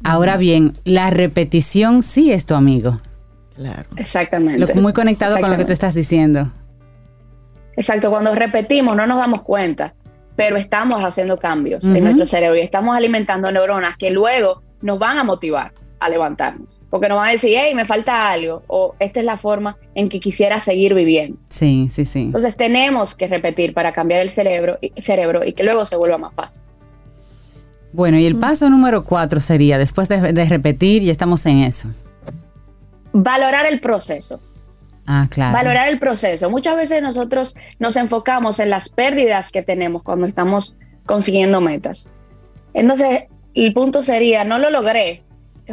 [0.04, 3.00] Ahora bien, la repetición sí es tu amigo.
[3.56, 3.86] Claro.
[3.96, 4.76] Exactamente.
[4.76, 6.52] Lo- muy conectado con lo que tú estás diciendo.
[7.78, 9.94] Exacto, cuando repetimos no nos damos cuenta,
[10.36, 15.18] pero estamos haciendo cambios en nuestro cerebro y estamos alimentando neuronas que luego nos van
[15.18, 19.20] a motivar a levantarnos, porque nos van a decir, hey, me falta algo, o esta
[19.20, 21.40] es la forma en que quisiera seguir viviendo.
[21.50, 22.20] Sí, sí, sí.
[22.22, 26.18] Entonces tenemos que repetir para cambiar el cerebro, y- cerebro y que luego se vuelva
[26.20, 26.62] más fácil.
[27.94, 31.90] Bueno, y el paso número cuatro sería, después de, de repetir, ya estamos en eso.
[33.14, 34.40] Valorar el proceso.
[35.08, 35.54] Ah, claro.
[35.54, 36.50] Valorar el proceso.
[36.50, 40.76] Muchas veces nosotros nos enfocamos en las pérdidas que tenemos cuando estamos
[41.06, 42.10] consiguiendo metas.
[42.74, 43.24] Entonces,
[43.56, 45.24] el punto sería, no lo logré,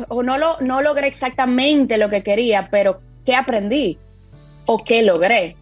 [0.08, 3.98] o no, lo, no logré exactamente lo que quería, pero ¿qué aprendí?
[4.66, 5.56] ¿O qué logré?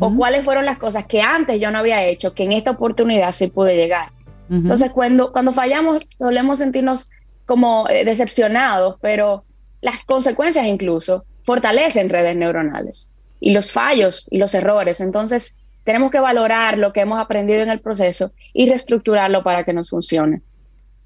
[0.00, 3.32] o cuáles fueron las cosas que antes yo no había hecho, que en esta oportunidad
[3.32, 4.10] sí pude llegar.
[4.50, 7.10] Entonces, cuando, cuando fallamos, solemos sentirnos
[7.46, 9.44] como eh, decepcionados, pero
[9.80, 13.08] las consecuencias incluso fortalecen redes neuronales
[13.40, 15.00] y los fallos y los errores.
[15.00, 19.72] Entonces, tenemos que valorar lo que hemos aprendido en el proceso y reestructurarlo para que
[19.72, 20.42] nos funcione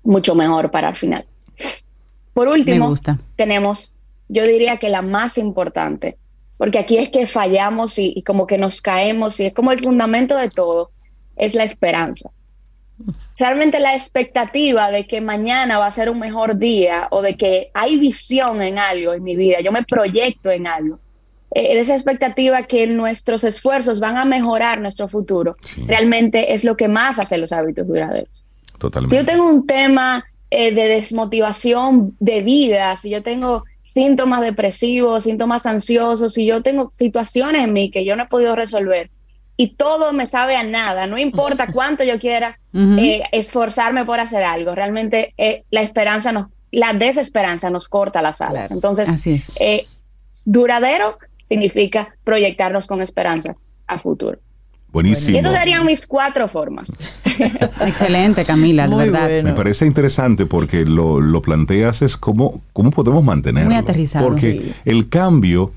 [0.02, 1.26] mucho mejor para el final.
[2.34, 2.94] Por último,
[3.36, 3.92] tenemos,
[4.28, 6.18] yo diría que la más importante,
[6.56, 10.36] porque aquí es que fallamos y, como que nos caemos y es como el fundamento
[10.36, 10.90] de todo,
[11.36, 12.30] es la esperanza.
[13.36, 17.70] Realmente la expectativa de que mañana va a ser un mejor día o de que
[17.74, 21.00] hay visión en algo en mi vida, yo me proyecto en algo.
[21.54, 25.56] Eh, esa expectativa que nuestros esfuerzos van a mejorar nuestro futuro,
[25.86, 28.44] realmente es lo que más hace los hábitos duraderos.
[28.78, 29.14] Totalmente.
[29.14, 35.24] Si yo tengo un tema eh, de desmotivación de vida, si yo tengo síntomas depresivos,
[35.24, 39.10] síntomas ansiosos, si yo tengo situaciones en mí que yo no he podido resolver
[39.58, 44.42] y todo me sabe a nada, no importa cuánto yo quiera eh, esforzarme por hacer
[44.42, 48.70] algo, realmente eh, la esperanza nos, la desesperanza nos corta las alas.
[48.70, 49.52] Entonces,
[50.46, 53.56] duradero significa proyectarnos con esperanza
[53.86, 54.38] a futuro.
[54.92, 55.38] Buenísimo.
[55.38, 56.92] Esas serían mis cuatro formas.
[57.80, 59.42] Excelente, Camila, de verdad.
[59.42, 63.70] Me parece interesante porque lo, lo, planteas es cómo, cómo podemos mantenerlo.
[63.70, 64.28] Muy aterrizado.
[64.28, 65.72] Porque el cambio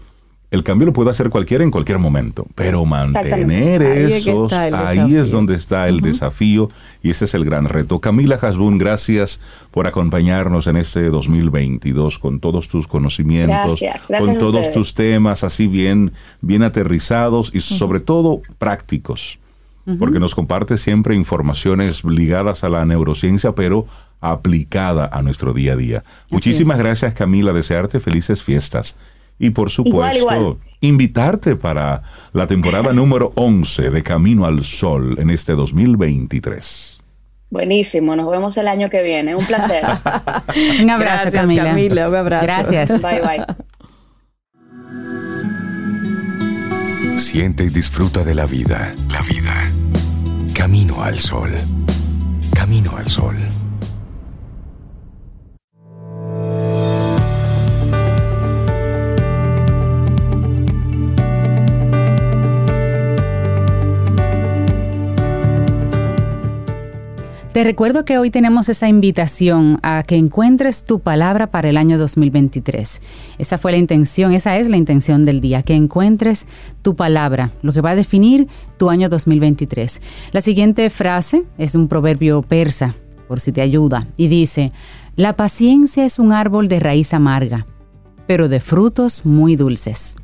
[0.56, 5.56] el cambio lo puede hacer cualquiera en cualquier momento, pero mantener esos, ahí es donde
[5.56, 6.70] está el desafío
[7.04, 8.00] y ese es el gran reto.
[8.00, 9.42] Camila Hasbun, gracias
[9.72, 13.80] por acompañarnos en este 2022 con todos tus conocimientos,
[14.18, 19.40] con todos tus temas así bien, bien aterrizados y sobre todo prácticos,
[20.00, 23.86] porque nos comparte siempre informaciones ligadas a la neurociencia, pero
[24.22, 26.04] aplicada a nuestro día a día.
[26.32, 28.96] Muchísimas gracias Camila, desearte felices fiestas
[29.38, 32.04] y por supuesto invitarte para
[32.34, 36.96] la temporada número 11 de Camino al Sol en este 2023.
[37.50, 39.36] Buenísimo, nos vemos el año que viene.
[39.36, 39.86] Un placer.
[40.82, 42.10] un abrazo, Camila.
[42.10, 42.44] Un abrazo.
[42.44, 43.02] Gracias.
[43.02, 43.46] Bye, bye.
[47.18, 48.94] Siente y disfruta de la vida.
[49.10, 49.54] La vida.
[50.54, 51.50] Camino al sol.
[52.54, 53.36] Camino al sol.
[67.56, 71.98] Te recuerdo que hoy tenemos esa invitación a que encuentres tu palabra para el año
[71.98, 73.02] 2023.
[73.38, 76.48] Esa fue la intención, esa es la intención del día, que encuentres
[76.82, 80.02] tu palabra, lo que va a definir tu año 2023.
[80.34, 82.94] La siguiente frase es de un proverbio persa,
[83.30, 84.74] por si te ayuda, y dice,
[85.16, 87.68] la paciencia es un árbol de raíz amarga,
[88.28, 90.18] pero de frutos muy dulces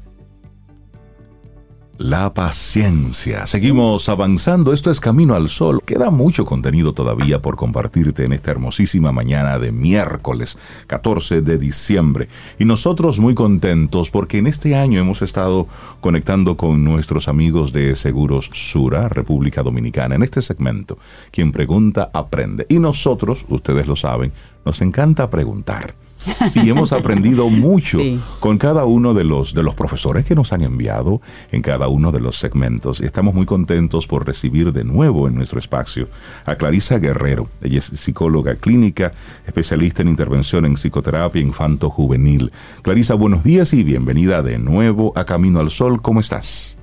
[2.02, 3.46] la paciencia.
[3.46, 5.82] Seguimos avanzando, esto es Camino al Sol.
[5.86, 10.58] Queda mucho contenido todavía por compartirte en esta hermosísima mañana de miércoles
[10.88, 12.28] 14 de diciembre.
[12.58, 15.68] Y nosotros muy contentos porque en este año hemos estado
[16.00, 20.98] conectando con nuestros amigos de Seguros Sura, República Dominicana, en este segmento.
[21.32, 22.66] Quien pregunta, aprende.
[22.68, 24.34] Y nosotros, ustedes lo saben,
[24.66, 26.01] nos encanta preguntar
[26.56, 28.00] y hemos aprendido mucho
[28.40, 31.22] con cada uno de los, de los profesores que nos han enviado
[31.52, 33.02] en cada uno de los segmentos.
[33.02, 36.10] Y estamos muy contentos por recibir de nuevo en nuestro espacio
[36.46, 37.48] a Clarisa Guerrero.
[37.62, 39.14] Ella es psicóloga clínica,
[39.46, 42.52] especialista en intervención en psicoterapia infanto-juvenil.
[42.82, 46.02] Clarisa, buenos días y bienvenida de nuevo a Camino al Sol.
[46.02, 46.81] ¿Cómo estás?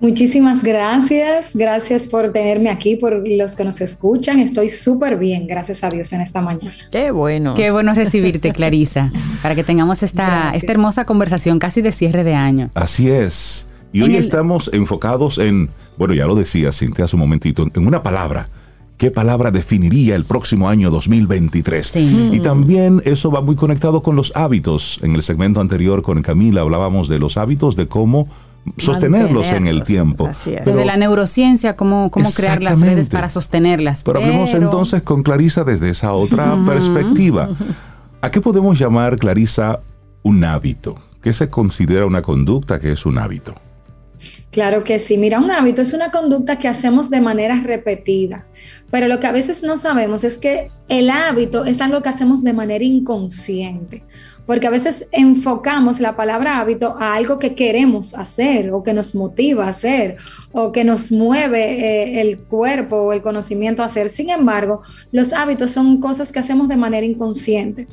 [0.00, 4.38] Muchísimas gracias, gracias por tenerme aquí, por los que nos escuchan.
[4.38, 6.72] Estoy súper bien, gracias a Dios en esta mañana.
[6.92, 7.54] Qué bueno.
[7.54, 9.10] Qué bueno recibirte, Clarisa,
[9.42, 12.70] para que tengamos esta, esta hermosa conversación casi de cierre de año.
[12.74, 13.66] Así es.
[13.92, 18.02] Y hoy estamos enfocados en, bueno, ya lo decía Cintia hace un momentito, en una
[18.02, 18.48] palabra.
[18.98, 21.96] ¿Qué palabra definiría el próximo año 2023?
[22.32, 24.98] Y también eso va muy conectado con los hábitos.
[25.02, 28.28] En el segmento anterior con Camila hablábamos de los hábitos, de cómo
[28.76, 30.30] sostenerlos en el tiempo.
[30.44, 34.02] desde la neurociencia, cómo, cómo crear las redes para sostenerlas.
[34.04, 37.48] Pero, hablemos entonces con Clarisa desde esa otra perspectiva.
[38.20, 39.80] ¿A qué podemos llamar, Clarisa,
[40.22, 40.96] un hábito?
[41.22, 43.54] ¿Qué se considera una conducta que es un hábito?
[44.50, 45.18] Claro que sí.
[45.18, 48.46] Mira, un hábito es una conducta que hacemos de manera repetida,
[48.90, 52.42] pero lo que a veces no sabemos es que el hábito es algo que hacemos
[52.42, 54.04] de manera inconsciente
[54.48, 59.14] porque a veces enfocamos la palabra hábito a algo que queremos hacer o que nos
[59.14, 60.16] motiva a hacer
[60.52, 64.08] o que nos mueve eh, el cuerpo o el conocimiento a hacer.
[64.08, 64.80] Sin embargo,
[65.12, 67.88] los hábitos son cosas que hacemos de manera inconsciente.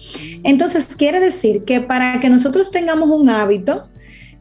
[0.46, 3.90] Entonces, quiere decir que para que nosotros tengamos un hábito,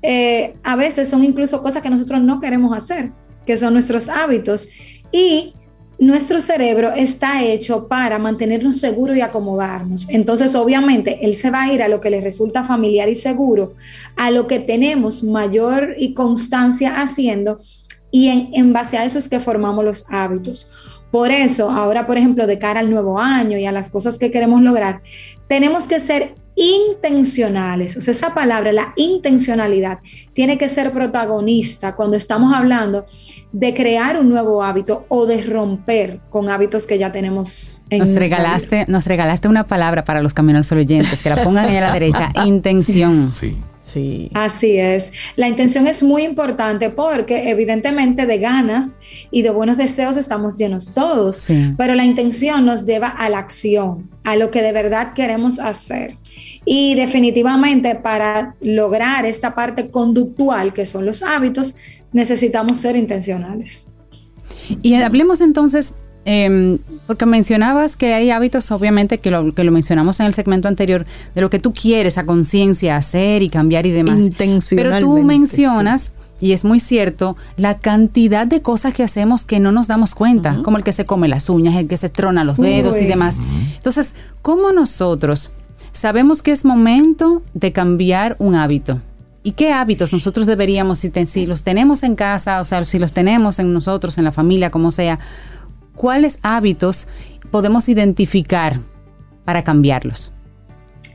[0.00, 3.10] eh, a veces son incluso cosas que nosotros no queremos hacer,
[3.44, 4.68] que son nuestros hábitos.
[5.10, 5.52] Y
[5.98, 10.08] nuestro cerebro está hecho para mantenernos seguros y acomodarnos.
[10.08, 13.74] Entonces, obviamente, él se va a ir a lo que le resulta familiar y seguro,
[14.16, 17.60] a lo que tenemos mayor y constancia haciendo,
[18.10, 20.70] y en, en base a eso es que formamos los hábitos.
[21.10, 24.30] Por eso, ahora, por ejemplo, de cara al nuevo año y a las cosas que
[24.30, 25.00] queremos lograr,
[25.48, 27.97] tenemos que ser intencionales.
[27.97, 29.98] O sea, esa palabra, la intencionalidad,
[30.32, 33.06] tiene que ser protagonista cuando estamos hablando
[33.52, 38.14] de crear un nuevo hábito o de romper con hábitos que ya tenemos en nos
[38.14, 41.93] regalaste Nos regalaste una palabra para los caminos oyentes, que la pongan ahí a la
[41.93, 43.32] derecha, intención.
[43.32, 43.56] Sí.
[44.34, 45.12] Así es.
[45.36, 48.98] La intención es muy importante porque evidentemente de ganas
[49.30, 51.46] y de buenos deseos estamos llenos todos,
[51.76, 56.16] pero la intención nos lleva a la acción, a lo que de verdad queremos hacer.
[56.64, 61.76] Y definitivamente para lograr esta parte conductual que son los hábitos,
[62.12, 63.88] necesitamos ser intencionales.
[64.82, 65.94] Y hablemos entonces
[66.24, 70.68] eh, porque mencionabas que hay hábitos, obviamente, que lo, que lo mencionamos en el segmento
[70.68, 74.22] anterior, de lo que tú quieres a conciencia hacer y cambiar y demás.
[74.70, 79.70] Pero tú mencionas, y es muy cierto, la cantidad de cosas que hacemos que no
[79.70, 82.56] nos damos cuenta, como el que se come las uñas, el que se trona los
[82.56, 83.38] dedos y demás.
[83.76, 85.51] Entonces, ¿cómo nosotros
[85.92, 89.01] sabemos que es momento de cambiar un hábito?
[89.46, 93.12] ¿Y qué hábitos nosotros deberíamos, si, si los tenemos en casa, o sea, si los
[93.12, 95.18] tenemos en nosotros, en la familia, como sea,
[95.94, 97.08] cuáles hábitos
[97.50, 98.78] podemos identificar
[99.44, 100.32] para cambiarlos?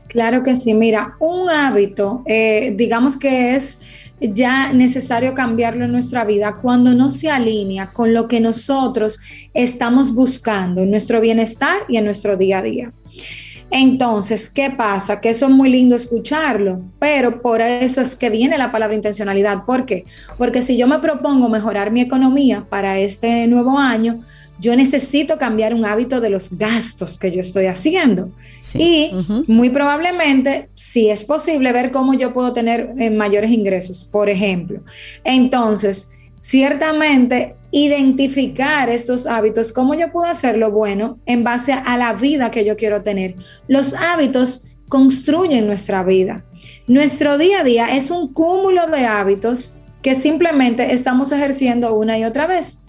[0.08, 3.78] Claro que sí, mira, un hábito, eh, digamos que es
[4.20, 9.20] ya necesario cambiarlo en nuestra vida cuando no se alinea con lo que nosotros
[9.54, 12.92] estamos buscando en nuestro bienestar y en nuestro día a día.
[13.70, 15.20] Entonces, ¿qué pasa?
[15.20, 19.64] Que eso es muy lindo escucharlo, pero por eso es que viene la palabra intencionalidad.
[19.64, 20.04] ¿Por qué?
[20.36, 24.20] Porque si yo me propongo mejorar mi economía para este nuevo año,
[24.60, 28.30] yo necesito cambiar un hábito de los gastos que yo estoy haciendo.
[28.74, 29.10] Y
[29.48, 34.82] muy probablemente, si es posible, ver cómo yo puedo tener eh, mayores ingresos, por ejemplo.
[35.24, 36.10] Entonces,
[36.40, 42.64] ciertamente, identificar estos hábitos, cómo yo puedo hacerlo bueno en base a la vida que
[42.64, 43.36] yo quiero tener.
[43.66, 46.44] Los hábitos construyen nuestra vida.
[46.86, 52.24] Nuestro día a día es un cúmulo de hábitos que simplemente estamos ejerciendo una y
[52.24, 52.80] otra vez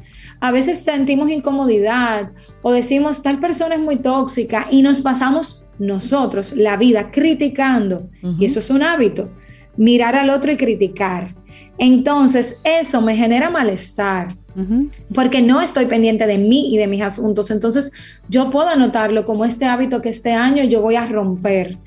[0.42, 2.32] a veces sentimos incomodidad
[2.64, 8.10] o decimos tal persona es muy tóxica y nos pasamos nosotros la vida criticando.
[8.40, 9.30] Y eso es un hábito,
[9.78, 11.36] mirar al otro y criticar.
[11.78, 14.36] Entonces, eso me genera malestar.
[15.16, 17.52] Porque no estoy pendiente de mí y de mis asuntos.
[17.52, 17.92] Entonces,
[18.28, 21.78] yo puedo anotarlo como este hábito que este año yo voy a romper.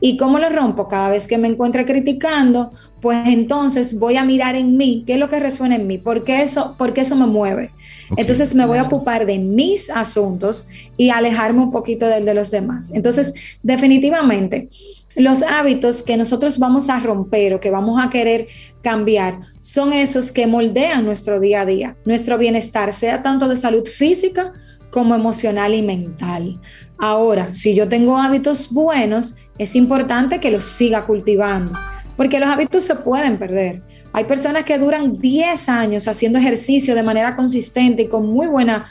[0.00, 0.88] ¿Y cómo lo rompo?
[0.88, 5.18] Cada vez que me encuentre criticando, pues entonces voy a mirar en mí, qué es
[5.18, 7.70] lo que resuena en mí, por qué eso, porque eso me mueve.
[8.16, 12.50] Entonces me voy a ocupar de mis asuntos y alejarme un poquito del de los
[12.50, 12.90] demás.
[12.92, 14.68] Entonces, definitivamente,
[15.16, 18.48] los hábitos que nosotros vamos a romper o que vamos a querer
[18.82, 23.86] cambiar son esos que moldean nuestro día a día, nuestro bienestar, sea tanto de salud
[23.86, 24.52] física
[24.90, 26.60] como emocional y mental.
[27.06, 31.70] Ahora, si yo tengo hábitos buenos, es importante que los siga cultivando,
[32.16, 33.82] porque los hábitos se pueden perder.
[34.14, 38.86] Hay personas que duran 10 años haciendo ejercicio de manera consistente y con muy buena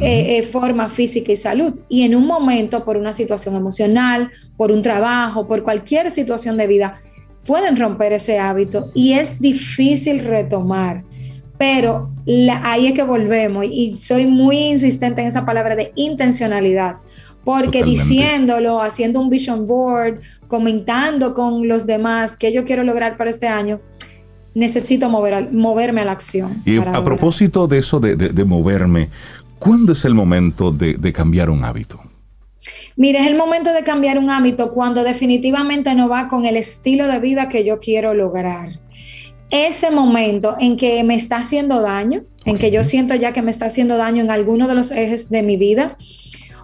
[0.00, 1.74] eh, eh, forma física y salud.
[1.88, 6.68] Y en un momento, por una situación emocional, por un trabajo, por cualquier situación de
[6.68, 6.94] vida,
[7.44, 11.02] pueden romper ese hábito y es difícil retomar.
[11.58, 12.12] Pero
[12.62, 16.98] ahí es que volvemos y soy muy insistente en esa palabra de intencionalidad
[17.46, 20.18] porque diciéndolo, haciendo un vision board,
[20.48, 23.80] comentando con los demás qué yo quiero lograr para este año,
[24.52, 26.60] necesito mover, moverme a la acción.
[26.64, 29.10] Y a propósito de eso de, moverme,
[29.60, 32.00] ¿cuándo es el momento de, cambiar un hábito?
[32.96, 37.06] Mire, es el momento de cambiar un hábito cuando definitivamente no va con el estilo
[37.06, 38.80] de vida que yo quiero lograr.
[39.50, 43.52] Ese momento en que me está haciendo daño, en que yo siento ya que me
[43.52, 45.96] está haciendo daño en alguno de los ejes de mi vida,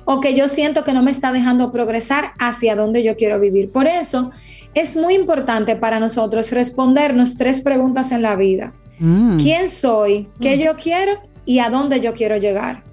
[0.05, 3.71] o que yo siento que no me está dejando progresar hacia donde yo quiero vivir.
[3.71, 4.31] Por eso
[4.75, 8.73] es muy importante para nosotros respondernos tres preguntas en la vida.
[8.99, 9.39] Mm.
[9.39, 10.29] ¿Quién soy?
[10.41, 10.61] ¿Qué mm.
[10.61, 11.13] yo quiero?
[11.45, 12.85] ¿Y a dónde yo quiero llegar?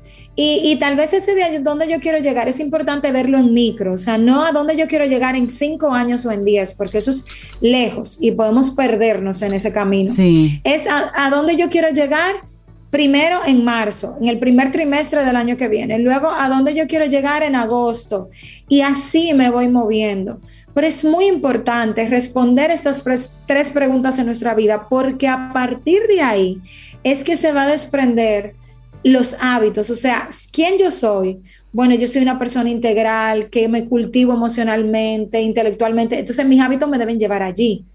[0.41, 3.97] Y, tal vez ese de dónde yo quiero llegar es importante verlo en micro, o
[3.97, 7.11] sea, no a dónde yo quiero llegar en cinco años o en diez, porque eso
[7.11, 7.25] es
[7.59, 10.13] lejos y podemos perdernos en ese camino.
[10.63, 12.35] Es a, a dónde yo quiero llegar
[12.89, 16.87] primero en marzo, en el primer trimestre del año que viene, luego a dónde yo
[16.87, 18.29] quiero llegar en agosto
[18.67, 20.41] y así me voy moviendo.
[20.73, 23.03] Pero es muy importante responder estas
[23.45, 26.61] tres preguntas en nuestra vida porque a partir de ahí
[27.03, 28.55] es que se va a desprender
[29.03, 31.39] los hábitos, o sea, ¿quién yo soy?
[31.71, 36.97] Bueno, yo soy una persona integral, que me cultivo emocionalmente, intelectualmente, entonces mis hábitos me
[36.97, 37.85] deben llevar allí.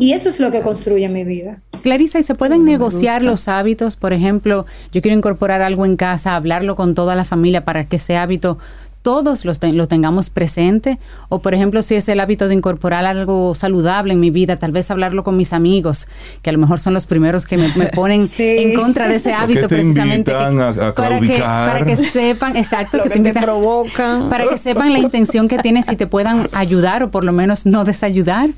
[0.00, 1.60] Y eso es lo que construye mi vida.
[1.82, 3.96] Clarisa, ¿y se pueden negociar los hábitos?
[3.96, 7.96] Por ejemplo, yo quiero incorporar algo en casa, hablarlo con toda la familia para que
[7.96, 8.58] ese hábito
[9.02, 10.98] todos los lo tengamos presente.
[11.28, 14.72] O por ejemplo si es el hábito de incorporar algo saludable en mi vida tal
[14.72, 16.08] vez hablarlo con mis amigos
[16.42, 19.68] que a lo mejor son los primeros que me, ponen en contra de ese hábito
[19.68, 25.48] precisamente para, que, para que sepan exacto que, te, provocan para que sepan la intención
[25.48, 28.50] que tienes y te puedan ayudar o por lo menos no desayudar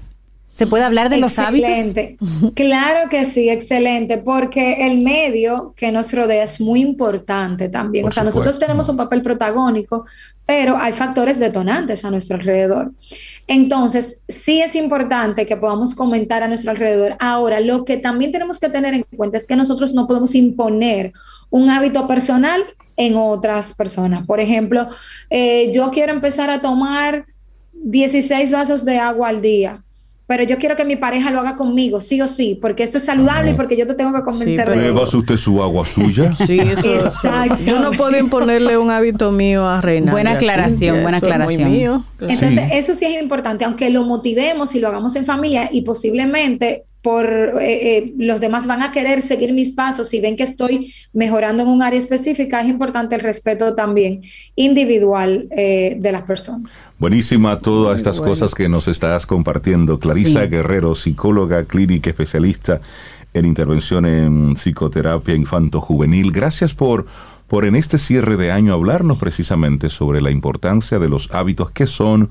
[0.52, 1.92] ¿Se puede hablar de los hábitos?
[2.54, 8.04] Claro que sí, excelente, porque el medio que nos rodea es muy importante también.
[8.04, 10.04] o sea, nosotros tenemos un papel protagónico,
[10.44, 12.92] pero hay factores detonantes a nuestro alrededor.
[13.46, 17.16] Entonces, sí es importante que podamos comentar a nuestro alrededor.
[17.18, 21.12] Ahora, lo que también tenemos que tener en cuenta es que nosotros no podemos imponer
[21.48, 22.62] un hábito personal
[22.98, 24.26] en otras personas.
[24.26, 24.84] Por ejemplo,
[25.30, 27.24] eh, yo quiero empezar a tomar
[27.72, 29.82] 16 vasos de agua al día
[30.32, 33.04] pero yo quiero que mi pareja lo haga conmigo, sí o sí, porque esto es
[33.04, 36.32] saludable y porque yo te tengo que convencer sí, de ¿Me usted su agua suya?
[36.46, 36.88] sí, eso.
[36.90, 37.58] Exacto.
[37.66, 40.10] Yo no puedo imponerle un hábito mío a Reina.
[40.10, 42.02] Buena aclaración, buena aclaración.
[42.18, 46.84] Entonces, eso sí es importante, aunque lo motivemos y lo hagamos en familia y posiblemente
[47.02, 50.94] por eh, eh, los demás van a querer seguir mis pasos y ven que estoy
[51.12, 54.22] mejorando en un área específica, es importante el respeto también
[54.54, 56.84] individual eh, de las personas.
[56.98, 59.98] Buenísima todas estas cosas que nos estás compartiendo.
[59.98, 62.80] Clarisa Guerrero, psicóloga clínica especialista
[63.34, 66.30] en intervención en psicoterapia infanto-juvenil.
[66.30, 67.06] Gracias por,
[67.48, 71.88] por en este cierre de año hablarnos precisamente sobre la importancia de los hábitos que
[71.88, 72.30] son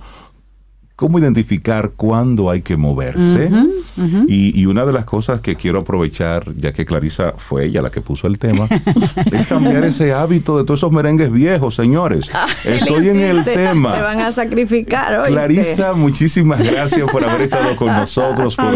[1.02, 3.50] cómo identificar cuándo hay que moverse.
[4.28, 8.02] Y, una de las cosas que quiero aprovechar, ya que Clarisa fue ella la que
[8.02, 8.68] puso el tema,
[9.32, 12.30] es cambiar ese hábito de todos esos merengues viejos, señores.
[12.32, 13.96] Ah, Estoy en el tema.
[13.96, 15.24] Te van a sacrificar.
[15.26, 18.76] Clarisa, muchísimas gracias por haber estado con nosotros, por,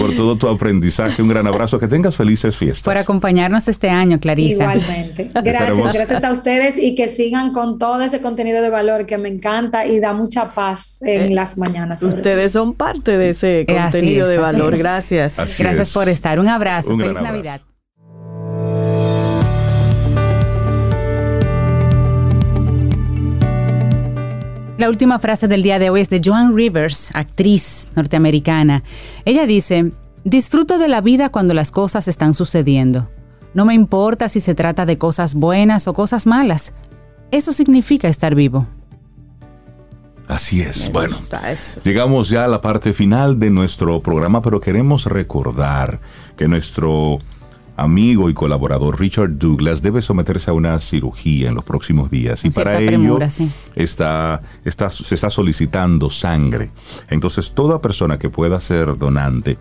[0.00, 1.22] por todo tu aprendizaje.
[1.22, 1.78] Un gran abrazo.
[1.78, 2.82] Que tengas felices fiestas.
[2.82, 4.64] Por acompañarnos este año, Clarisa.
[4.64, 5.30] Igualmente.
[5.44, 9.28] Gracias, gracias a ustedes y que sigan con todo ese contenido de valor que me
[9.28, 11.00] encanta y da mucha paz.
[11.02, 12.02] Eh, en las mañanas.
[12.02, 14.76] Ustedes son parte de ese contenido de valor.
[14.76, 15.36] Gracias.
[15.58, 16.40] Gracias por estar.
[16.40, 16.96] Un abrazo.
[16.96, 17.60] Feliz Navidad.
[24.80, 28.82] La última frase del día de hoy es de Joan Rivers, actriz norteamericana.
[29.26, 29.92] Ella dice,
[30.24, 33.10] disfruto de la vida cuando las cosas están sucediendo.
[33.52, 36.72] No me importa si se trata de cosas buenas o cosas malas.
[37.30, 38.68] Eso significa estar vivo.
[40.30, 40.92] Así es.
[40.92, 41.16] bueno,
[41.82, 46.00] llegamos ya a la parte final de nuestro programa, pero queremos recordar
[46.36, 47.18] que nuestro
[47.76, 52.50] amigo y colaborador Richard Douglas debe someterse a una cirugía en los próximos días y
[52.50, 53.18] para ello
[53.74, 56.70] está, está, se está solicitando sangre.
[57.08, 59.58] Entonces toda persona que pueda ser donante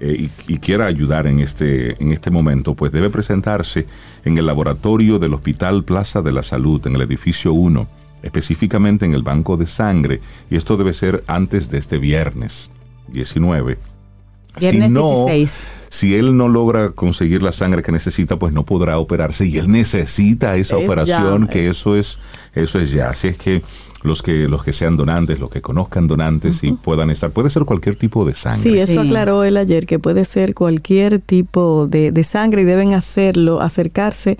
[0.00, 3.86] eh, y, y, quiera ayudar en este, en este momento, pues debe presentarse
[4.24, 9.14] en el laboratorio del Hospital Plaza de la Salud, en el edificio 1 específicamente en
[9.14, 10.20] el banco de sangre,
[10.50, 12.70] y esto debe ser antes de este viernes
[13.08, 13.78] 19.
[14.58, 15.66] Viernes si no, 16.
[15.88, 19.70] Si él no logra conseguir la sangre que necesita, pues no podrá operarse y él
[19.70, 22.18] necesita esa operación, que eso es
[22.54, 23.10] eso es ya.
[23.10, 23.62] Así es que
[24.02, 27.64] los que los que sean donantes, los que conozcan donantes y puedan estar, puede ser
[27.64, 28.62] cualquier tipo de sangre.
[28.62, 32.94] Sí, eso aclaró él ayer que puede ser cualquier tipo de, de sangre y deben
[32.94, 34.38] hacerlo, acercarse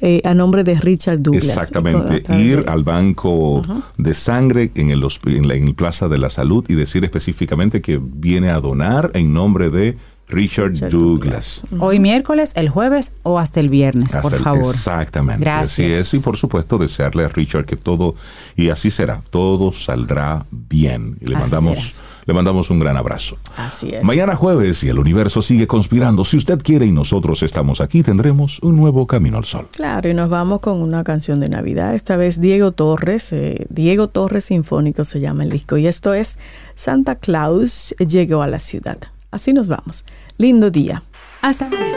[0.00, 1.44] eh, a nombre de Richard Douglas.
[1.44, 3.62] Exactamente, ir al banco
[3.96, 8.50] de sangre en el, en, la, Plaza de la Salud y decir específicamente que viene
[8.50, 9.96] a donar en nombre de
[10.28, 11.62] Richard, Douglas.
[11.78, 14.74] Hoy miércoles, el jueves o hasta el viernes, por favor.
[14.74, 15.44] Exactamente.
[15.44, 15.72] Gracias.
[15.72, 16.14] Así es.
[16.14, 18.16] Y por supuesto, desearle a Richard que todo,
[18.56, 21.16] y así será, todo saldrá bien.
[21.20, 23.38] Y le mandamos le mandamos un gran abrazo.
[23.56, 24.02] Así es.
[24.02, 28.58] Mañana jueves, y el universo sigue conspirando, si usted quiere y nosotros estamos aquí, tendremos
[28.60, 29.68] un nuevo Camino al Sol.
[29.72, 31.94] Claro, y nos vamos con una canción de Navidad.
[31.94, 35.76] Esta vez Diego Torres, eh, Diego Torres Sinfónico se llama el disco.
[35.76, 36.38] Y esto es
[36.74, 38.98] Santa Claus llegó a la ciudad.
[39.30, 40.04] Así nos vamos.
[40.36, 41.02] Lindo día.
[41.42, 41.96] Hasta mañana.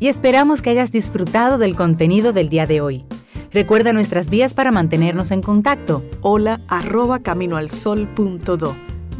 [0.00, 3.04] Y esperamos que hayas disfrutado del contenido del día de hoy.
[3.52, 6.02] Recuerda nuestras vías para mantenernos en contacto.
[6.20, 8.93] Hola arroba caminoalsol.do